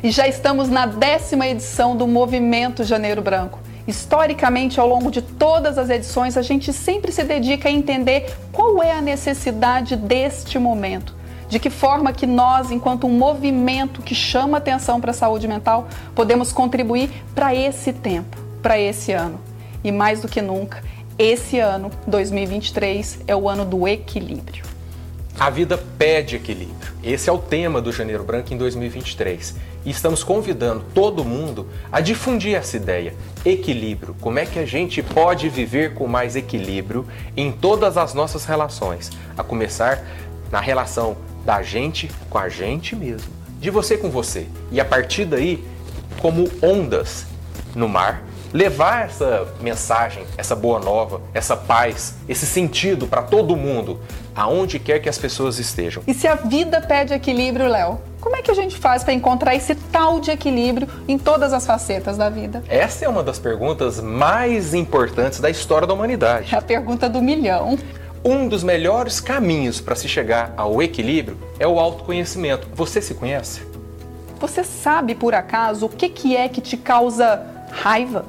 E 0.03 0.11
já 0.11 0.27
estamos 0.27 0.69
na 0.69 0.85
décima 0.85 1.47
edição 1.47 1.97
do 1.97 2.05
Movimento 2.05 2.83
Janeiro 2.83 3.23
Branco. 3.23 3.57
Historicamente, 3.87 4.79
ao 4.79 4.87
longo 4.87 5.11
de 5.11 5.21
todas 5.21 5.77
as 5.77 5.89
edições, 5.89 6.37
a 6.37 6.41
gente 6.41 6.73
sempre 6.73 7.11
se 7.11 7.23
dedica 7.23 7.69
a 7.69 7.71
entender 7.71 8.35
qual 8.51 8.81
é 8.81 8.91
a 8.91 9.01
necessidade 9.01 9.95
deste 9.95 10.57
momento 10.57 11.15
de 11.47 11.59
que 11.59 11.69
forma 11.69 12.11
que 12.11 12.25
nós, 12.25 12.71
enquanto 12.71 13.07
um 13.07 13.11
movimento 13.11 14.01
que 14.01 14.15
chama 14.15 14.57
atenção 14.57 14.99
para 14.99 15.11
a 15.11 15.13
saúde 15.13 15.47
mental, 15.47 15.87
podemos 16.13 16.51
contribuir 16.51 17.09
para 17.33 17.53
esse 17.53 17.93
tempo, 17.93 18.37
para 18.61 18.79
esse 18.79 19.11
ano. 19.11 19.39
E 19.83 19.91
mais 19.91 20.21
do 20.21 20.27
que 20.27 20.41
nunca, 20.41 20.83
esse 21.17 21.59
ano, 21.59 21.91
2023, 22.07 23.19
é 23.27 23.35
o 23.35 23.47
ano 23.47 23.63
do 23.63 23.87
equilíbrio. 23.87 24.74
A 25.37 25.49
vida 25.49 25.77
pede 25.97 26.37
equilíbrio. 26.37 26.93
Esse 27.03 27.29
é 27.29 27.33
o 27.33 27.37
tema 27.37 27.81
do 27.81 27.91
Janeiro 27.91 28.23
Branco 28.23 28.53
em 28.53 28.57
2023. 28.57 29.55
E 29.83 29.91
estamos 29.91 30.23
convidando 30.23 30.85
todo 30.93 31.25
mundo 31.25 31.67
a 31.91 31.99
difundir 31.99 32.55
essa 32.55 32.77
ideia. 32.77 33.13
Equilíbrio. 33.43 34.15
Como 34.21 34.39
é 34.39 34.45
que 34.45 34.57
a 34.57 34.65
gente 34.65 35.03
pode 35.03 35.49
viver 35.49 35.93
com 35.93 36.07
mais 36.07 36.37
equilíbrio 36.37 37.05
em 37.35 37.51
todas 37.51 37.97
as 37.97 38.13
nossas 38.13 38.45
relações? 38.45 39.11
A 39.37 39.43
começar 39.43 40.05
na 40.49 40.61
relação 40.61 41.17
da 41.43 41.61
gente 41.61 42.09
com 42.29 42.37
a 42.37 42.47
gente 42.47 42.95
mesmo, 42.95 43.29
de 43.59 43.69
você 43.69 43.97
com 43.97 44.09
você. 44.09 44.47
E 44.71 44.79
a 44.79 44.85
partir 44.85 45.25
daí, 45.25 45.61
como 46.21 46.49
ondas 46.63 47.25
no 47.75 47.89
mar, 47.89 48.23
levar 48.53 49.03
essa 49.03 49.53
mensagem, 49.59 50.23
essa 50.37 50.55
boa 50.55 50.79
nova, 50.79 51.21
essa 51.33 51.57
paz, 51.57 52.15
esse 52.27 52.45
sentido 52.45 53.05
para 53.05 53.21
todo 53.21 53.53
mundo, 53.57 53.99
aonde 54.35 54.79
quer 54.79 54.99
que 54.99 55.07
as 55.07 55.17
pessoas 55.17 55.57
estejam. 55.59 56.03
E 56.05 56.13
se 56.13 56.27
a 56.27 56.35
vida 56.35 56.81
pede 56.81 57.13
equilíbrio, 57.13 57.67
Léo, 57.67 57.99
como 58.19 58.35
é 58.35 58.41
que 58.41 58.51
a 58.51 58.55
gente 58.55 58.75
faz 58.77 59.03
para 59.03 59.13
encontrar 59.13 59.55
esse 59.55 59.75
tal 59.75 60.19
de 60.19 60.31
equilíbrio 60.31 60.87
em 61.07 61.17
todas 61.17 61.53
as 61.53 61.65
facetas 61.65 62.17
da 62.17 62.29
vida? 62.29 62.63
Essa 62.67 63.05
é 63.05 63.07
uma 63.07 63.23
das 63.23 63.39
perguntas 63.39 64.01
mais 64.01 64.73
importantes 64.73 65.39
da 65.39 65.49
história 65.49 65.87
da 65.87 65.93
humanidade. 65.93 66.53
É 66.53 66.57
a 66.57 66.61
pergunta 66.61 67.07
do 67.07 67.21
milhão. 67.21 67.77
Um 68.23 68.47
dos 68.47 68.63
melhores 68.63 69.19
caminhos 69.19 69.79
para 69.79 69.95
se 69.95 70.07
chegar 70.07 70.51
ao 70.57 70.81
equilíbrio 70.81 71.37
é 71.59 71.67
o 71.67 71.79
autoconhecimento. 71.79 72.67
Você 72.73 72.99
se 72.99 73.13
conhece? 73.13 73.61
Você 74.39 74.63
sabe 74.63 75.13
por 75.13 75.35
acaso 75.35 75.85
o 75.85 75.89
que, 75.89 76.09
que 76.09 76.35
é 76.35 76.49
que 76.49 76.59
te 76.59 76.75
causa 76.75 77.45
raiva? 77.71 78.25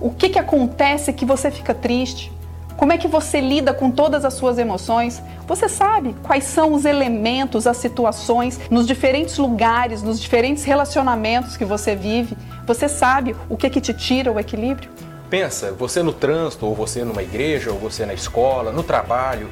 O 0.00 0.10
que, 0.10 0.30
que 0.30 0.38
acontece 0.38 1.12
que 1.12 1.24
você 1.24 1.50
fica 1.50 1.72
triste? 1.72 2.32
Como 2.80 2.94
é 2.94 2.96
que 2.96 3.06
você 3.06 3.42
lida 3.42 3.74
com 3.74 3.90
todas 3.90 4.24
as 4.24 4.32
suas 4.32 4.56
emoções? 4.56 5.22
Você 5.46 5.68
sabe 5.68 6.16
quais 6.22 6.44
são 6.44 6.72
os 6.72 6.86
elementos, 6.86 7.66
as 7.66 7.76
situações, 7.76 8.58
nos 8.70 8.86
diferentes 8.86 9.36
lugares, 9.36 10.02
nos 10.02 10.18
diferentes 10.18 10.64
relacionamentos 10.64 11.58
que 11.58 11.64
você 11.66 11.94
vive? 11.94 12.34
Você 12.66 12.88
sabe 12.88 13.36
o 13.50 13.56
que, 13.58 13.68
que 13.68 13.82
te 13.82 13.92
tira 13.92 14.32
o 14.32 14.40
equilíbrio? 14.40 14.88
Pensa, 15.28 15.72
você 15.72 16.02
no 16.02 16.10
trânsito, 16.10 16.64
ou 16.64 16.74
você 16.74 17.04
numa 17.04 17.22
igreja, 17.22 17.70
ou 17.70 17.78
você 17.78 18.06
na 18.06 18.14
escola, 18.14 18.72
no 18.72 18.82
trabalho, 18.82 19.50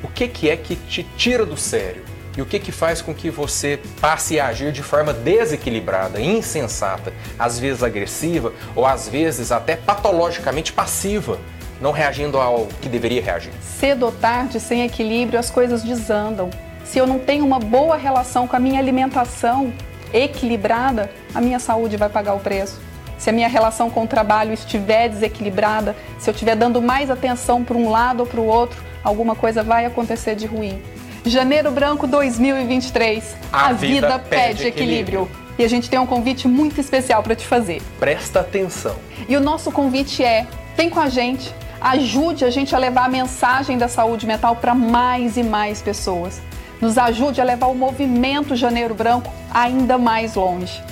o 0.00 0.06
que, 0.06 0.28
que 0.28 0.48
é 0.48 0.56
que 0.56 0.76
te 0.76 1.02
tira 1.16 1.44
do 1.44 1.56
sério? 1.56 2.04
E 2.36 2.42
o 2.42 2.46
que, 2.46 2.60
que 2.60 2.70
faz 2.70 3.02
com 3.02 3.12
que 3.12 3.30
você 3.30 3.80
passe 4.00 4.38
a 4.38 4.46
agir 4.46 4.70
de 4.70 4.82
forma 4.82 5.12
desequilibrada, 5.12 6.20
insensata, 6.20 7.12
às 7.36 7.58
vezes 7.58 7.82
agressiva 7.82 8.52
ou 8.76 8.86
às 8.86 9.08
vezes 9.08 9.50
até 9.50 9.74
patologicamente 9.74 10.72
passiva, 10.72 11.38
não 11.80 11.92
reagindo 11.92 12.38
ao 12.38 12.66
que 12.80 12.88
deveria 12.88 13.22
reagir? 13.22 13.52
Cedo 13.62 14.06
ou 14.06 14.12
tarde, 14.12 14.60
sem 14.60 14.82
equilíbrio, 14.82 15.38
as 15.38 15.50
coisas 15.50 15.82
desandam. 15.82 16.50
Se 16.84 16.98
eu 16.98 17.06
não 17.06 17.18
tenho 17.18 17.44
uma 17.44 17.58
boa 17.58 17.96
relação 17.96 18.46
com 18.46 18.56
a 18.56 18.60
minha 18.60 18.78
alimentação 18.78 19.72
equilibrada, 20.12 21.10
a 21.34 21.40
minha 21.40 21.58
saúde 21.58 21.96
vai 21.96 22.08
pagar 22.08 22.34
o 22.34 22.40
preço. 22.40 22.80
Se 23.18 23.30
a 23.30 23.32
minha 23.32 23.48
relação 23.48 23.90
com 23.90 24.04
o 24.04 24.06
trabalho 24.06 24.52
estiver 24.52 25.08
desequilibrada, 25.08 25.96
se 26.18 26.28
eu 26.28 26.32
estiver 26.32 26.56
dando 26.56 26.80
mais 26.82 27.10
atenção 27.10 27.64
para 27.64 27.76
um 27.76 27.90
lado 27.90 28.20
ou 28.20 28.26
para 28.26 28.40
o 28.40 28.46
outro, 28.46 28.82
alguma 29.02 29.34
coisa 29.34 29.62
vai 29.62 29.86
acontecer 29.86 30.34
de 30.34 30.46
ruim. 30.46 30.82
Janeiro 31.24 31.70
Branco 31.70 32.06
2023. 32.06 33.36
A 33.52 33.66
A, 33.68 33.72
vida 33.72 34.08
vida, 34.08 34.18
pede 34.18 34.66
equilíbrio. 34.66 35.22
equilíbrio. 35.22 35.44
E 35.58 35.64
a 35.64 35.68
gente 35.68 35.88
tem 35.88 35.98
um 35.98 36.06
convite 36.06 36.46
muito 36.48 36.80
especial 36.80 37.22
para 37.22 37.34
te 37.34 37.46
fazer. 37.46 37.80
Presta 37.98 38.40
atenção. 38.40 38.96
E 39.28 39.36
o 39.36 39.40
nosso 39.40 39.70
convite 39.72 40.22
é: 40.22 40.46
vem 40.76 40.90
com 40.90 41.00
a 41.00 41.08
gente, 41.08 41.54
ajude 41.84 42.44
a 42.46 42.50
gente 42.50 42.74
a 42.74 42.78
levar 42.78 43.04
a 43.04 43.10
mensagem 43.10 43.76
da 43.76 43.88
saúde 43.88 44.26
mental 44.26 44.56
para 44.56 44.74
mais 44.74 45.36
e 45.36 45.42
mais 45.42 45.82
pessoas. 45.82 46.40
Nos 46.80 46.96
ajude 46.96 47.42
a 47.42 47.44
levar 47.44 47.66
o 47.66 47.74
movimento 47.74 48.56
Janeiro 48.56 48.94
Branco 48.94 49.30
ainda 49.52 49.98
mais 49.98 50.34
longe. 50.34 50.82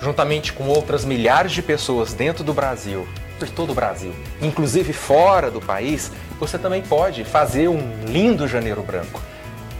Juntamente 0.00 0.52
com 0.52 0.68
outras 0.68 1.04
milhares 1.04 1.50
de 1.50 1.60
pessoas 1.60 2.14
dentro 2.14 2.44
do 2.44 2.54
Brasil, 2.54 3.08
por 3.40 3.48
todo 3.48 3.70
o 3.70 3.74
Brasil, 3.74 4.14
inclusive 4.40 4.92
fora 4.92 5.50
do 5.50 5.60
país, 5.60 6.12
você 6.38 6.56
também 6.56 6.82
pode 6.82 7.24
fazer 7.24 7.66
um 7.68 8.04
lindo 8.06 8.46
Janeiro 8.46 8.82
Branco. 8.82 9.20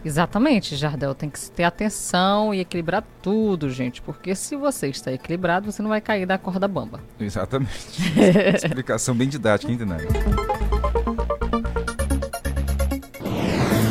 Exatamente, 0.03 0.76
Jardel. 0.78 1.13
Tem 1.13 1.30
que 1.30 1.39
ter 1.51 1.63
atenção 1.65 2.53
e 2.53 2.61
equilibrar 2.61 3.03
tudo, 3.22 3.69
gente. 3.69 4.01
Porque 4.01 4.34
se 4.34 4.55
você 4.55 4.88
está 4.88 5.11
equilibrado, 5.11 5.69
você 5.72 5.82
não 5.82 5.89
vai 5.89 6.01
cair 6.01 6.26
da 6.26 6.38
corda 6.38 6.67
bamba. 6.69 7.01
Exatamente. 7.19 8.01
Explicação 8.55 9.13
bem 9.13 9.28
didática, 9.28 9.72
hein, 9.72 9.78
Tainara? 9.78 10.07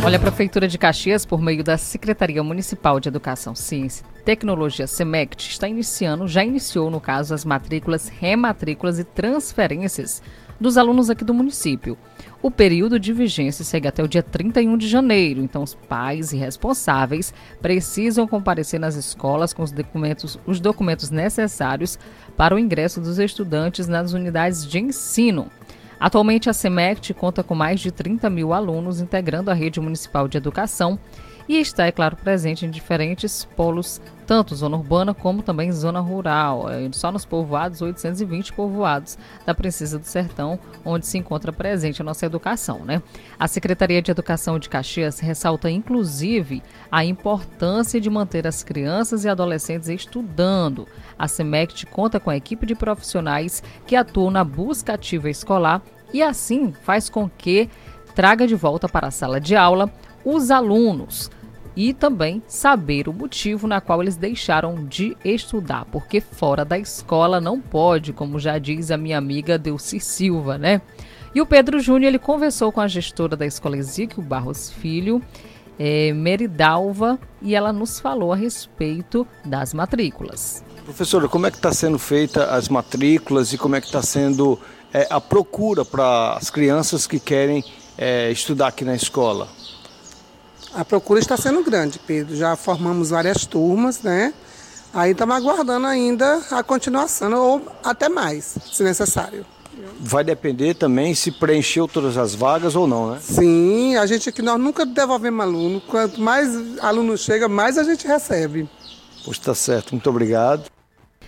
Olha, 0.02 0.16
a 0.16 0.20
Prefeitura 0.20 0.66
de 0.66 0.78
Caxias, 0.78 1.26
por 1.26 1.42
meio 1.42 1.62
da 1.62 1.76
Secretaria 1.76 2.42
Municipal 2.42 2.98
de 2.98 3.10
Educação, 3.10 3.54
Ciência 3.54 4.02
e 4.18 4.22
Tecnologia, 4.22 4.86
SEMECT, 4.86 5.50
está 5.50 5.68
iniciando, 5.68 6.26
já 6.26 6.42
iniciou, 6.42 6.90
no 6.90 6.98
caso, 6.98 7.34
as 7.34 7.44
matrículas, 7.44 8.08
rematrículas 8.08 8.98
e 8.98 9.04
transferências 9.04 10.22
dos 10.58 10.78
alunos 10.78 11.10
aqui 11.10 11.22
do 11.22 11.34
município. 11.34 11.98
O 12.42 12.50
período 12.50 12.98
de 12.98 13.12
vigência 13.12 13.62
segue 13.62 13.88
até 13.88 14.02
o 14.02 14.08
dia 14.08 14.22
31 14.22 14.78
de 14.78 14.88
janeiro, 14.88 15.42
então 15.42 15.62
os 15.62 15.74
pais 15.74 16.32
e 16.32 16.36
responsáveis 16.38 17.34
precisam 17.60 18.26
comparecer 18.26 18.80
nas 18.80 18.94
escolas 18.94 19.52
com 19.52 19.62
os 19.62 19.70
documentos, 19.70 20.38
os 20.46 20.60
documentos 20.60 21.10
necessários 21.10 21.98
para 22.38 22.54
o 22.54 22.58
ingresso 22.58 23.02
dos 23.02 23.18
estudantes 23.18 23.86
nas 23.86 24.14
unidades 24.14 24.66
de 24.66 24.78
ensino. 24.78 25.50
Atualmente, 26.00 26.48
a 26.48 26.54
SEMECT 26.54 27.12
conta 27.12 27.42
com 27.42 27.54
mais 27.54 27.78
de 27.78 27.92
30 27.92 28.30
mil 28.30 28.54
alunos 28.54 29.00
integrando 29.00 29.50
a 29.50 29.54
rede 29.54 29.78
municipal 29.78 30.26
de 30.26 30.38
educação 30.38 30.98
e 31.50 31.60
está, 31.60 31.84
é 31.84 31.90
claro, 31.90 32.14
presente 32.14 32.64
em 32.64 32.70
diferentes 32.70 33.44
polos, 33.56 34.00
tanto 34.24 34.54
zona 34.54 34.76
urbana 34.76 35.12
como 35.12 35.42
também 35.42 35.72
zona 35.72 35.98
rural. 35.98 36.70
É, 36.70 36.88
Só 36.92 37.10
nos 37.10 37.24
povoados, 37.24 37.82
820 37.82 38.52
povoados 38.52 39.18
da 39.44 39.52
Princesa 39.52 39.98
do 39.98 40.04
Sertão, 40.04 40.60
onde 40.84 41.08
se 41.08 41.18
encontra 41.18 41.52
presente 41.52 42.00
a 42.00 42.04
nossa 42.04 42.24
educação. 42.24 42.84
Né? 42.84 43.02
A 43.36 43.48
Secretaria 43.48 44.00
de 44.00 44.12
Educação 44.12 44.60
de 44.60 44.68
Caxias 44.68 45.18
ressalta, 45.18 45.68
inclusive, 45.68 46.62
a 46.88 47.04
importância 47.04 48.00
de 48.00 48.08
manter 48.08 48.46
as 48.46 48.62
crianças 48.62 49.24
e 49.24 49.28
adolescentes 49.28 49.88
estudando. 49.88 50.86
A 51.18 51.26
SEMECT 51.26 51.86
conta 51.86 52.20
com 52.20 52.30
a 52.30 52.36
equipe 52.36 52.64
de 52.64 52.76
profissionais 52.76 53.60
que 53.88 53.96
atuam 53.96 54.30
na 54.30 54.44
busca 54.44 54.94
ativa 54.94 55.28
escolar 55.28 55.82
e 56.14 56.22
assim 56.22 56.72
faz 56.84 57.10
com 57.10 57.28
que 57.28 57.68
traga 58.14 58.46
de 58.46 58.54
volta 58.54 58.88
para 58.88 59.08
a 59.08 59.10
sala 59.10 59.40
de 59.40 59.56
aula 59.56 59.92
os 60.24 60.50
alunos 60.52 61.28
e 61.80 61.94
também 61.94 62.42
saber 62.46 63.08
o 63.08 63.12
motivo 63.12 63.66
na 63.66 63.80
qual 63.80 64.02
eles 64.02 64.14
deixaram 64.14 64.84
de 64.84 65.16
estudar, 65.24 65.86
porque 65.86 66.20
fora 66.20 66.62
da 66.62 66.78
escola 66.78 67.40
não 67.40 67.58
pode, 67.58 68.12
como 68.12 68.38
já 68.38 68.58
diz 68.58 68.90
a 68.90 68.98
minha 68.98 69.16
amiga 69.16 69.56
Delci 69.56 69.98
Silva, 69.98 70.58
né? 70.58 70.82
E 71.34 71.40
o 71.40 71.46
Pedro 71.46 71.80
Júnior 71.80 72.08
ele 72.08 72.18
conversou 72.18 72.70
com 72.70 72.82
a 72.82 72.86
gestora 72.86 73.34
da 73.34 73.46
escola 73.46 73.78
Ezequiel 73.78 74.22
Barros 74.22 74.68
Filho, 74.70 75.22
é, 75.78 76.12
Meridalva, 76.12 77.18
e 77.40 77.54
ela 77.54 77.72
nos 77.72 77.98
falou 77.98 78.30
a 78.30 78.36
respeito 78.36 79.26
das 79.42 79.72
matrículas. 79.72 80.62
Professora, 80.84 81.28
como 81.28 81.46
é 81.46 81.50
que 81.50 81.56
está 81.56 81.72
sendo 81.72 81.98
feita 81.98 82.44
as 82.50 82.68
matrículas 82.68 83.54
e 83.54 83.58
como 83.58 83.74
é 83.74 83.80
que 83.80 83.86
está 83.86 84.02
sendo 84.02 84.58
é, 84.92 85.06
a 85.08 85.18
procura 85.18 85.82
para 85.82 86.34
as 86.34 86.50
crianças 86.50 87.06
que 87.06 87.18
querem 87.18 87.64
é, 87.96 88.30
estudar 88.30 88.66
aqui 88.66 88.84
na 88.84 88.94
escola? 88.94 89.48
A 90.74 90.84
procura 90.84 91.18
está 91.18 91.36
sendo 91.36 91.62
grande, 91.64 91.98
Pedro. 91.98 92.36
Já 92.36 92.54
formamos 92.56 93.10
várias 93.10 93.44
turmas, 93.44 94.00
né? 94.02 94.32
Aí 94.92 95.12
estamos 95.12 95.36
aguardando 95.36 95.86
ainda 95.86 96.40
a 96.50 96.62
continuação, 96.62 97.32
ou 97.32 97.62
até 97.84 98.08
mais, 98.08 98.56
se 98.72 98.82
necessário. 98.82 99.46
Vai 100.00 100.24
depender 100.24 100.74
também 100.74 101.14
se 101.14 101.30
preencheu 101.30 101.86
todas 101.86 102.16
as 102.16 102.34
vagas 102.34 102.74
ou 102.74 102.86
não, 102.86 103.12
né? 103.12 103.18
Sim, 103.22 103.96
a 103.96 104.06
gente 104.06 104.28
aqui 104.28 104.42
nós 104.42 104.60
nunca 104.60 104.84
devolvemos 104.84 105.40
aluno. 105.40 105.80
Quanto 105.80 106.20
mais 106.20 106.50
aluno 106.80 107.16
chega, 107.16 107.48
mais 107.48 107.78
a 107.78 107.84
gente 107.84 108.06
recebe. 108.06 108.68
Pois 109.24 109.36
está 109.36 109.54
certo, 109.54 109.92
muito 109.92 110.08
obrigado. 110.10 110.64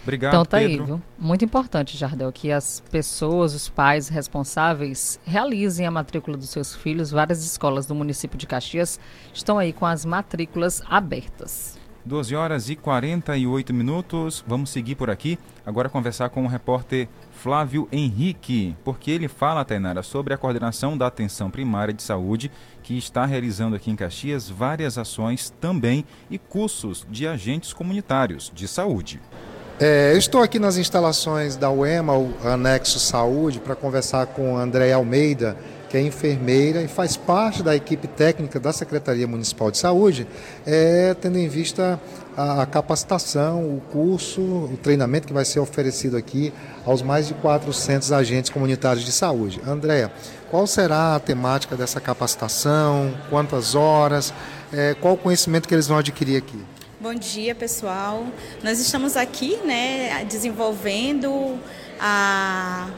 Obrigado, 0.02 0.32
então 0.32 0.44
tá 0.44 0.58
Pedro. 0.58 0.82
aí, 0.82 0.86
viu? 0.86 1.02
Muito 1.18 1.44
importante, 1.44 1.96
Jardel, 1.96 2.32
que 2.32 2.50
as 2.50 2.82
pessoas, 2.90 3.54
os 3.54 3.68
pais 3.68 4.08
responsáveis 4.08 5.20
realizem 5.24 5.86
a 5.86 5.90
matrícula 5.90 6.36
dos 6.36 6.50
seus 6.50 6.74
filhos. 6.74 7.10
Várias 7.10 7.44
escolas 7.44 7.86
do 7.86 7.94
município 7.94 8.36
de 8.36 8.46
Caxias 8.46 8.98
estão 9.32 9.58
aí 9.58 9.72
com 9.72 9.86
as 9.86 10.04
matrículas 10.04 10.82
abertas. 10.88 11.80
12 12.04 12.34
horas 12.34 12.68
e 12.68 12.74
48 12.74 13.72
minutos. 13.72 14.44
Vamos 14.46 14.70
seguir 14.70 14.96
por 14.96 15.08
aqui. 15.08 15.38
Agora 15.64 15.88
conversar 15.88 16.30
com 16.30 16.44
o 16.44 16.48
repórter 16.48 17.08
Flávio 17.30 17.88
Henrique, 17.92 18.76
porque 18.84 19.10
ele 19.10 19.28
fala, 19.28 19.64
Tainara, 19.64 20.02
sobre 20.02 20.34
a 20.34 20.38
coordenação 20.38 20.98
da 20.98 21.06
atenção 21.06 21.50
primária 21.50 21.94
de 21.94 22.02
saúde, 22.02 22.50
que 22.82 22.98
está 22.98 23.24
realizando 23.24 23.76
aqui 23.76 23.90
em 23.90 23.96
Caxias 23.96 24.48
várias 24.48 24.98
ações 24.98 25.50
também 25.60 26.04
e 26.28 26.38
cursos 26.38 27.06
de 27.08 27.26
agentes 27.26 27.72
comunitários 27.72 28.50
de 28.52 28.66
saúde. 28.66 29.20
É, 29.84 30.12
eu 30.12 30.16
estou 30.16 30.40
aqui 30.40 30.60
nas 30.60 30.76
instalações 30.76 31.56
da 31.56 31.68
UEMA, 31.68 32.16
o 32.16 32.32
Anexo 32.44 33.00
Saúde, 33.00 33.58
para 33.58 33.74
conversar 33.74 34.26
com 34.26 34.56
a 34.56 34.62
Andréia 34.62 34.94
Almeida, 34.94 35.56
que 35.88 35.96
é 35.96 36.00
enfermeira 36.00 36.80
e 36.82 36.86
faz 36.86 37.16
parte 37.16 37.64
da 37.64 37.74
equipe 37.74 38.06
técnica 38.06 38.60
da 38.60 38.72
Secretaria 38.72 39.26
Municipal 39.26 39.72
de 39.72 39.78
Saúde, 39.78 40.24
é, 40.64 41.16
tendo 41.20 41.36
em 41.36 41.48
vista 41.48 42.00
a, 42.36 42.62
a 42.62 42.66
capacitação, 42.66 43.64
o 43.64 43.82
curso, 43.90 44.40
o 44.40 44.78
treinamento 44.80 45.26
que 45.26 45.32
vai 45.32 45.44
ser 45.44 45.58
oferecido 45.58 46.16
aqui 46.16 46.52
aos 46.86 47.02
mais 47.02 47.26
de 47.26 47.34
400 47.34 48.12
agentes 48.12 48.52
comunitários 48.52 49.04
de 49.04 49.10
saúde. 49.10 49.60
Andréia, 49.66 50.12
qual 50.48 50.64
será 50.64 51.16
a 51.16 51.18
temática 51.18 51.74
dessa 51.74 52.00
capacitação? 52.00 53.12
Quantas 53.28 53.74
horas? 53.74 54.32
É, 54.72 54.94
qual 54.94 55.14
o 55.14 55.18
conhecimento 55.18 55.66
que 55.66 55.74
eles 55.74 55.88
vão 55.88 55.98
adquirir 55.98 56.36
aqui? 56.36 56.71
Bom 57.02 57.14
dia, 57.14 57.52
pessoal. 57.52 58.24
Nós 58.62 58.78
estamos 58.78 59.16
aqui, 59.16 59.56
né, 59.64 60.24
desenvolvendo 60.24 61.58
a. 61.98 62.88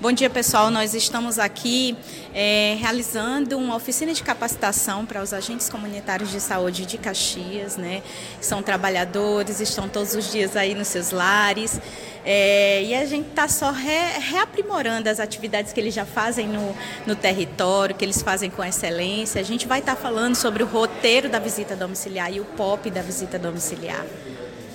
Bom 0.00 0.12
dia, 0.12 0.30
pessoal. 0.30 0.70
Nós 0.70 0.94
estamos 0.94 1.38
aqui 1.38 1.94
é, 2.34 2.74
realizando 2.80 3.58
uma 3.58 3.76
oficina 3.76 4.14
de 4.14 4.22
capacitação 4.22 5.04
para 5.04 5.22
os 5.22 5.34
agentes 5.34 5.68
comunitários 5.68 6.30
de 6.30 6.40
saúde 6.40 6.86
de 6.86 6.96
Caxias, 6.96 7.76
né? 7.76 8.02
São 8.40 8.62
trabalhadores, 8.62 9.60
estão 9.60 9.90
todos 9.90 10.14
os 10.14 10.32
dias 10.32 10.56
aí 10.56 10.74
nos 10.74 10.88
seus 10.88 11.10
lares. 11.10 11.78
É, 12.24 12.82
e 12.82 12.94
a 12.94 13.04
gente 13.04 13.28
está 13.28 13.46
só 13.46 13.72
re, 13.72 14.18
reaprimorando 14.20 15.06
as 15.06 15.20
atividades 15.20 15.70
que 15.74 15.78
eles 15.78 15.92
já 15.92 16.06
fazem 16.06 16.48
no, 16.48 16.74
no 17.06 17.14
território, 17.14 17.94
que 17.94 18.02
eles 18.02 18.22
fazem 18.22 18.48
com 18.48 18.64
excelência. 18.64 19.38
A 19.38 19.44
gente 19.44 19.68
vai 19.68 19.80
estar 19.80 19.96
tá 19.96 20.00
falando 20.00 20.34
sobre 20.34 20.62
o 20.62 20.66
roteiro 20.66 21.28
da 21.28 21.38
visita 21.38 21.76
domiciliar 21.76 22.32
e 22.32 22.40
o 22.40 22.44
POP 22.46 22.90
da 22.90 23.02
visita 23.02 23.38
domiciliar. 23.38 24.06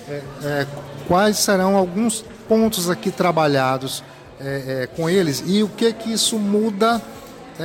É, 0.08 0.22
é, 0.44 0.66
quais 1.08 1.38
serão 1.38 1.74
alguns 1.74 2.24
pontos 2.48 2.88
aqui 2.88 3.10
trabalhados 3.10 4.04
é, 4.40 4.88
com 4.94 5.08
eles 5.08 5.42
e 5.46 5.62
o 5.62 5.68
que 5.68 5.92
que 5.92 6.12
isso 6.12 6.38
muda 6.38 7.00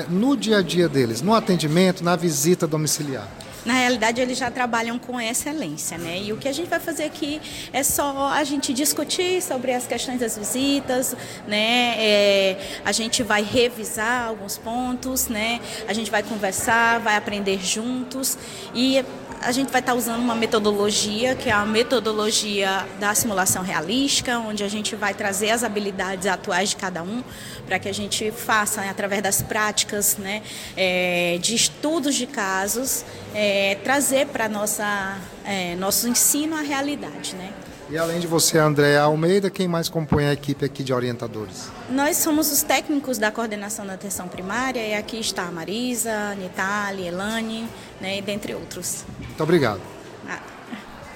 no 0.09 0.37
dia 0.37 0.59
a 0.59 0.61
dia 0.61 0.87
deles, 0.87 1.21
no 1.21 1.33
atendimento, 1.33 2.01
na 2.01 2.15
visita 2.15 2.65
domiciliar? 2.65 3.27
na 3.65 3.73
realidade 3.73 4.19
eles 4.21 4.37
já 4.37 4.49
trabalham 4.49 4.97
com 4.97 5.19
excelência, 5.19 5.97
né? 5.97 6.19
E 6.21 6.33
o 6.33 6.37
que 6.37 6.47
a 6.47 6.51
gente 6.51 6.69
vai 6.69 6.79
fazer 6.79 7.03
aqui 7.03 7.41
é 7.71 7.83
só 7.83 8.29
a 8.29 8.43
gente 8.43 8.73
discutir 8.73 9.41
sobre 9.41 9.73
as 9.73 9.85
questões 9.85 10.19
das 10.19 10.37
visitas, 10.37 11.15
né? 11.47 11.95
É, 11.97 12.57
a 12.83 12.91
gente 12.91 13.21
vai 13.23 13.43
revisar 13.43 14.27
alguns 14.27 14.57
pontos, 14.57 15.27
né? 15.27 15.59
A 15.87 15.93
gente 15.93 16.09
vai 16.09 16.23
conversar, 16.23 16.99
vai 16.99 17.15
aprender 17.15 17.59
juntos 17.59 18.37
e 18.73 19.03
a 19.41 19.51
gente 19.51 19.71
vai 19.71 19.81
estar 19.81 19.95
usando 19.95 20.21
uma 20.21 20.35
metodologia, 20.35 21.35
que 21.35 21.49
é 21.49 21.51
a 21.51 21.65
metodologia 21.65 22.87
da 22.99 23.13
simulação 23.15 23.63
realística, 23.63 24.37
onde 24.37 24.63
a 24.63 24.67
gente 24.67 24.95
vai 24.95 25.13
trazer 25.13 25.49
as 25.49 25.63
habilidades 25.63 26.27
atuais 26.27 26.69
de 26.69 26.75
cada 26.75 27.01
um, 27.01 27.23
para 27.65 27.79
que 27.79 27.89
a 27.89 27.93
gente 27.93 28.31
faça, 28.31 28.81
né, 28.81 28.89
através 28.89 29.21
das 29.21 29.41
práticas, 29.41 30.17
né, 30.17 30.43
é, 30.77 31.39
de 31.41 31.55
estudos 31.55 32.15
de 32.15 32.27
casos, 32.27 33.03
é, 33.33 33.75
trazer 33.83 34.27
para 34.27 34.47
nossa 34.47 35.17
é, 35.43 35.75
nosso 35.75 36.07
ensino 36.07 36.55
a 36.55 36.61
realidade. 36.61 37.35
Né? 37.35 37.51
E 37.91 37.97
além 37.97 38.21
de 38.21 38.27
você, 38.27 38.57
Andréa 38.57 39.01
Almeida, 39.01 39.49
quem 39.49 39.67
mais 39.67 39.89
compõe 39.89 40.25
a 40.25 40.31
equipe 40.31 40.63
aqui 40.63 40.81
de 40.81 40.93
orientadores? 40.93 41.69
Nós 41.89 42.15
somos 42.15 42.49
os 42.49 42.63
técnicos 42.63 43.17
da 43.17 43.29
coordenação 43.29 43.85
da 43.85 43.95
atenção 43.95 44.29
primária 44.29 44.79
e 44.79 44.93
aqui 44.93 45.19
está 45.19 45.43
a 45.43 45.51
Marisa, 45.51 46.09
a 46.09 46.35
Nitali, 46.35 47.05
Elane, 47.05 47.67
né, 47.99 48.17
e 48.17 48.21
dentre 48.21 48.55
outros. 48.55 49.03
Muito 49.19 49.43
obrigado. 49.43 49.81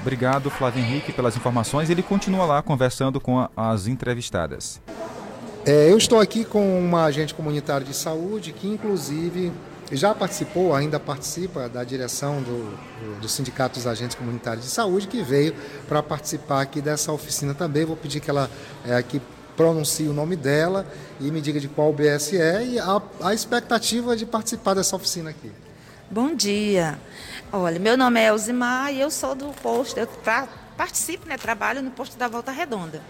Obrigado, 0.02 0.52
Flávio 0.52 0.84
Henrique, 0.84 1.14
pelas 1.14 1.38
informações. 1.38 1.90
Ele 1.90 2.04
continua 2.04 2.46
lá 2.46 2.62
conversando 2.62 3.22
com 3.22 3.48
as 3.56 3.88
entrevistadas. 3.88 4.82
É, 5.66 5.90
eu 5.90 5.98
estou 5.98 6.20
aqui 6.20 6.44
com 6.44 6.78
uma 6.78 7.06
agente 7.06 7.34
comunitária 7.34 7.88
de 7.88 7.96
saúde 7.96 8.52
que, 8.52 8.68
inclusive, 8.68 9.52
já 9.92 10.16
participou, 10.16 10.74
ainda 10.74 11.00
participa 11.00 11.70
da 11.70 11.84
direção 11.84 12.42
do, 12.42 13.20
do, 13.20 13.30
Sindicato 13.30 13.76
dos 13.76 13.86
Agentes 13.86 14.16
Comunitários 14.16 14.66
de 14.66 14.72
Saúde, 14.72 15.08
que 15.08 15.22
veio 15.22 15.56
para 15.88 16.02
participar 16.02 16.62
aqui 16.62 16.82
dessa 16.82 17.12
oficina 17.12 17.54
também. 17.54 17.86
Vou 17.86 17.96
pedir 17.96 18.20
que 18.20 18.30
ela 18.30 18.50
é, 18.86 18.96
aqui 18.96 19.22
pronuncie 19.56 20.08
o 20.08 20.14
nome 20.14 20.36
dela 20.36 20.86
e 21.20 21.32
me 21.32 21.40
diga 21.40 21.60
de 21.60 21.68
qual 21.68 21.94
BS 21.94 22.34
é 22.34 22.66
e 22.66 22.80
a, 22.80 23.02
a 23.22 23.34
expectativa 23.34 24.16
de 24.16 24.26
participar 24.26 24.74
dessa 24.74 24.96
oficina 24.96 25.30
aqui. 25.30 25.52
Bom 26.10 26.36
dia. 26.36 27.00
Olha, 27.52 27.80
meu 27.80 27.98
nome 27.98 28.20
é 28.20 28.28
Elzimar 28.28 28.94
e 28.94 29.00
eu 29.00 29.10
sou 29.10 29.34
do 29.34 29.48
posto, 29.62 30.00
eu 30.00 30.08
pra, 30.08 30.48
participo, 30.76 31.28
né, 31.28 31.38
trabalho 31.38 31.82
no 31.82 31.92
posto 31.92 32.18
da 32.18 32.28
Volta 32.28 32.52
Redonda. 32.52 33.02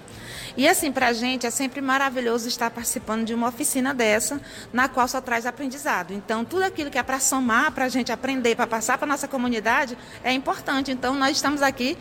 E 0.58 0.68
assim, 0.68 0.92
para 0.92 1.08
a 1.08 1.14
gente 1.14 1.46
é 1.46 1.50
sempre 1.50 1.82
maravilhoso 1.82 2.48
estar 2.48 2.72
participando 2.72 3.26
de 3.26 3.34
uma 3.34 3.50
oficina 3.50 3.94
dessa, 3.94 4.40
na 4.72 4.88
qual 4.88 5.08
só 5.08 5.20
traz 5.20 5.46
aprendizado. 5.46 6.14
Então, 6.14 6.46
tudo 6.46 6.64
aquilo 6.64 6.90
que 6.90 6.98
é 6.98 7.04
para 7.04 7.20
somar, 7.20 7.72
para 7.72 7.86
a 7.86 7.90
gente 7.90 8.12
aprender, 8.12 8.56
para 8.56 8.66
passar 8.66 8.98
para 8.98 9.06
a 9.06 9.10
nossa 9.10 9.28
comunidade, 9.28 9.98
é 10.24 10.32
importante. 10.32 10.92
Então, 10.92 11.14
nós 11.16 11.36
estamos 11.36 11.62
aqui 11.62 11.98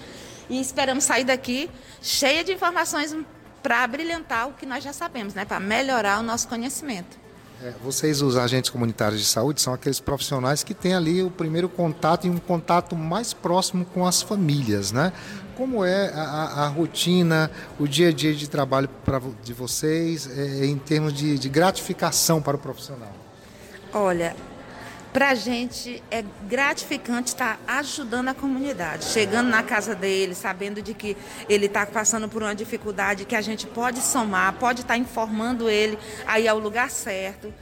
e 0.48 0.60
esperamos 0.60 1.04
sair 1.04 1.24
daqui 1.24 1.68
cheia 2.00 2.44
de 2.44 2.52
informações 2.52 3.16
para 3.62 3.86
brilhantar 3.86 4.48
o 4.48 4.52
que 4.52 4.66
nós 4.66 4.84
já 4.84 4.92
sabemos, 4.92 5.34
né? 5.34 5.44
para 5.44 5.58
melhorar 5.58 6.20
o 6.20 6.22
nosso 6.22 6.46
conhecimento. 6.46 7.24
É, 7.62 7.72
vocês, 7.82 8.20
os 8.20 8.36
agentes 8.36 8.68
comunitários 8.68 9.20
de 9.20 9.26
saúde, 9.26 9.60
são 9.62 9.72
aqueles 9.72 9.98
profissionais 9.98 10.62
que 10.62 10.74
têm 10.74 10.94
ali 10.94 11.22
o 11.22 11.30
primeiro 11.30 11.68
contato 11.68 12.26
e 12.26 12.30
um 12.30 12.36
contato 12.36 12.94
mais 12.94 13.32
próximo 13.32 13.86
com 13.86 14.06
as 14.06 14.20
famílias, 14.20 14.92
né? 14.92 15.12
Como 15.56 15.84
é 15.84 16.10
a, 16.14 16.64
a, 16.64 16.68
rotina, 16.68 17.50
o 17.78 17.86
dia 17.86 18.08
a 18.08 18.12
dia 18.12 18.34
de 18.34 18.48
trabalho 18.48 18.88
pra, 19.04 19.20
de 19.42 19.52
vocês, 19.52 20.28
é, 20.36 20.66
em 20.66 20.76
termos 20.76 21.12
de, 21.12 21.38
de 21.38 21.48
gratificação 21.48 22.42
para 22.42 22.56
o 22.56 22.58
profissional? 22.58 23.12
Olha, 23.92 24.34
para 25.14 25.30
a 25.30 25.34
gente 25.36 26.02
é 26.10 26.24
gratificante 26.48 27.28
estar 27.28 27.60
ajudando 27.68 28.30
a 28.30 28.34
comunidade, 28.34 29.04
chegando 29.04 29.48
na 29.48 29.62
casa 29.62 29.94
dele, 29.94 30.34
sabendo 30.34 30.82
de 30.82 30.92
que 30.92 31.16
ele 31.48 31.66
está 31.66 31.86
passando 31.86 32.28
por 32.28 32.42
uma 32.42 32.52
dificuldade 32.52 33.24
que 33.24 33.36
a 33.36 33.40
gente 33.40 33.64
pode 33.64 34.00
somar, 34.00 34.54
pode 34.54 34.80
estar 34.80 34.98
informando 34.98 35.70
ele 35.70 35.96
aí 36.26 36.48
ao 36.48 36.58
lugar 36.58 36.90
certo. 36.90 37.54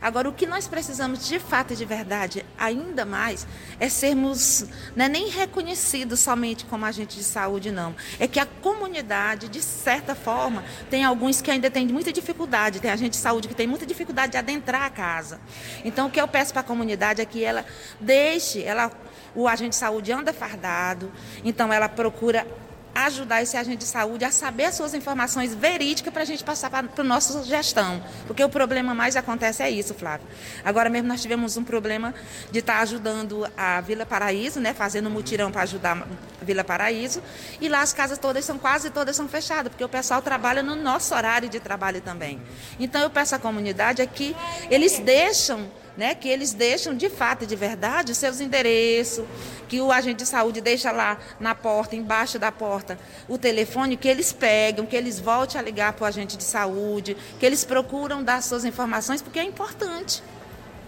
Agora, 0.00 0.28
o 0.28 0.32
que 0.32 0.46
nós 0.46 0.66
precisamos 0.66 1.26
de 1.28 1.38
fato 1.38 1.74
e 1.74 1.76
de 1.76 1.84
verdade, 1.84 2.44
ainda 2.58 3.04
mais, 3.04 3.46
é 3.78 3.88
sermos 3.88 4.64
não 4.96 5.04
é 5.04 5.08
nem 5.08 5.28
reconhecidos 5.28 6.20
somente 6.20 6.64
como 6.64 6.86
agente 6.86 7.16
de 7.16 7.24
saúde, 7.24 7.70
não. 7.70 7.94
É 8.18 8.26
que 8.26 8.40
a 8.40 8.46
comunidade, 8.46 9.48
de 9.48 9.60
certa 9.60 10.14
forma, 10.14 10.64
tem 10.88 11.04
alguns 11.04 11.42
que 11.42 11.50
ainda 11.50 11.70
têm 11.70 11.86
muita 11.86 12.12
dificuldade, 12.12 12.80
tem 12.80 12.90
agente 12.90 13.10
de 13.10 13.16
saúde 13.18 13.46
que 13.46 13.54
tem 13.54 13.66
muita 13.66 13.84
dificuldade 13.84 14.32
de 14.32 14.38
adentrar 14.38 14.82
a 14.82 14.90
casa. 14.90 15.38
Então, 15.84 16.06
o 16.06 16.10
que 16.10 16.20
eu 16.20 16.26
peço 16.26 16.52
para 16.52 16.60
a 16.60 16.64
comunidade 16.64 17.20
é 17.20 17.24
que 17.24 17.44
ela 17.44 17.66
deixe, 18.00 18.62
ela, 18.62 18.90
o 19.34 19.46
agente 19.46 19.70
de 19.70 19.76
saúde 19.76 20.12
anda 20.12 20.32
fardado, 20.32 21.12
então 21.44 21.70
ela 21.72 21.88
procura 21.88 22.46
ajudar 22.94 23.42
esse 23.42 23.56
agente 23.56 23.78
de 23.78 23.84
saúde 23.84 24.24
a 24.24 24.30
saber 24.30 24.64
as 24.64 24.74
suas 24.74 24.94
informações 24.94 25.54
verídicas 25.54 26.12
para 26.12 26.22
a 26.22 26.26
gente 26.26 26.42
passar 26.42 26.70
para 26.70 26.86
a 26.96 27.04
nossa 27.04 27.42
gestão. 27.44 28.02
Porque 28.26 28.42
o 28.42 28.48
problema 28.48 28.94
mais 28.94 29.16
acontece 29.16 29.62
é 29.62 29.70
isso, 29.70 29.94
Flávio. 29.94 30.26
Agora 30.64 30.90
mesmo 30.90 31.08
nós 31.08 31.22
tivemos 31.22 31.56
um 31.56 31.64
problema 31.64 32.14
de 32.50 32.58
estar 32.58 32.76
tá 32.76 32.80
ajudando 32.80 33.48
a 33.56 33.80
Vila 33.80 34.04
Paraíso, 34.04 34.60
né, 34.60 34.74
fazendo 34.74 35.08
mutirão 35.10 35.50
para 35.50 35.62
ajudar 35.62 35.96
a 35.96 36.44
Vila 36.44 36.64
Paraíso, 36.64 37.22
e 37.60 37.68
lá 37.68 37.82
as 37.82 37.92
casas 37.92 38.18
todas 38.18 38.44
são 38.44 38.58
quase 38.58 38.90
todas 38.90 39.14
são 39.16 39.28
fechadas, 39.28 39.70
porque 39.70 39.84
o 39.84 39.88
pessoal 39.88 40.22
trabalha 40.22 40.62
no 40.62 40.74
nosso 40.74 41.14
horário 41.14 41.48
de 41.48 41.60
trabalho 41.60 42.00
também. 42.00 42.40
Então 42.78 43.00
eu 43.00 43.10
peço 43.10 43.34
à 43.34 43.38
comunidade 43.38 44.02
aqui, 44.02 44.34
eles 44.70 44.98
deixam 44.98 45.68
né, 45.96 46.14
que 46.14 46.28
eles 46.28 46.52
deixam 46.52 46.94
de 46.94 47.08
fato 47.08 47.44
e 47.44 47.46
de 47.46 47.56
verdade 47.56 48.12
os 48.12 48.18
seus 48.18 48.40
endereços, 48.40 49.24
que 49.68 49.80
o 49.80 49.92
agente 49.92 50.24
de 50.24 50.26
saúde 50.26 50.60
deixa 50.60 50.90
lá 50.90 51.18
na 51.38 51.54
porta, 51.54 51.96
embaixo 51.96 52.38
da 52.38 52.50
porta, 52.50 52.98
o 53.28 53.38
telefone, 53.38 53.96
que 53.96 54.08
eles 54.08 54.32
pegam, 54.32 54.86
que 54.86 54.96
eles 54.96 55.18
voltem 55.18 55.60
a 55.60 55.62
ligar 55.62 55.92
para 55.92 56.04
o 56.04 56.06
agente 56.06 56.36
de 56.36 56.44
saúde, 56.44 57.16
que 57.38 57.46
eles 57.46 57.64
procuram 57.64 58.22
dar 58.22 58.42
suas 58.42 58.64
informações, 58.64 59.22
porque 59.22 59.38
é 59.38 59.44
importante. 59.44 60.22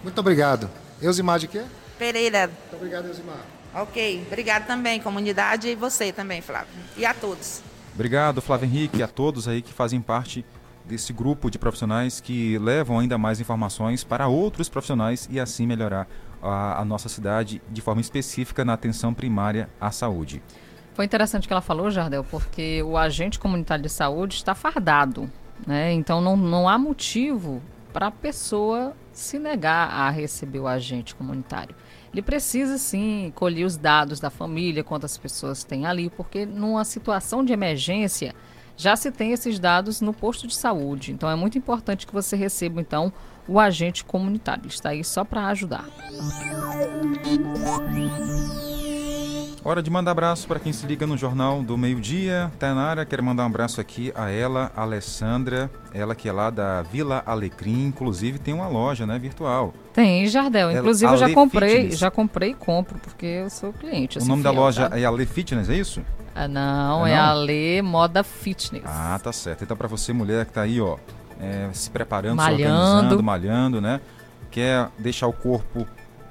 Muito 0.03 0.19
obrigado. 0.19 0.69
Eusimar 1.01 1.39
de 1.39 1.47
quê? 1.47 1.63
Pereira. 1.97 2.47
Muito 2.47 2.75
obrigado, 2.75 3.05
Eusimar. 3.07 3.39
Ok, 3.73 4.23
obrigado 4.27 4.67
também, 4.67 4.99
comunidade, 4.99 5.67
e 5.67 5.75
você 5.75 6.11
também, 6.11 6.41
Flávio. 6.41 6.67
E 6.95 7.05
a 7.05 7.13
todos. 7.13 7.61
Obrigado, 7.95 8.41
Flávio 8.41 8.65
Henrique, 8.65 8.99
e 8.99 9.03
a 9.03 9.07
todos 9.07 9.47
aí 9.47 9.61
que 9.61 9.73
fazem 9.73 10.01
parte 10.01 10.45
desse 10.85 11.13
grupo 11.13 11.49
de 11.49 11.57
profissionais 11.57 12.19
que 12.19 12.57
levam 12.57 12.99
ainda 12.99 13.17
mais 13.17 13.39
informações 13.39 14.03
para 14.03 14.27
outros 14.27 14.69
profissionais 14.69 15.27
e 15.31 15.39
assim 15.39 15.65
melhorar 15.65 16.07
a, 16.41 16.81
a 16.81 16.85
nossa 16.85 17.07
cidade 17.07 17.61
de 17.69 17.81
forma 17.81 18.01
específica 18.01 18.65
na 18.65 18.73
atenção 18.73 19.13
primária 19.13 19.69
à 19.79 19.91
saúde. 19.91 20.41
Foi 20.93 21.05
interessante 21.05 21.45
o 21.45 21.47
que 21.47 21.53
ela 21.53 21.61
falou, 21.61 21.89
Jardel, 21.89 22.23
porque 22.23 22.83
o 22.83 22.97
agente 22.97 23.39
comunitário 23.39 23.83
de 23.83 23.89
saúde 23.89 24.35
está 24.35 24.53
fardado, 24.53 25.29
né? 25.65 25.91
Então 25.91 26.21
não, 26.21 26.37
não 26.37 26.69
há 26.69 26.77
motivo 26.77 27.61
para 27.91 28.07
a 28.07 28.11
pessoa 28.11 28.93
se 29.11 29.39
negar 29.39 29.89
a 29.89 30.09
receber 30.09 30.59
o 30.59 30.67
agente 30.67 31.15
comunitário. 31.15 31.75
Ele 32.11 32.21
precisa 32.21 32.77
sim 32.77 33.31
colher 33.35 33.65
os 33.65 33.75
dados 33.75 34.19
da 34.19 34.29
família, 34.29 34.83
quantas 34.83 35.17
pessoas 35.17 35.63
tem 35.63 35.85
ali, 35.85 36.11
porque 36.11 36.45
numa 36.45 36.85
situação 36.85 37.43
de 37.43 37.53
emergência, 37.53 38.35
já 38.75 38.95
se 38.95 39.11
tem 39.11 39.31
esses 39.31 39.59
dados 39.59 40.01
no 40.01 40.13
posto 40.13 40.47
de 40.47 40.55
saúde. 40.55 41.11
Então 41.11 41.29
é 41.29 41.35
muito 41.35 41.57
importante 41.57 42.07
que 42.07 42.13
você 42.13 42.35
receba 42.35 42.81
então 42.81 43.11
o 43.47 43.59
agente 43.59 44.03
comunitário. 44.03 44.63
Ele 44.63 44.73
está 44.73 44.89
aí 44.89 45.03
só 45.03 45.23
para 45.23 45.47
ajudar. 45.47 45.85
Hora 49.65 49.81
de 49.81 49.89
mandar 49.89 50.11
abraço 50.11 50.45
para 50.45 50.59
quem 50.59 50.73
se 50.73 50.85
liga 50.85 51.07
no 51.07 51.17
Jornal 51.17 51.63
do 51.63 51.77
Meio-Dia. 51.77 52.51
Tainara, 52.59 53.05
quero 53.05 53.23
mandar 53.23 53.43
um 53.43 53.45
abraço 53.45 53.79
aqui 53.79 54.11
a 54.13 54.29
ela, 54.29 54.69
Alessandra, 54.75 55.71
ela 55.93 56.13
que 56.13 56.27
é 56.27 56.33
lá 56.33 56.49
da 56.49 56.81
Vila 56.81 57.23
Alecrim, 57.25 57.85
inclusive 57.85 58.39
tem 58.39 58.53
uma 58.53 58.67
loja, 58.67 59.05
né, 59.05 59.17
virtual. 59.17 59.73
Tem, 59.93 60.27
Jardel. 60.27 60.69
Inclusive 60.69 61.05
ela, 61.05 61.15
eu 61.15 61.19
já 61.19 61.33
comprei, 61.33 61.75
Fitness. 61.75 61.97
já 61.97 62.11
comprei 62.11 62.49
e 62.49 62.53
compro, 62.53 62.99
porque 62.99 63.25
eu 63.25 63.49
sou 63.49 63.71
cliente. 63.71 64.19
o 64.19 64.25
nome 64.25 64.41
fiel, 64.41 64.53
da 64.53 64.59
loja 64.59 64.89
tá? 64.89 64.99
é 64.99 65.05
Ale 65.05 65.25
Fitness, 65.25 65.69
é 65.69 65.75
isso? 65.75 66.01
Ah, 66.35 66.47
não, 66.47 67.05
é, 67.05 67.11
é 67.11 67.17
a 67.17 67.33
Lê 67.33 67.81
Moda 67.81 68.23
Fitness. 68.23 68.83
Ah, 68.85 69.19
tá 69.21 69.31
certo. 69.31 69.63
Então, 69.63 69.77
para 69.77 69.87
você, 69.87 70.11
mulher 70.11 70.45
que 70.45 70.53
tá 70.53 70.61
aí, 70.61 70.81
ó, 70.81 70.97
é, 71.39 71.69
se 71.73 71.89
preparando, 71.89 72.37
malhando. 72.37 72.61
se 72.61 72.65
organizando, 72.65 73.23
malhando, 73.23 73.81
né? 73.81 74.01
Quer 74.49 74.89
deixar 74.97 75.27
o 75.27 75.33
corpo 75.33 75.87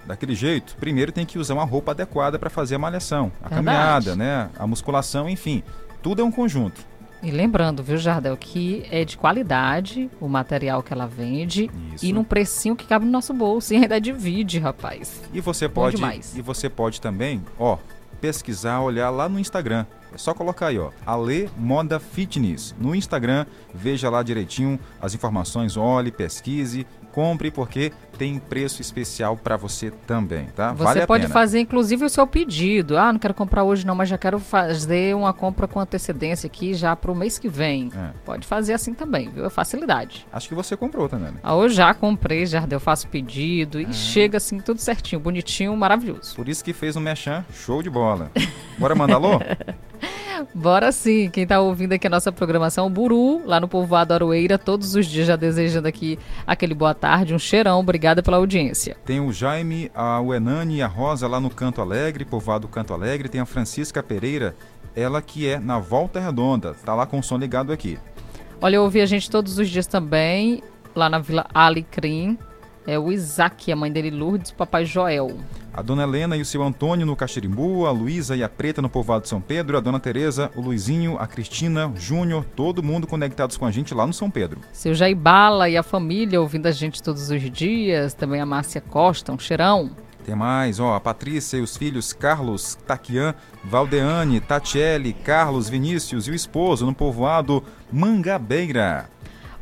daquele 0.07 0.34
jeito, 0.34 0.76
primeiro 0.76 1.12
tem 1.12 1.24
que 1.24 1.38
usar 1.38 1.55
uma 1.55 1.64
roupa 1.64 1.92
adequada 1.92 2.38
para 2.38 2.50
fazer 2.50 2.74
a 2.74 2.78
malhação, 2.78 3.30
a 3.40 3.48
Verdade. 3.48 3.64
caminhada, 3.64 4.16
né? 4.16 4.50
A 4.59 4.66
musculação, 4.66 5.28
enfim. 5.28 5.62
Tudo 6.03 6.22
é 6.22 6.24
um 6.24 6.30
conjunto. 6.32 6.84
E 7.22 7.30
lembrando, 7.30 7.84
viu, 7.84 7.96
Jardel, 7.96 8.36
que 8.36 8.84
é 8.90 9.05
de 9.05 9.16
qualidade 9.16 10.11
o 10.20 10.26
material 10.28 10.82
que 10.82 10.92
ela 10.92 11.07
vende 11.07 11.70
Isso. 11.94 12.05
e 12.05 12.12
num 12.12 12.24
precinho 12.24 12.74
que 12.74 12.84
cabe 12.84 13.05
no 13.05 13.12
nosso 13.12 13.32
bolso 13.32 13.72
e 13.72 13.76
ainda 13.78 14.00
divide, 14.00 14.59
rapaz. 14.59 15.22
E 15.32 15.40
você 15.40 15.68
pode 15.68 16.03
e 16.34 16.42
você 16.42 16.68
pode 16.68 17.00
também, 17.00 17.40
ó, 17.57 17.78
pesquisar, 18.23 18.81
olhar 18.81 19.11
lá 19.11 19.29
no 19.29 19.41
Instagram. 19.41 19.85
É 20.14 20.16
só 20.16 20.33
colocar 20.33 20.68
aí, 20.68 20.79
ó, 20.79 20.91
Ale 21.05 21.51
Moda 21.57 21.99
Fitness. 21.99 22.73
No 22.79 22.95
Instagram, 22.95 23.45
veja 23.75 24.09
lá 24.09 24.23
direitinho 24.23 24.79
as 25.01 25.12
informações, 25.12 25.77
olhe, 25.77 26.12
pesquise, 26.12 26.87
compre 27.12 27.50
porque 27.50 27.92
tem 28.18 28.38
preço 28.38 28.80
especial 28.80 29.36
para 29.36 29.56
você 29.56 29.90
também, 30.06 30.46
tá? 30.46 30.72
Você 30.72 30.84
vale 30.84 31.06
pode 31.06 31.28
fazer 31.28 31.60
inclusive 31.60 32.04
o 32.04 32.08
seu 32.08 32.26
pedido. 32.26 32.96
Ah, 32.96 33.12
não 33.12 33.18
quero 33.18 33.34
comprar 33.34 33.64
hoje 33.64 33.86
não, 33.86 33.94
mas 33.94 34.08
já 34.08 34.18
quero 34.18 34.38
fazer 34.38 35.14
uma 35.14 35.32
compra 35.32 35.68
com 35.68 35.80
antecedência 35.80 36.46
aqui 36.46 36.74
já 36.74 36.94
para 36.96 37.10
o 37.10 37.14
mês 37.14 37.38
que 37.38 37.48
vem. 37.48 37.90
É. 37.94 38.10
Pode 38.24 38.46
fazer 38.46 38.72
assim 38.72 38.94
também, 38.94 39.28
viu? 39.28 39.44
É 39.44 39.50
facilidade. 39.50 40.26
Acho 40.32 40.48
que 40.48 40.54
você 40.54 40.76
comprou 40.76 41.08
também. 41.08 41.32
Né? 41.32 41.38
Ah, 41.42 41.54
eu 41.54 41.68
já 41.68 41.92
comprei, 41.94 42.46
já 42.46 42.66
eu 42.70 42.80
faço 42.80 43.08
pedido 43.08 43.80
e 43.80 43.84
é. 43.84 43.92
chega 43.92 44.38
assim 44.38 44.58
tudo 44.58 44.80
certinho, 44.80 45.20
bonitinho, 45.20 45.76
maravilhoso. 45.76 46.34
Por 46.34 46.48
isso 46.48 46.64
que 46.64 46.72
fez 46.72 46.96
um 46.96 47.00
mechan 47.00 47.44
show 47.52 47.82
de 47.82 47.90
bola. 47.90 48.30
Bora 48.78 48.94
mandar 48.94 49.16
alô? 49.16 49.40
Bora 50.55 50.93
sim. 50.93 51.30
Quem 51.30 51.43
está 51.45 51.61
ouvindo 51.61 51.93
aqui 51.93 52.07
a 52.07 52.11
nossa 52.11 52.32
programação, 52.32 52.86
o 52.86 52.90
Buru, 52.90 53.47
lá 53.47 53.61
no 53.61 53.68
povoado 53.68 54.14
Aroeira, 54.14 54.59
todos 54.59 54.95
os 54.95 55.07
dias 55.07 55.26
já 55.26 55.36
desejando 55.36 55.88
aqui 55.88 56.18
aquele 56.47 56.74
boa 56.74 56.95
tarde, 56.95 57.34
um 57.34 57.38
cheirão. 57.38 57.80
Obrigada 57.80 58.22
pela 58.22 58.36
audiência. 58.36 58.97
Tem 59.05 59.20
o 59.20 59.32
Jaime, 59.32 59.90
a 59.95 60.20
Uenani 60.20 60.76
e 60.76 60.82
a 60.82 60.86
Rosa 60.86 61.26
lá 61.26 61.40
no 61.40 61.51
Canto 61.51 61.80
Alegre, 61.80 62.24
povoado 62.24 62.68
Canto 62.68 62.93
Alegre. 62.93 63.28
Tem 63.28 63.40
a 63.40 63.47
Francisca 63.47 64.03
Pereira, 64.03 64.55
ela 64.95 65.22
que 65.22 65.47
é 65.47 65.59
na 65.59 65.78
Volta 65.78 66.20
Redonda. 66.20 66.74
Tá 66.84 66.95
lá 66.95 67.07
com 67.07 67.18
o 67.18 67.22
som 67.22 67.38
ligado 67.38 67.72
aqui. 67.72 67.99
Olha, 68.61 68.76
eu 68.76 68.82
ouvi 68.82 69.01
a 69.01 69.07
gente 69.07 69.30
todos 69.30 69.59
os 69.59 69.68
dias 69.68 69.86
também, 69.86 70.62
lá 70.95 71.11
na 71.11 71.18
Vila 71.18 71.47
Alecrim. 71.53 72.38
É 72.86 72.99
o 72.99 73.12
Isaac, 73.12 73.70
a 73.70 73.76
mãe 73.76 73.90
dele 73.90 74.11
Lourdes, 74.11 74.51
o 74.51 74.55
papai 74.55 74.84
Joel. 74.84 75.36
A 75.75 75.81
dona 75.81 76.03
Helena 76.03 76.37
e 76.37 76.43
o 76.43 76.45
seu 76.45 76.62
Antônio 76.62 77.07
no 77.07 77.16
Caxirimbu, 77.16 77.87
a 77.87 77.91
Luísa 77.91 78.37
e 78.37 78.43
a 78.43 78.49
Preta 78.49 78.83
no 78.83 78.91
povoado 78.91 79.23
de 79.23 79.31
São 79.31 79.41
Pedro, 79.41 79.79
a 79.79 79.81
dona 79.81 79.99
Tereza, 79.99 80.51
o 80.55 80.61
Luizinho, 80.61 81.16
a 81.18 81.27
Cristina, 81.27 81.89
o 81.89 81.97
Júnior, 81.97 82.45
todo 82.55 82.83
mundo 82.83 83.07
conectados 83.07 83.57
com 83.57 83.64
a 83.64 83.70
gente 83.70 83.95
lá 83.95 84.07
no 84.07 84.12
São 84.12 84.31
Pedro. 84.31 84.61
Seu 84.70 84.93
Jaibala 84.93 85.70
e 85.70 85.77
a 85.79 85.83
família 85.83 86.43
ouvindo 86.43 86.66
a 86.66 86.73
gente 86.73 87.03
todos 87.03 87.31
os 87.31 87.51
dias, 87.51 88.12
também 88.12 88.39
a 88.39 88.45
Márcia 88.45 88.83
Costa, 88.83 89.33
um 89.33 89.39
cheirão. 89.39 89.91
Tem 90.27 90.35
mais, 90.35 90.79
ó, 90.79 90.95
a 90.95 91.01
Patrícia 91.01 91.57
e 91.57 91.62
os 91.62 91.75
filhos 91.75 92.12
Carlos, 92.12 92.77
Taquian, 92.87 93.35
Valdeane, 93.64 94.41
Tatiele, 94.41 95.14
Carlos, 95.14 95.70
Vinícius 95.70 96.29
e 96.29 96.31
o 96.31 96.35
esposo 96.35 96.85
no 96.85 96.95
povoado 96.95 97.64
Mangabeira. 97.91 99.09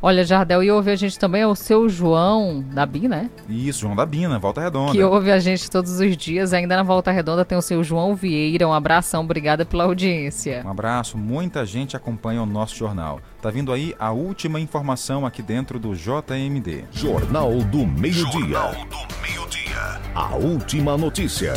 Olha, 0.02 0.24
Jardel, 0.24 0.62
e 0.62 0.70
ouve 0.70 0.90
a 0.90 0.96
gente 0.96 1.18
também 1.18 1.42
é 1.42 1.46
o 1.46 1.54
seu 1.54 1.88
João 1.88 2.64
da 2.72 2.86
BIM, 2.86 3.06
né? 3.08 3.30
Isso, 3.48 3.80
João 3.80 3.94
da 3.94 4.06
BIM, 4.06 4.26
na 4.26 4.38
Volta 4.38 4.60
Redonda. 4.60 4.92
Que 4.92 5.02
ouve 5.02 5.30
a 5.30 5.38
gente 5.38 5.70
todos 5.70 6.00
os 6.00 6.16
dias. 6.16 6.54
Ainda 6.54 6.76
na 6.76 6.82
Volta 6.82 7.10
Redonda 7.10 7.44
tem 7.44 7.58
o 7.58 7.62
seu 7.62 7.84
João 7.84 8.14
Vieira. 8.14 8.66
Um 8.66 8.72
abração, 8.72 9.22
obrigada 9.24 9.64
pela 9.64 9.84
audiência. 9.84 10.62
Um 10.64 10.70
abraço, 10.70 11.18
muita 11.18 11.66
gente 11.66 11.96
acompanha 11.96 12.42
o 12.42 12.46
nosso 12.46 12.76
jornal. 12.76 13.20
Tá 13.42 13.50
vindo 13.50 13.72
aí 13.72 13.94
a 13.98 14.10
última 14.10 14.58
informação 14.58 15.26
aqui 15.26 15.42
dentro 15.42 15.78
do 15.78 15.94
JMD. 15.94 16.84
Jornal 16.90 17.52
do 17.64 17.86
Meio-Dia. 17.86 18.22
Jornal 18.30 18.72
do 18.72 19.22
Meio-Dia. 19.22 20.00
A 20.14 20.34
última 20.34 20.96
notícia. 20.96 21.52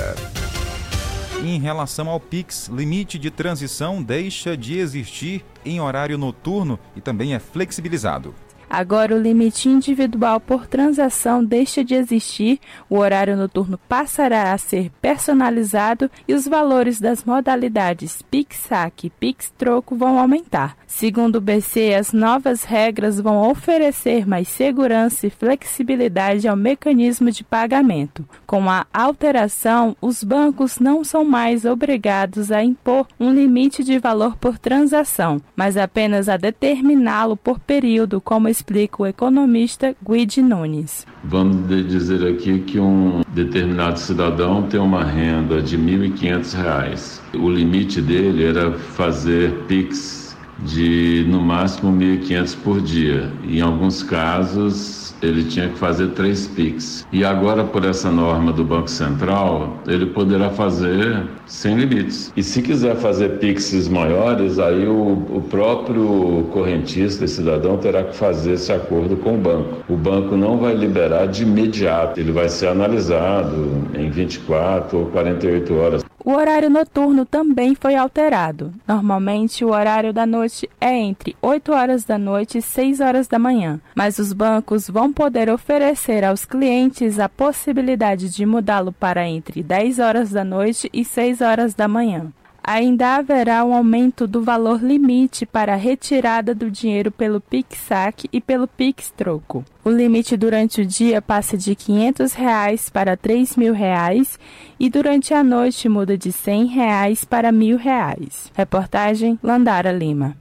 Em 1.45 1.59
relação 1.59 2.09
ao 2.09 2.21
Pix, 2.21 2.69
limite 2.69 3.19
de 3.19 3.29
transição 3.29 4.01
deixa 4.01 4.55
de 4.55 4.77
existir 4.79 5.43
em 5.65 5.81
horário 5.81 6.17
noturno 6.17 6.79
e 6.95 7.01
também 7.01 7.33
é 7.33 7.39
flexibilizado. 7.39 8.33
Agora, 8.69 9.13
o 9.13 9.21
limite 9.21 9.67
individual 9.67 10.39
por 10.39 10.65
transação 10.65 11.43
deixa 11.43 11.83
de 11.83 11.95
existir, 11.95 12.61
o 12.89 12.97
horário 12.97 13.35
noturno 13.35 13.77
passará 13.89 14.53
a 14.53 14.57
ser 14.57 14.89
personalizado 15.01 16.09
e 16.25 16.33
os 16.33 16.47
valores 16.47 16.99
das 16.99 17.25
modalidades 17.25 18.21
Pix-Saque 18.31 19.07
e 19.07 19.09
Pix-Troco 19.09 19.97
vão 19.97 20.17
aumentar. 20.17 20.77
Segundo 20.95 21.37
o 21.37 21.41
BC, 21.41 21.95
as 21.95 22.13
novas 22.13 22.63
regras 22.63 23.19
vão 23.19 23.49
oferecer 23.49 24.27
mais 24.27 24.47
segurança 24.47 25.25
e 25.25 25.29
flexibilidade 25.31 26.47
ao 26.47 26.55
mecanismo 26.55 27.31
de 27.31 27.43
pagamento. 27.43 28.23
Com 28.45 28.69
a 28.69 28.85
alteração, 28.93 29.97
os 29.99 30.23
bancos 30.23 30.77
não 30.79 31.03
são 31.03 31.25
mais 31.25 31.65
obrigados 31.65 32.51
a 32.51 32.63
impor 32.63 33.07
um 33.19 33.33
limite 33.33 33.83
de 33.83 33.97
valor 33.97 34.37
por 34.37 34.59
transação, 34.59 35.41
mas 35.55 35.77
apenas 35.77 36.29
a 36.29 36.37
determiná-lo 36.37 37.35
por 37.35 37.59
período, 37.59 38.21
como 38.21 38.47
explica 38.47 39.01
o 39.01 39.07
economista 39.07 39.95
Guide 40.07 40.43
Nunes. 40.43 41.07
Vamos 41.23 41.67
dizer 41.89 42.23
aqui 42.25 42.59
que 42.59 42.79
um 42.79 43.23
determinado 43.33 43.97
cidadão 43.97 44.61
tem 44.61 44.79
uma 44.79 45.03
renda 45.03 45.59
de 45.59 45.75
R$ 45.75 46.09
1.500. 46.09 47.19
O 47.33 47.49
limite 47.49 47.99
dele 47.99 48.45
era 48.45 48.71
fazer 48.77 49.51
PIX 49.67 50.22
de 50.66 51.26
no 51.28 51.41
máximo 51.41 51.91
1.500 51.91 52.57
por 52.64 52.82
dia. 52.82 53.32
Em 53.43 53.61
alguns 53.61 54.03
casos, 54.03 55.14
ele 55.24 55.45
tinha 55.45 55.70
que 55.70 55.78
fazer 55.78 56.09
três 56.09 56.47
PIX. 56.47 57.07
E 57.11 57.24
agora, 57.24 57.64
por 57.64 57.86
essa 57.86 58.11
norma 58.11 58.51
do 58.51 58.64
Banco 58.64 58.89
Central, 58.89 59.80
ele 59.88 60.07
poderá 60.07 60.49
fazer 60.49 61.24
sem 61.45 61.76
limites. 61.76 62.32
E 62.36 62.43
se 62.43 62.61
quiser 62.61 62.95
fazer 62.97 63.39
PIXs 63.39 63.88
maiores, 63.88 64.59
aí 64.59 64.86
o, 64.86 65.26
o 65.30 65.41
próprio 65.49 66.47
correntista 66.51 67.26
e 67.26 67.28
cidadão 67.28 67.78
terá 67.78 68.03
que 68.03 68.16
fazer 68.16 68.53
esse 68.53 68.72
acordo 68.72 69.16
com 69.16 69.36
o 69.36 69.38
banco. 69.38 69.84
O 69.88 69.95
banco 69.95 70.36
não 70.36 70.57
vai 70.57 70.76
liberar 70.76 71.28
de 71.28 71.43
imediato, 71.43 72.20
ele 72.20 72.32
vai 72.32 72.49
ser 72.49 72.68
analisado 72.68 73.88
em 73.93 74.09
24 74.09 74.97
ou 74.97 75.05
48 75.07 75.74
horas. 75.76 76.03
O 76.26 76.32
horário 76.32 76.69
noturno 76.69 77.26
também 77.26 77.76
foi 77.76 77.95
alterado. 77.95 78.74
Normalmente, 78.88 79.65
o 79.65 79.71
horário 79.71 80.13
da 80.13 80.26
noite 80.26 80.69
é 80.80 80.93
entre 80.93 81.36
8 81.41 81.74
horas 81.74 82.05
da 82.05 82.17
noite 82.17 82.59
e 82.59 82.61
6 82.61 83.01
horas 83.01 83.28
da 83.28 83.38
manhã, 83.38 83.82
mas 83.93 84.17
os 84.19 84.32
bancos 84.32 84.89
vão 84.89 85.11
poder 85.11 85.49
oferecer 85.49 86.24
aos 86.24 86.45
clientes 86.45 87.19
a 87.19 87.28
possibilidade 87.28 88.30
de 88.30 88.45
mudá-lo 88.45 88.93
para 88.93 89.28
entre 89.28 89.61
10 89.61 89.99
horas 89.99 90.30
da 90.30 90.45
noite 90.45 90.89
e 90.93 91.03
6 91.03 91.41
horas 91.41 91.74
da 91.74 91.89
manhã 91.89 92.32
ainda 92.64 93.18
haverá 93.18 93.64
um 93.64 93.74
aumento 93.74 94.26
do 94.26 94.41
valor 94.41 94.82
limite 94.82 95.45
para 95.45 95.74
a 95.74 95.78
retirada 95.78 96.55
do 96.55 96.72
dinheiro 96.72 97.11
pelo 97.11 97.41
PIX-SAC 97.41 98.30
e 98.32 98.39
pelo 98.39 98.68
PIX-Troco. 98.68 99.66
O 99.84 99.89
limite 99.89 100.38
durante 100.38 100.82
o 100.82 100.86
dia 100.86 101.22
passa 101.22 101.57
de 101.57 101.76
500 101.76 102.34
reais 102.34 102.89
para 102.89 103.18
3 103.18 103.57
mil 103.57 103.74
reais 103.74 104.39
e 104.80 104.89
durante 104.89 105.34
a 105.34 105.43
noite 105.43 105.89
muda 105.89 106.18
de 106.18 106.32
100 106.32 106.68
reais 106.68 107.26
para 107.26 107.51
1.000 107.51 107.78
reais. 107.78 108.51
Reportagem 108.55 109.38
Landara 109.43 109.91
Lima. 109.91 110.38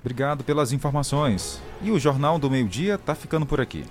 Obrigado 0.00 0.42
pelas 0.42 0.72
informações. 0.72 1.60
E 1.82 1.90
o 1.90 1.98
Jornal 1.98 2.38
do 2.38 2.50
Meio 2.50 2.66
Dia 2.66 2.94
está 2.94 3.14
ficando 3.14 3.44
por 3.44 3.60
aqui. 3.60 3.84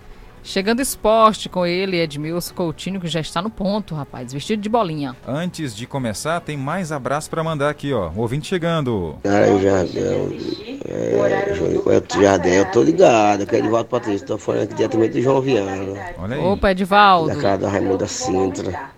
Chegando 0.43 0.81
esporte 0.81 1.49
com 1.49 1.65
ele, 1.65 1.97
Edmilson 1.97 2.53
Coutinho, 2.53 2.99
que 2.99 3.07
já 3.07 3.19
está 3.19 3.41
no 3.41 3.49
ponto, 3.49 3.93
rapaz, 3.93 4.33
vestido 4.33 4.61
de 4.61 4.69
bolinha. 4.69 5.15
Antes 5.27 5.75
de 5.75 5.85
começar, 5.85 6.39
tem 6.39 6.57
mais 6.57 6.91
abraço 6.91 7.29
para 7.29 7.43
mandar 7.43 7.69
aqui, 7.69 7.93
ó. 7.93 8.09
O 8.09 8.21
ouvinte 8.21 8.47
chegando. 8.47 9.17
Cara, 9.23 9.59
Jardel, 9.59 10.29
é, 10.85 11.53
João 11.55 12.03
Jardel, 12.21 12.53
eu 12.53 12.71
tô 12.71 12.81
ligado, 12.81 13.45
que 13.45 13.55
é 13.55 13.59
Edivaldo 13.59 13.89
Patrício, 13.89 14.25
tô 14.25 14.37
falando 14.37 14.63
aqui 14.63 14.75
diretamente 14.75 15.13
do 15.13 15.21
João 15.21 15.41
Viana. 15.41 16.13
Olha 16.17 16.35
aí. 16.35 16.41
Opa, 16.41 16.71
Edivaldo. 16.71 17.35
Da 17.35 17.41
casa 17.41 17.57
da 17.63 17.69
Raimunda 17.69 18.07
Sintra. 18.07 18.89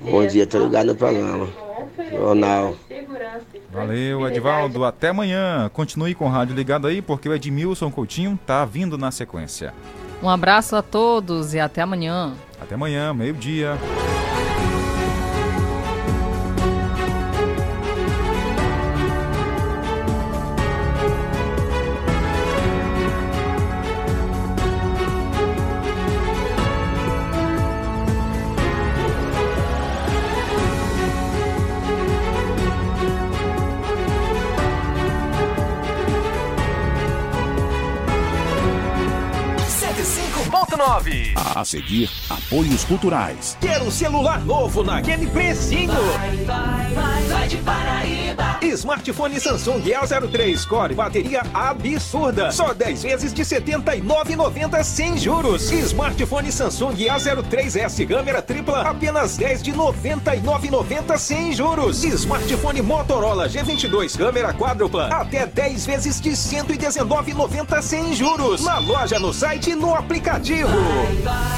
Bom 0.00 0.26
dia, 0.26 0.46
tô 0.46 0.64
ligado 0.64 0.86
no 0.86 0.94
programa. 0.94 1.48
Jornal. 2.10 2.74
Valeu, 3.72 4.26
Edivaldo. 4.28 4.84
Até 4.84 5.08
amanhã. 5.08 5.70
Continue 5.72 6.14
com 6.14 6.26
o 6.26 6.28
rádio 6.28 6.54
ligado 6.54 6.86
aí, 6.86 7.00
porque 7.00 7.28
o 7.28 7.34
Edmilson 7.34 7.90
Coutinho 7.90 8.38
tá 8.46 8.64
vindo 8.64 8.98
na 8.98 9.10
sequência. 9.10 9.72
Um 10.22 10.28
abraço 10.28 10.76
a 10.76 10.82
todos 10.82 11.54
e 11.54 11.60
até 11.60 11.82
amanhã. 11.82 12.34
Até 12.60 12.74
amanhã, 12.74 13.14
meio-dia. 13.14 13.78
A 41.60 41.64
seguir, 41.64 42.08
apoios 42.30 42.84
culturais. 42.84 43.54
Quero 43.60 43.84
um 43.84 43.90
celular 43.90 44.40
novo 44.46 44.82
naquele 44.82 45.26
precinho. 45.26 45.92
Vai, 45.92 46.36
vai, 46.38 46.94
vai, 46.94 47.22
vai 47.24 47.48
de 47.48 47.58
Paraíba. 47.58 48.58
Smartphone 48.62 49.38
Samsung 49.38 49.82
A03 49.82 50.66
Core, 50.66 50.94
bateria 50.94 51.42
absurda. 51.52 52.50
Só 52.50 52.72
10 52.72 53.02
vezes 53.02 53.34
de 53.34 53.42
R$ 53.42 53.60
79,90 53.60 54.82
sem 54.82 55.18
juros. 55.18 55.70
Smartphone 55.70 56.50
Samsung 56.50 56.94
A03S, 56.94 58.08
câmera 58.08 58.40
tripla, 58.40 58.80
apenas 58.80 59.36
10 59.36 59.62
de 59.62 59.70
R$ 59.72 59.76
99,90 59.76 61.18
sem 61.18 61.52
juros. 61.52 62.02
Smartphone 62.04 62.80
Motorola 62.80 63.50
G22, 63.50 64.16
câmera 64.16 64.54
quádrupla, 64.54 65.08
até 65.08 65.46
10 65.46 65.84
vezes 65.84 66.20
de 66.22 66.30
R$ 66.30 66.36
119,90 66.36 67.82
sem 67.82 68.14
juros. 68.14 68.64
Na 68.64 68.78
loja, 68.78 69.18
no 69.18 69.34
site 69.34 69.72
e 69.72 69.74
no 69.74 69.94
aplicativo. 69.94 70.70
Vai, 71.22 71.49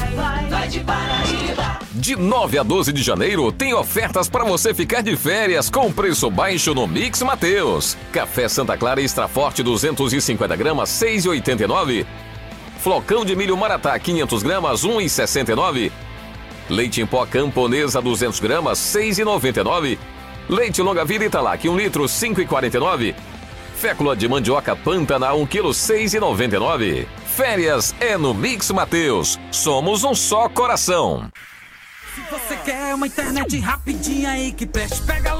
De 1.91 2.15
9 2.17 2.59
a 2.59 2.63
12 2.63 2.91
de 2.91 3.01
janeiro, 3.01 3.51
tem 3.51 3.73
ofertas 3.73 4.27
para 4.27 4.43
você 4.43 4.73
ficar 4.73 5.01
de 5.01 5.15
férias 5.15 5.69
com 5.69 5.91
preço 5.91 6.29
baixo 6.29 6.73
no 6.73 6.85
Mix 6.85 7.21
Mateus. 7.21 7.95
Café 8.11 8.49
Santa 8.49 8.75
Clara 8.75 9.01
Extra 9.01 9.27
Forte 9.27 9.63
250 9.63 10.55
gramas, 10.55 10.89
6,89. 10.89 12.05
Flocão 12.79 13.23
de 13.23 13.35
milho 13.35 13.55
Maratá 13.55 13.97
500 13.97 14.43
gramas, 14.43 14.83
1,69. 14.83 15.91
Leite 16.69 17.01
em 17.01 17.05
pó 17.05 17.25
Camponesa 17.25 18.01
200 18.01 18.39
gramas, 18.41 18.79
6,99. 18.79 19.97
Leite 20.49 20.81
Longa 20.81 21.05
Vida 21.05 21.23
Italac 21.23 21.69
1 21.69 21.77
litro, 21.77 22.03
5,49. 22.03 23.15
Fécula 23.77 24.15
de 24.15 24.27
mandioca 24.27 24.75
Pantana 24.75 25.33
1 25.33 25.45
kg, 25.45 25.69
6,99. 25.69 27.05
Férias 27.35 27.95
é 27.99 28.15
no 28.15 28.31
Mix 28.31 28.69
Mateus. 28.69 29.39
Somos 29.51 30.03
um 30.03 30.13
só 30.13 30.47
coração. 30.47 31.31
Se 32.13 32.21
você 32.29 32.55
quer 32.57 32.93
uma 32.93 33.07
internet 33.07 33.57
rapidinha 33.57 34.29
aí 34.29 34.51
que 34.51 34.67
preste, 34.67 35.01
pega 35.01 35.31